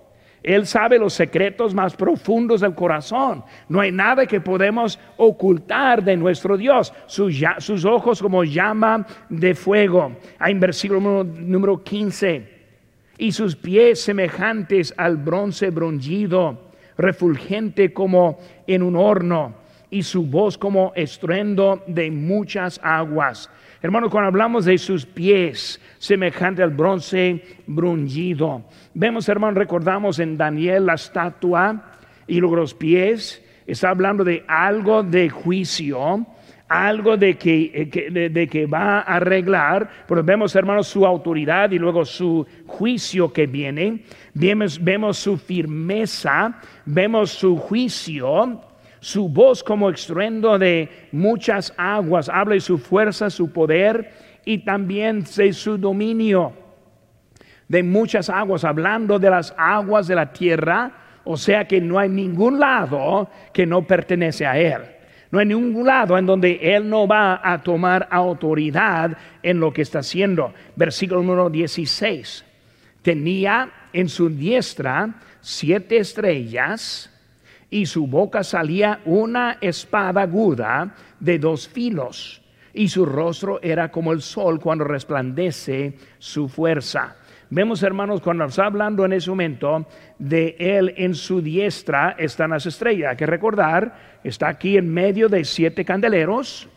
Él 0.46 0.68
sabe 0.68 1.00
los 1.00 1.16
secretos 1.16 1.74
más 1.74 1.96
profundos 1.96 2.62
del 2.62 2.76
corazón. 2.76 3.44
No 3.68 3.80
hay 3.80 3.92
nada 3.92 4.28
que 4.28 4.40
podemos 4.40 5.00
ocultar 5.18 6.04
de 6.04 6.16
nuestro 6.16 6.56
Dios. 6.56 6.94
Sus, 7.08 7.84
ojos 7.84 8.22
como 8.22 8.44
llama 8.44 9.08
de 9.28 9.56
fuego. 9.56 10.16
Hay 10.38 10.52
en 10.52 10.60
versículo 10.60 11.24
número 11.24 11.84
15. 11.84 12.48
Y 13.18 13.32
sus 13.32 13.56
pies 13.56 14.04
semejantes 14.04 14.94
al 14.98 15.18
bronce 15.18 15.72
bruñido, 15.72 16.70
refulgente 16.96 17.92
como 17.92 18.38
en 18.68 18.84
un 18.84 18.96
horno 18.98 19.56
y 19.90 20.04
su 20.04 20.28
voz 20.28 20.60
como 20.60 20.94
estruendo 20.96 21.84
de 21.88 22.12
muchas 22.12 22.80
aguas. 22.84 23.50
Hermanos, 23.86 24.10
cuando 24.10 24.30
hablamos 24.30 24.66
de 24.66 24.80
sus 24.80 25.06
pies, 25.06 25.80
semejante 26.00 26.64
al 26.64 26.72
bronce 26.72 27.44
bruñido, 27.68 28.64
vemos, 28.96 29.30
hermanos, 29.30 29.60
recordamos 29.60 30.18
en 30.18 30.38
Daniel 30.38 30.88
la 30.88 30.96
estatua 30.96 31.84
y 32.26 32.40
los 32.40 32.74
pies, 32.74 33.46
está 33.68 33.92
hablando 33.92 34.24
de 34.24 34.44
algo 34.48 35.04
de 35.04 35.30
juicio, 35.30 36.26
algo 36.68 37.16
de 37.16 37.38
que, 37.38 37.92
eh, 37.94 38.30
de, 38.32 38.48
que 38.48 38.66
va 38.66 39.02
a 39.02 39.18
arreglar, 39.18 39.88
pero 40.08 40.24
vemos 40.24 40.56
hermanos 40.56 40.88
su 40.88 41.06
autoridad 41.06 41.70
y 41.70 41.78
luego 41.78 42.06
su 42.06 42.44
juicio 42.66 43.32
que 43.32 43.46
viene, 43.46 44.00
vemos, 44.34 44.84
vemos 44.84 45.20
su 45.20 45.38
firmeza, 45.38 46.60
vemos 46.86 47.30
su 47.30 47.56
juicio, 47.56 48.62
su 49.06 49.30
voz 49.30 49.64
como 49.64 49.92
estruendo 49.92 50.58
de 50.58 50.90
muchas 51.12 51.72
aguas, 51.78 52.28
habla 52.28 52.56
de 52.56 52.60
su 52.60 52.80
fuerza, 52.80 53.30
su 53.30 53.52
poder 53.52 54.12
y 54.46 54.58
también 54.58 55.24
su 55.28 55.78
dominio 55.78 56.54
de 57.68 57.84
muchas 57.84 58.32
aguas, 58.32 58.64
hablando 58.64 59.20
de 59.20 59.30
las 59.30 59.54
aguas 59.60 60.08
de 60.08 60.16
la 60.16 60.34
tierra, 60.34 60.92
o 61.24 61.38
sea 61.38 61.68
que 61.68 61.80
no 61.80 62.00
hay 62.00 62.10
ningún 62.10 62.60
lado 62.60 63.30
que 63.54 63.68
no 63.68 63.86
pertenece 63.86 64.44
a 64.44 64.58
Él. 64.58 64.82
No 65.30 65.38
hay 65.38 65.46
ningún 65.46 65.86
lado 65.86 66.18
en 66.18 66.26
donde 66.26 66.58
Él 66.60 66.90
no 66.90 67.08
va 67.08 67.40
a 67.44 67.62
tomar 67.62 68.08
autoridad 68.10 69.16
en 69.44 69.60
lo 69.60 69.72
que 69.72 69.84
está 69.84 70.00
haciendo. 70.00 70.52
Versículo 70.76 71.22
número 71.22 71.52
16. 71.52 72.44
Tenía 73.04 73.72
en 73.94 74.10
su 74.10 74.30
diestra 74.30 75.14
siete 75.42 75.98
estrellas 75.98 77.12
y 77.70 77.86
su 77.86 78.08
boca 78.08 78.44
salía 78.44 79.02
una 79.06 79.58
espada 79.62 80.22
aguda 80.22 80.96
de 81.20 81.40
dos 81.40 81.68
filos 81.68 82.42
y 82.74 82.90
su 82.90 83.06
rostro 83.06 83.60
era 83.62 83.90
como 83.90 84.12
el 84.12 84.22
sol 84.22 84.60
cuando 84.60 84.84
resplandece 84.84 85.98
su 86.20 86.50
fuerza. 86.50 87.16
Vemos, 87.50 87.84
hermanos, 87.84 88.22
cuando 88.22 88.46
está 88.46 88.66
hablando 88.66 89.06
en 89.06 89.14
ese 89.14 89.30
momento 89.30 89.88
de 90.20 90.56
él 90.60 90.94
en 90.98 91.16
su 91.16 91.42
diestra 91.42 92.16
están 92.18 92.50
las 92.50 92.66
estrellas. 92.66 93.12
Hay 93.12 93.18
que 93.18 93.26
recordar, 93.26 94.20
está 94.24 94.50
aquí 94.50 94.78
en 94.78 94.94
medio 94.94 95.30
de 95.30 95.46
siete 95.46 95.86
candeleros 95.86 96.68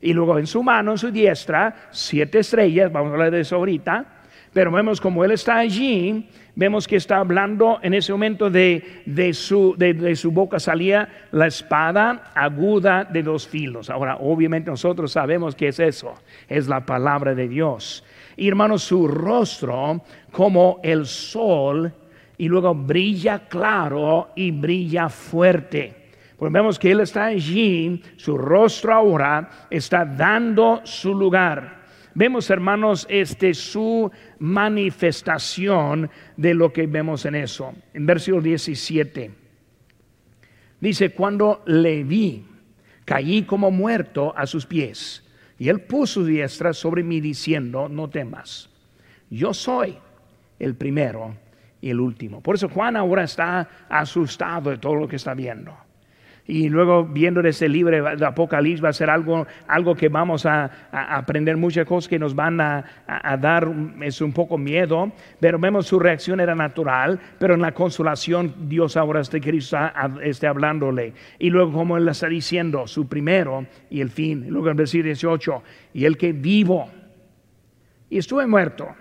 y 0.00 0.12
luego 0.12 0.38
en 0.38 0.46
su 0.46 0.62
mano, 0.62 0.92
en 0.92 0.98
su 0.98 1.10
diestra, 1.10 1.88
siete 1.90 2.40
estrellas. 2.40 2.92
Vamos 2.92 3.10
a 3.10 3.14
hablar 3.14 3.30
de 3.30 3.40
eso 3.40 3.56
ahorita. 3.56 4.04
Pero 4.52 4.70
vemos 4.70 5.00
como 5.00 5.24
él 5.24 5.32
está 5.32 5.56
allí, 5.56 6.28
vemos 6.56 6.86
que 6.86 6.96
está 6.96 7.18
hablando 7.18 7.78
en 7.82 7.94
ese 7.94 8.12
momento 8.12 8.50
de, 8.50 9.02
de, 9.06 9.32
su, 9.34 9.74
de, 9.76 10.14
su 10.16 10.30
boca 10.30 10.58
salía 10.58 11.26
la 11.32 11.46
espada 11.46 12.32
aguda 12.34 13.04
de 13.04 13.22
dos 13.22 13.46
filos. 13.46 13.90
Ahora, 13.90 14.16
obviamente 14.16 14.70
nosotros 14.70 15.12
sabemos 15.12 15.54
que 15.54 15.68
es 15.68 15.80
eso, 15.80 16.14
es 16.48 16.68
la 16.68 16.86
palabra 16.86 17.34
de 17.34 17.48
Dios 17.48 18.04
hermanos, 18.36 18.82
su 18.82 19.06
rostro 19.06 20.02
como 20.32 20.80
el 20.82 21.06
sol 21.06 21.92
y 22.36 22.48
luego 22.48 22.74
brilla 22.74 23.48
claro 23.48 24.30
y 24.34 24.50
brilla 24.50 25.08
fuerte. 25.08 26.02
Pues 26.36 26.52
vemos 26.52 26.78
que 26.78 26.90
Él 26.90 27.00
está 27.00 27.26
allí, 27.26 28.02
su 28.16 28.36
rostro 28.36 28.92
ahora 28.92 29.66
está 29.70 30.04
dando 30.04 30.80
su 30.84 31.14
lugar. 31.14 31.83
Vemos, 32.14 32.48
hermanos, 32.50 33.06
este 33.10 33.54
su 33.54 34.10
manifestación 34.38 36.10
de 36.36 36.54
lo 36.54 36.72
que 36.72 36.86
vemos 36.86 37.24
en 37.24 37.34
eso. 37.34 37.74
En 37.92 38.06
versículo 38.06 38.42
17 38.42 39.32
dice, 40.80 41.10
cuando 41.10 41.62
le 41.66 42.04
vi, 42.04 42.46
caí 43.04 43.42
como 43.42 43.70
muerto 43.70 44.32
a 44.36 44.46
sus 44.46 44.64
pies. 44.64 45.24
Y 45.58 45.68
él 45.68 45.80
puso 45.80 46.20
su 46.20 46.26
diestra 46.26 46.72
sobre 46.72 47.02
mí 47.02 47.20
diciendo, 47.20 47.88
no 47.88 48.08
temas, 48.08 48.70
yo 49.30 49.54
soy 49.54 49.96
el 50.58 50.74
primero 50.74 51.36
y 51.80 51.90
el 51.90 52.00
último. 52.00 52.40
Por 52.40 52.54
eso 52.54 52.68
Juan 52.68 52.96
ahora 52.96 53.24
está 53.24 53.86
asustado 53.88 54.70
de 54.70 54.78
todo 54.78 54.94
lo 54.94 55.08
que 55.08 55.16
está 55.16 55.34
viendo 55.34 55.83
y 56.46 56.68
luego 56.68 57.04
viendo 57.04 57.40
ese 57.40 57.68
libro 57.68 58.16
de 58.16 58.26
Apocalipsis 58.26 58.84
va 58.84 58.90
a 58.90 58.92
ser 58.92 59.08
algo, 59.08 59.46
algo 59.66 59.94
que 59.94 60.08
vamos 60.08 60.44
a, 60.44 60.70
aprender 60.92 61.56
muchas 61.56 61.86
cosas 61.86 62.08
que 62.08 62.18
nos 62.18 62.34
van 62.34 62.60
a, 62.60 62.84
dar 63.40 63.68
es 64.02 64.20
un 64.20 64.32
poco 64.32 64.58
miedo, 64.58 65.10
pero 65.40 65.58
vemos 65.58 65.86
su 65.86 65.98
reacción 65.98 66.40
era 66.40 66.54
natural, 66.54 67.18
pero 67.38 67.54
en 67.54 67.62
la 67.62 67.72
consolación 67.72 68.54
Dios 68.68 68.96
ahora 68.96 69.20
está, 69.20 69.40
Cristo 69.40 69.78
está 70.22 70.50
hablándole. 70.50 71.14
Y 71.38 71.50
luego 71.50 71.72
como 71.72 71.96
él 71.96 72.06
está 72.08 72.28
diciendo, 72.28 72.86
su 72.86 73.08
primero 73.08 73.66
y 73.88 74.00
el 74.00 74.10
fin. 74.10 74.46
Luego 74.48 74.68
el 74.68 74.74
versículo 74.74 75.06
18, 75.06 75.62
y 75.94 76.04
el 76.04 76.18
que 76.18 76.32
vivo, 76.32 76.90
y 78.10 78.18
estuve 78.18 78.46
muerto 78.46 78.94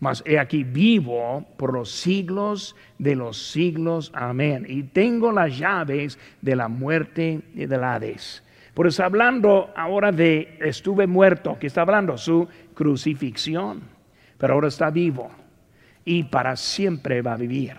mas 0.00 0.22
he 0.26 0.38
aquí 0.38 0.64
vivo 0.64 1.46
por 1.56 1.74
los 1.74 1.90
siglos 1.90 2.74
de 2.98 3.14
los 3.14 3.50
siglos. 3.52 4.10
Amén. 4.14 4.66
Y 4.68 4.82
tengo 4.82 5.30
las 5.30 5.56
llaves 5.56 6.18
de 6.40 6.56
la 6.56 6.68
muerte 6.68 7.42
y 7.54 7.66
del 7.66 7.84
Hades. 7.84 8.42
Por 8.74 8.86
eso 8.86 9.04
hablando 9.04 9.70
ahora 9.76 10.10
de 10.10 10.58
estuve 10.60 11.06
muerto, 11.06 11.58
que 11.58 11.66
está 11.66 11.82
hablando 11.82 12.16
su 12.16 12.48
crucifixión, 12.74 13.82
pero 14.38 14.54
ahora 14.54 14.68
está 14.68 14.90
vivo 14.90 15.30
y 16.04 16.24
para 16.24 16.56
siempre 16.56 17.20
va 17.20 17.34
a 17.34 17.36
vivir. 17.36 17.76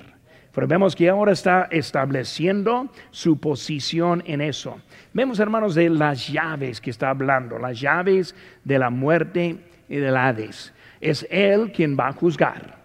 Pero 0.54 0.68
vemos 0.68 0.96
que 0.96 1.10
ahora 1.10 1.32
está 1.32 1.70
estableciendo 1.72 2.92
su 3.10 3.40
posición 3.40 4.22
en 4.26 4.42
eso. 4.42 4.82
Vemos, 5.14 5.40
hermanos, 5.40 5.76
de 5.76 5.90
las 5.90 6.28
llaves 6.28 6.82
que 6.82 6.90
está 6.90 7.10
hablando, 7.10 7.58
las 7.58 7.80
llaves 7.80 8.36
de 8.64 8.78
la 8.78 8.90
muerte 8.90 9.58
y 9.88 9.96
del 9.96 10.18
Hades. 10.18 10.74
Es 11.02 11.28
Él 11.32 11.72
quien 11.72 11.98
va 12.00 12.10
a 12.10 12.14
juzgar. 12.14 12.78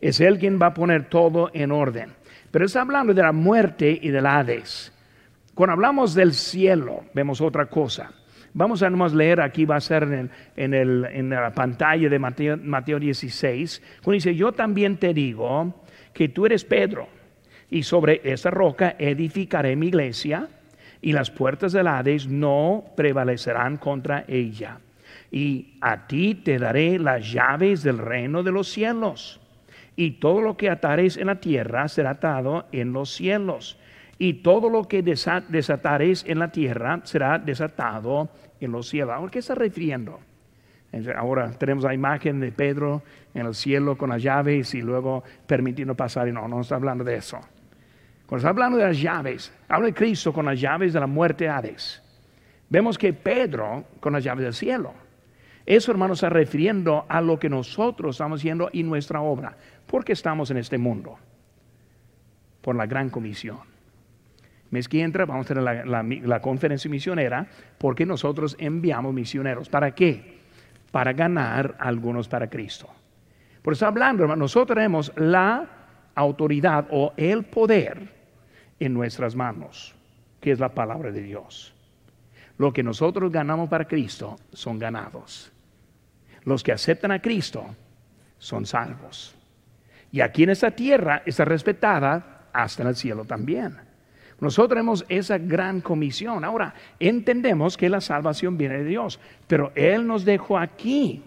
Es 0.00 0.20
Él 0.20 0.38
quien 0.38 0.58
va 0.62 0.66
a 0.66 0.74
poner 0.74 1.08
todo 1.08 1.50
en 1.52 1.72
orden. 1.72 2.12
Pero 2.50 2.64
está 2.64 2.82
hablando 2.82 3.12
de 3.12 3.22
la 3.22 3.32
muerte 3.32 3.98
y 4.00 4.08
del 4.08 4.26
Hades. 4.26 4.92
Cuando 5.54 5.72
hablamos 5.72 6.14
del 6.14 6.32
cielo, 6.32 7.04
vemos 7.12 7.40
otra 7.40 7.66
cosa. 7.66 8.12
Vamos 8.54 8.82
a 8.82 8.88
nomás 8.88 9.12
leer, 9.12 9.40
aquí 9.40 9.64
va 9.64 9.76
a 9.76 9.80
ser 9.80 10.30
en, 10.56 11.30
la 11.30 11.52
pantalla 11.52 12.08
de 12.08 12.18
Mateo, 12.18 12.56
Mateo 12.56 12.98
16, 12.98 13.82
cuando 14.02 14.14
dice, 14.14 14.34
yo 14.34 14.52
también 14.52 14.96
te 14.96 15.12
digo 15.12 15.84
que 16.14 16.28
tú 16.30 16.46
eres 16.46 16.64
Pedro, 16.64 17.08
y 17.70 17.82
sobre 17.82 18.22
esa 18.24 18.50
roca 18.50 18.96
edificaré 18.98 19.76
mi 19.76 19.88
iglesia, 19.88 20.48
y 21.02 21.12
las 21.12 21.30
puertas 21.30 21.72
del 21.72 21.86
Hades 21.86 22.26
no 22.26 22.84
prevalecerán 22.96 23.76
contra 23.76 24.24
ella 24.26 24.78
y 25.30 25.78
a 25.80 26.06
ti 26.06 26.34
te 26.34 26.58
daré 26.58 26.98
las 26.98 27.30
llaves 27.32 27.82
del 27.82 27.98
reino 27.98 28.42
de 28.42 28.52
los 28.52 28.68
cielos. 28.68 29.40
Y 29.96 30.12
todo 30.12 30.40
lo 30.40 30.56
que 30.56 30.70
atares 30.70 31.16
en 31.16 31.26
la 31.26 31.40
tierra 31.40 31.88
será 31.88 32.10
atado 32.10 32.66
en 32.72 32.92
los 32.92 33.10
cielos. 33.10 33.78
Y 34.18 34.34
todo 34.34 34.70
lo 34.70 34.84
que 34.88 35.02
desatares 35.02 36.24
en 36.26 36.38
la 36.38 36.50
tierra 36.50 37.00
será 37.04 37.38
desatado 37.38 38.30
en 38.60 38.72
los 38.72 38.88
cielos. 38.88 39.14
¿A 39.16 39.30
qué 39.30 39.40
está 39.40 39.54
refiriendo? 39.54 40.20
Ahora 41.16 41.50
tenemos 41.50 41.84
la 41.84 41.94
imagen 41.94 42.40
de 42.40 42.50
Pedro 42.50 43.02
en 43.34 43.46
el 43.46 43.54
cielo 43.54 43.98
con 43.98 44.10
las 44.10 44.22
llaves 44.22 44.74
y 44.74 44.80
luego 44.80 45.22
permitiendo 45.46 45.94
pasar. 45.94 46.26
Y 46.28 46.32
no, 46.32 46.48
no 46.48 46.60
está 46.62 46.76
hablando 46.76 47.04
de 47.04 47.16
eso. 47.16 47.38
Cuando 48.26 48.38
está 48.38 48.50
hablando 48.50 48.78
de 48.78 48.84
las 48.84 49.00
llaves, 49.00 49.52
habla 49.68 49.86
de 49.86 49.94
Cristo 49.94 50.32
con 50.32 50.46
las 50.46 50.60
llaves 50.60 50.92
de 50.92 51.00
la 51.00 51.06
muerte 51.06 51.48
Hades. 51.48 52.02
Vemos 52.68 52.98
que 52.98 53.12
Pedro 53.12 53.84
con 54.00 54.12
las 54.12 54.24
llaves 54.24 54.44
del 54.44 54.54
cielo. 54.54 55.07
Eso, 55.68 55.92
hermanos, 55.92 56.16
está 56.16 56.30
refiriendo 56.30 57.04
a 57.10 57.20
lo 57.20 57.38
que 57.38 57.50
nosotros 57.50 58.16
estamos 58.16 58.40
haciendo 58.40 58.70
y 58.72 58.82
nuestra 58.84 59.20
obra. 59.20 59.54
¿Por 59.86 60.02
qué 60.02 60.14
estamos 60.14 60.50
en 60.50 60.56
este 60.56 60.78
mundo? 60.78 61.18
Por 62.62 62.74
la 62.74 62.86
gran 62.86 63.10
comisión. 63.10 63.58
Mes 64.70 64.88
que 64.88 65.02
entra 65.02 65.26
vamos 65.26 65.44
a 65.44 65.54
tener 65.54 65.86
la, 65.86 66.40
conferencia 66.40 66.90
misionera 66.90 67.46
porque 67.76 68.06
nosotros 68.06 68.56
enviamos 68.58 69.12
misioneros. 69.12 69.68
¿Para 69.68 69.94
qué? 69.94 70.38
Para 70.90 71.12
ganar 71.12 71.76
algunos 71.80 72.28
para 72.28 72.48
Cristo. 72.48 72.88
Por 73.60 73.74
eso 73.74 73.86
hablando, 73.86 74.22
hermanos, 74.22 74.44
nosotros 74.44 74.74
tenemos 74.74 75.12
la 75.16 75.68
autoridad 76.14 76.86
o 76.90 77.12
el 77.18 77.44
poder 77.44 78.08
en 78.80 78.94
nuestras 78.94 79.36
manos, 79.36 79.94
que 80.40 80.50
es 80.50 80.60
la 80.60 80.70
palabra 80.70 81.12
de 81.12 81.20
Dios. 81.20 81.74
Lo 82.56 82.72
que 82.72 82.82
nosotros 82.82 83.30
ganamos 83.30 83.68
para 83.68 83.86
Cristo 83.86 84.38
son 84.54 84.78
ganados. 84.78 85.52
Los 86.48 86.62
que 86.62 86.72
aceptan 86.72 87.12
a 87.12 87.20
Cristo 87.20 87.62
son 88.38 88.64
salvos. 88.64 89.36
Y 90.10 90.22
aquí 90.22 90.44
en 90.44 90.50
esta 90.50 90.70
tierra 90.70 91.22
está 91.26 91.44
respetada 91.44 92.48
hasta 92.54 92.82
en 92.82 92.88
el 92.88 92.96
cielo 92.96 93.26
también. 93.26 93.76
Nosotros 94.40 94.70
tenemos 94.70 95.04
esa 95.10 95.36
gran 95.36 95.82
comisión. 95.82 96.44
Ahora, 96.44 96.72
entendemos 96.98 97.76
que 97.76 97.90
la 97.90 98.00
salvación 98.00 98.56
viene 98.56 98.78
de 98.78 98.84
Dios, 98.84 99.20
pero 99.46 99.72
Él 99.74 100.06
nos 100.06 100.24
dejó 100.24 100.56
aquí 100.56 101.22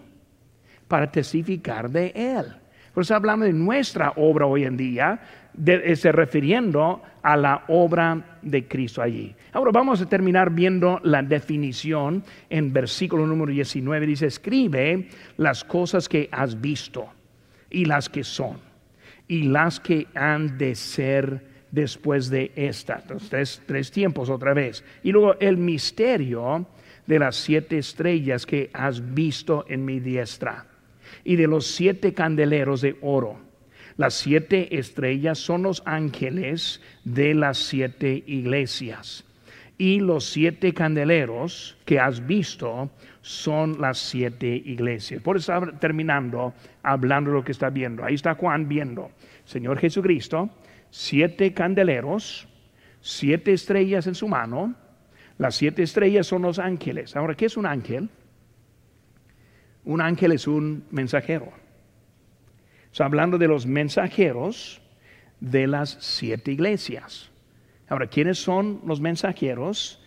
para 0.88 1.12
testificar 1.12 1.88
de 1.88 2.08
Él. 2.16 2.46
Por 2.92 3.04
eso 3.04 3.14
hablando 3.14 3.46
de 3.46 3.52
nuestra 3.52 4.14
obra 4.16 4.46
hoy 4.46 4.64
en 4.64 4.76
día, 4.76 5.20
de, 5.54 5.94
se 5.96 6.12
refiriendo 6.12 7.02
a 7.22 7.36
la 7.36 7.64
obra 7.68 8.38
de 8.42 8.66
Cristo 8.66 9.02
allí. 9.02 9.34
Ahora 9.52 9.70
vamos 9.72 10.00
a 10.00 10.08
terminar 10.08 10.50
viendo 10.50 11.00
la 11.04 11.22
definición 11.22 12.24
en 12.50 12.72
versículo 12.72 13.26
número 13.26 13.52
19. 13.52 14.06
Dice, 14.06 14.26
escribe 14.26 15.08
las 15.36 15.64
cosas 15.64 16.08
que 16.08 16.28
has 16.32 16.60
visto 16.60 17.08
y 17.70 17.84
las 17.84 18.08
que 18.08 18.24
son 18.24 18.58
y 19.28 19.44
las 19.44 19.80
que 19.80 20.08
han 20.14 20.58
de 20.58 20.74
ser 20.74 21.52
después 21.70 22.28
de 22.28 22.52
esta. 22.54 23.02
tres, 23.30 23.62
tres 23.66 23.90
tiempos 23.90 24.28
otra 24.28 24.52
vez. 24.52 24.84
Y 25.02 25.12
luego 25.12 25.36
el 25.40 25.56
misterio 25.56 26.66
de 27.06 27.18
las 27.18 27.36
siete 27.36 27.78
estrellas 27.78 28.46
que 28.46 28.70
has 28.72 29.14
visto 29.14 29.64
en 29.68 29.84
mi 29.84 30.00
diestra 30.00 30.66
y 31.24 31.36
de 31.36 31.46
los 31.46 31.66
siete 31.66 32.12
candeleros 32.12 32.80
de 32.80 32.96
oro. 33.00 33.51
Las 33.96 34.14
siete 34.14 34.78
estrellas 34.78 35.38
son 35.38 35.62
los 35.62 35.82
ángeles 35.86 36.80
de 37.04 37.34
las 37.34 37.58
siete 37.58 38.22
iglesias. 38.26 39.24
Y 39.78 40.00
los 40.00 40.24
siete 40.24 40.74
candeleros 40.74 41.76
que 41.84 41.98
has 41.98 42.26
visto 42.26 42.90
son 43.20 43.80
las 43.80 43.98
siete 43.98 44.54
iglesias. 44.64 45.22
Por 45.22 45.36
eso 45.36 45.52
está 45.52 45.78
terminando 45.78 46.54
hablando 46.82 47.30
de 47.30 47.36
lo 47.36 47.44
que 47.44 47.52
está 47.52 47.70
viendo. 47.70 48.04
Ahí 48.04 48.14
está 48.14 48.34
Juan 48.34 48.68
viendo. 48.68 49.10
Señor 49.44 49.78
Jesucristo, 49.78 50.50
siete 50.90 51.52
candeleros, 51.52 52.46
siete 53.00 53.52
estrellas 53.52 54.06
en 54.06 54.14
su 54.14 54.28
mano. 54.28 54.74
Las 55.38 55.56
siete 55.56 55.82
estrellas 55.82 56.26
son 56.26 56.42
los 56.42 56.58
ángeles. 56.58 57.16
Ahora, 57.16 57.34
¿qué 57.34 57.46
es 57.46 57.56
un 57.56 57.66
ángel? 57.66 58.08
Un 59.84 60.00
ángel 60.00 60.32
es 60.32 60.46
un 60.46 60.84
mensajero. 60.90 61.61
Está 62.92 63.06
hablando 63.06 63.38
de 63.38 63.48
los 63.48 63.66
mensajeros 63.66 64.82
de 65.40 65.66
las 65.66 65.96
siete 66.00 66.52
iglesias. 66.52 67.30
Ahora, 67.88 68.06
¿quiénes 68.06 68.38
son 68.38 68.82
los 68.84 69.00
mensajeros 69.00 69.98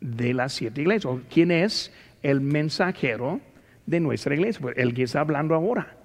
de 0.00 0.34
las 0.34 0.52
siete 0.52 0.80
iglesias? 0.80 1.14
¿Quién 1.32 1.52
es 1.52 1.92
el 2.20 2.40
mensajero 2.40 3.40
de 3.86 4.00
nuestra 4.00 4.34
iglesia? 4.34 4.60
Pues 4.60 4.76
el 4.76 4.92
que 4.92 5.04
está 5.04 5.20
hablando 5.20 5.54
ahora, 5.54 5.96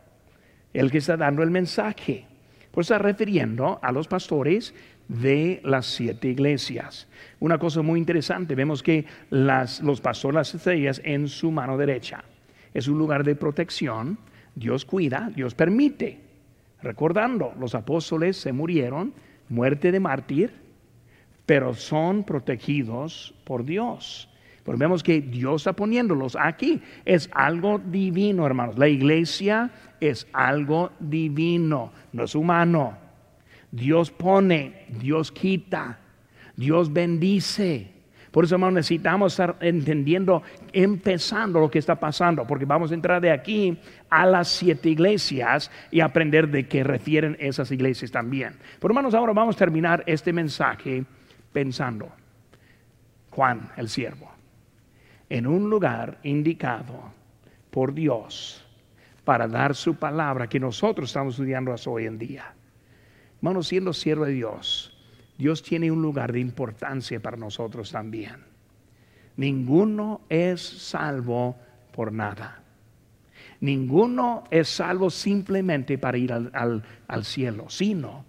el 0.74 0.92
que 0.92 1.00
está 1.00 1.18
dando 1.18 1.42
el 1.42 1.50
mensaje. 1.50 2.28
Pues 2.70 2.86
está 2.86 3.00
refiriendo 3.00 3.80
a 3.82 3.92
los 3.92 4.08
pastores 4.08 4.76
de 5.08 5.60
las 5.64 5.88
siete 5.88 6.28
iglesias. 6.28 7.08
Una 7.40 7.58
cosa 7.58 7.82
muy 7.82 8.00
interesante, 8.00 8.54
vemos 8.54 8.84
que 8.84 9.06
los 9.32 10.02
pastores 10.02 10.36
las 10.36 10.54
estrellas 10.54 11.02
en 11.04 11.28
su 11.30 11.50
mano 11.50 11.78
derecha 11.78 12.24
es 12.76 12.88
un 12.88 13.00
lugar 13.00 13.24
de 13.24 13.36
protección. 13.36 14.20
Dios 14.54 14.86
cuida, 14.86 15.32
Dios 15.36 15.56
permite. 15.56 16.27
Recordando, 16.88 17.54
los 17.60 17.76
apóstoles 17.76 18.38
se 18.38 18.54
murieron, 18.54 19.14
muerte 19.50 19.92
de 19.92 20.00
mártir, 20.00 20.54
pero 21.46 21.74
son 21.74 22.24
protegidos 22.24 23.36
por 23.44 23.66
Dios. 23.66 24.30
Porque 24.64 24.80
vemos 24.80 25.04
que 25.04 25.20
Dios 25.20 25.64
está 25.64 25.74
poniéndolos 25.74 26.38
aquí. 26.40 26.82
Es 27.04 27.30
algo 27.34 27.80
divino, 27.80 28.46
hermanos. 28.46 28.78
La 28.78 28.88
iglesia 28.88 29.70
es 30.00 30.30
algo 30.32 30.92
divino, 31.02 31.92
no 32.14 32.24
es 32.24 32.36
humano. 32.36 32.98
Dios 33.70 34.10
pone, 34.10 34.86
Dios 34.88 35.34
quita, 35.34 36.00
Dios 36.56 36.94
bendice. 36.94 37.97
Por 38.38 38.46
eso, 38.46 38.54
hermano, 38.54 38.74
necesitamos 38.74 39.34
estar 39.34 39.56
entendiendo, 39.62 40.44
empezando 40.72 41.60
lo 41.60 41.72
que 41.72 41.80
está 41.80 41.96
pasando, 41.96 42.46
porque 42.46 42.66
vamos 42.66 42.92
a 42.92 42.94
entrar 42.94 43.20
de 43.20 43.32
aquí 43.32 43.80
a 44.12 44.28
las 44.28 44.48
siete 44.48 44.90
iglesias 44.90 45.72
y 45.90 46.02
aprender 46.02 46.48
de 46.48 46.68
qué 46.68 46.84
refieren 46.84 47.36
esas 47.40 47.72
iglesias 47.72 48.12
también. 48.12 48.60
Pero, 48.80 48.92
hermanos, 48.92 49.16
ahora 49.16 49.34
vamos 49.34 49.56
a 49.56 49.58
terminar 49.58 50.04
este 50.06 50.34
mensaje 50.34 51.04
pensando, 51.52 52.12
Juan, 53.32 53.72
el 53.76 53.90
siervo, 53.90 54.30
en 55.32 55.48
un 55.48 55.68
lugar 55.68 56.20
indicado 56.22 57.12
por 57.72 57.92
Dios 57.92 58.64
para 59.26 59.48
dar 59.48 59.74
su 59.74 59.96
palabra 59.96 60.46
que 60.46 60.60
nosotros 60.60 61.10
estamos 61.10 61.34
estudiando 61.34 61.74
hasta 61.74 61.90
hoy 61.90 62.06
en 62.06 62.20
día. 62.20 62.54
Hermanos, 63.38 63.68
siendo 63.68 63.94
siervo 63.94 64.26
de 64.26 64.34
Dios, 64.34 64.97
Dios 65.38 65.62
tiene 65.62 65.92
un 65.92 66.02
lugar 66.02 66.34
de 66.34 66.40
importancia 66.40 67.20
para 67.20 67.38
nosotros 67.38 67.92
también. 67.92 68.38
Ninguno 69.36 70.22
es 70.30 70.62
salvo 70.62 71.56
por 71.92 72.12
nada. 72.12 72.64
Ninguno 73.60 74.44
es 74.50 74.68
salvo 74.68 75.10
simplemente 75.10 75.98
para 75.98 76.18
ir 76.18 76.34
al, 76.34 76.84
cielo, 77.24 77.70
sino 77.70 78.26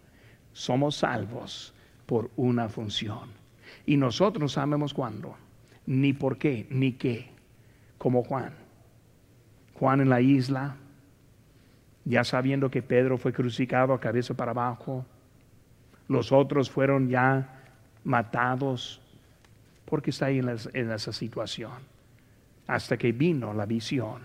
somos 0.52 0.96
salvos 0.96 1.74
por 2.06 2.30
una 2.36 2.68
función. 2.68 3.30
Y 3.86 3.96
nosotros 3.96 4.40
no 4.40 4.48
sabemos 4.48 4.92
cuándo, 4.92 5.36
ni 5.86 6.12
por 6.12 6.38
qué, 6.38 6.66
ni 6.70 6.92
qué, 6.92 7.30
como 7.96 8.22
Juan. 8.22 8.52
Juan 9.74 10.00
en 10.00 10.08
la 10.10 10.20
isla, 10.20 10.76
ya 12.04 12.24
sabiendo 12.24 12.70
que 12.70 12.82
Pedro 12.82 13.16
fue 13.16 13.32
crucificado 13.32 13.92
a 13.92 14.00
cabeza 14.00 14.34
para 14.34 14.50
abajo, 14.50 15.06
los 16.08 16.32
otros 16.32 16.70
fueron 16.70 17.08
ya 17.08 17.58
matados 18.04 19.00
porque 19.84 20.10
está 20.10 20.26
ahí 20.26 20.38
en, 20.38 20.90
esa 20.90 21.12
situación. 21.12 21.72
Hasta 22.66 22.96
que 22.96 23.12
vino 23.12 23.54
la 23.54 23.66
visión 23.66 24.22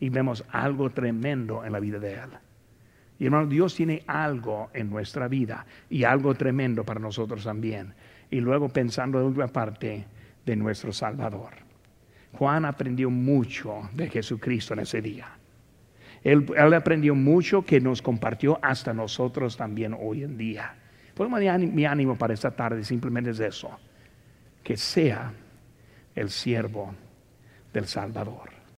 y 0.00 0.08
vemos 0.08 0.44
algo 0.50 0.90
tremendo 0.90 1.64
en 1.64 1.72
la 1.72 1.80
vida 1.80 1.98
de 1.98 2.14
él. 2.14 2.30
Y 3.18 3.26
hermano, 3.26 3.46
Dios 3.46 3.74
tiene 3.74 4.02
algo 4.06 4.70
en 4.72 4.90
nuestra 4.90 5.28
vida 5.28 5.66
y 5.90 6.04
algo 6.04 6.34
tremendo 6.34 6.84
para 6.84 7.00
nosotros 7.00 7.44
también. 7.44 7.94
Y 8.30 8.40
luego 8.40 8.68
pensando 8.68 9.20
en 9.20 9.26
otra 9.26 9.48
parte 9.48 10.04
de 10.44 10.56
nuestro 10.56 10.92
Salvador. 10.92 11.50
Juan 12.32 12.64
aprendió 12.64 13.10
mucho 13.10 13.88
de 13.94 14.08
Jesucristo 14.08 14.74
en 14.74 14.80
ese 14.80 15.00
día. 15.00 15.28
Él 16.22 16.74
aprendió 16.74 17.14
mucho 17.14 17.64
que 17.64 17.80
nos 17.80 18.02
compartió 18.02 18.58
hasta 18.62 18.92
nosotros 18.92 19.56
también 19.56 19.96
hoy 19.98 20.24
en 20.24 20.36
día. 20.36 20.77
Por 21.18 21.28
mi 21.28 21.84
ánimo 21.84 22.16
para 22.16 22.32
esta 22.32 22.52
tarde 22.52 22.84
simplemente 22.84 23.30
es 23.30 23.40
eso, 23.40 23.76
que 24.62 24.76
sea 24.76 25.32
el 26.14 26.30
siervo 26.30 26.94
del 27.72 27.88
Salvador. 27.88 28.57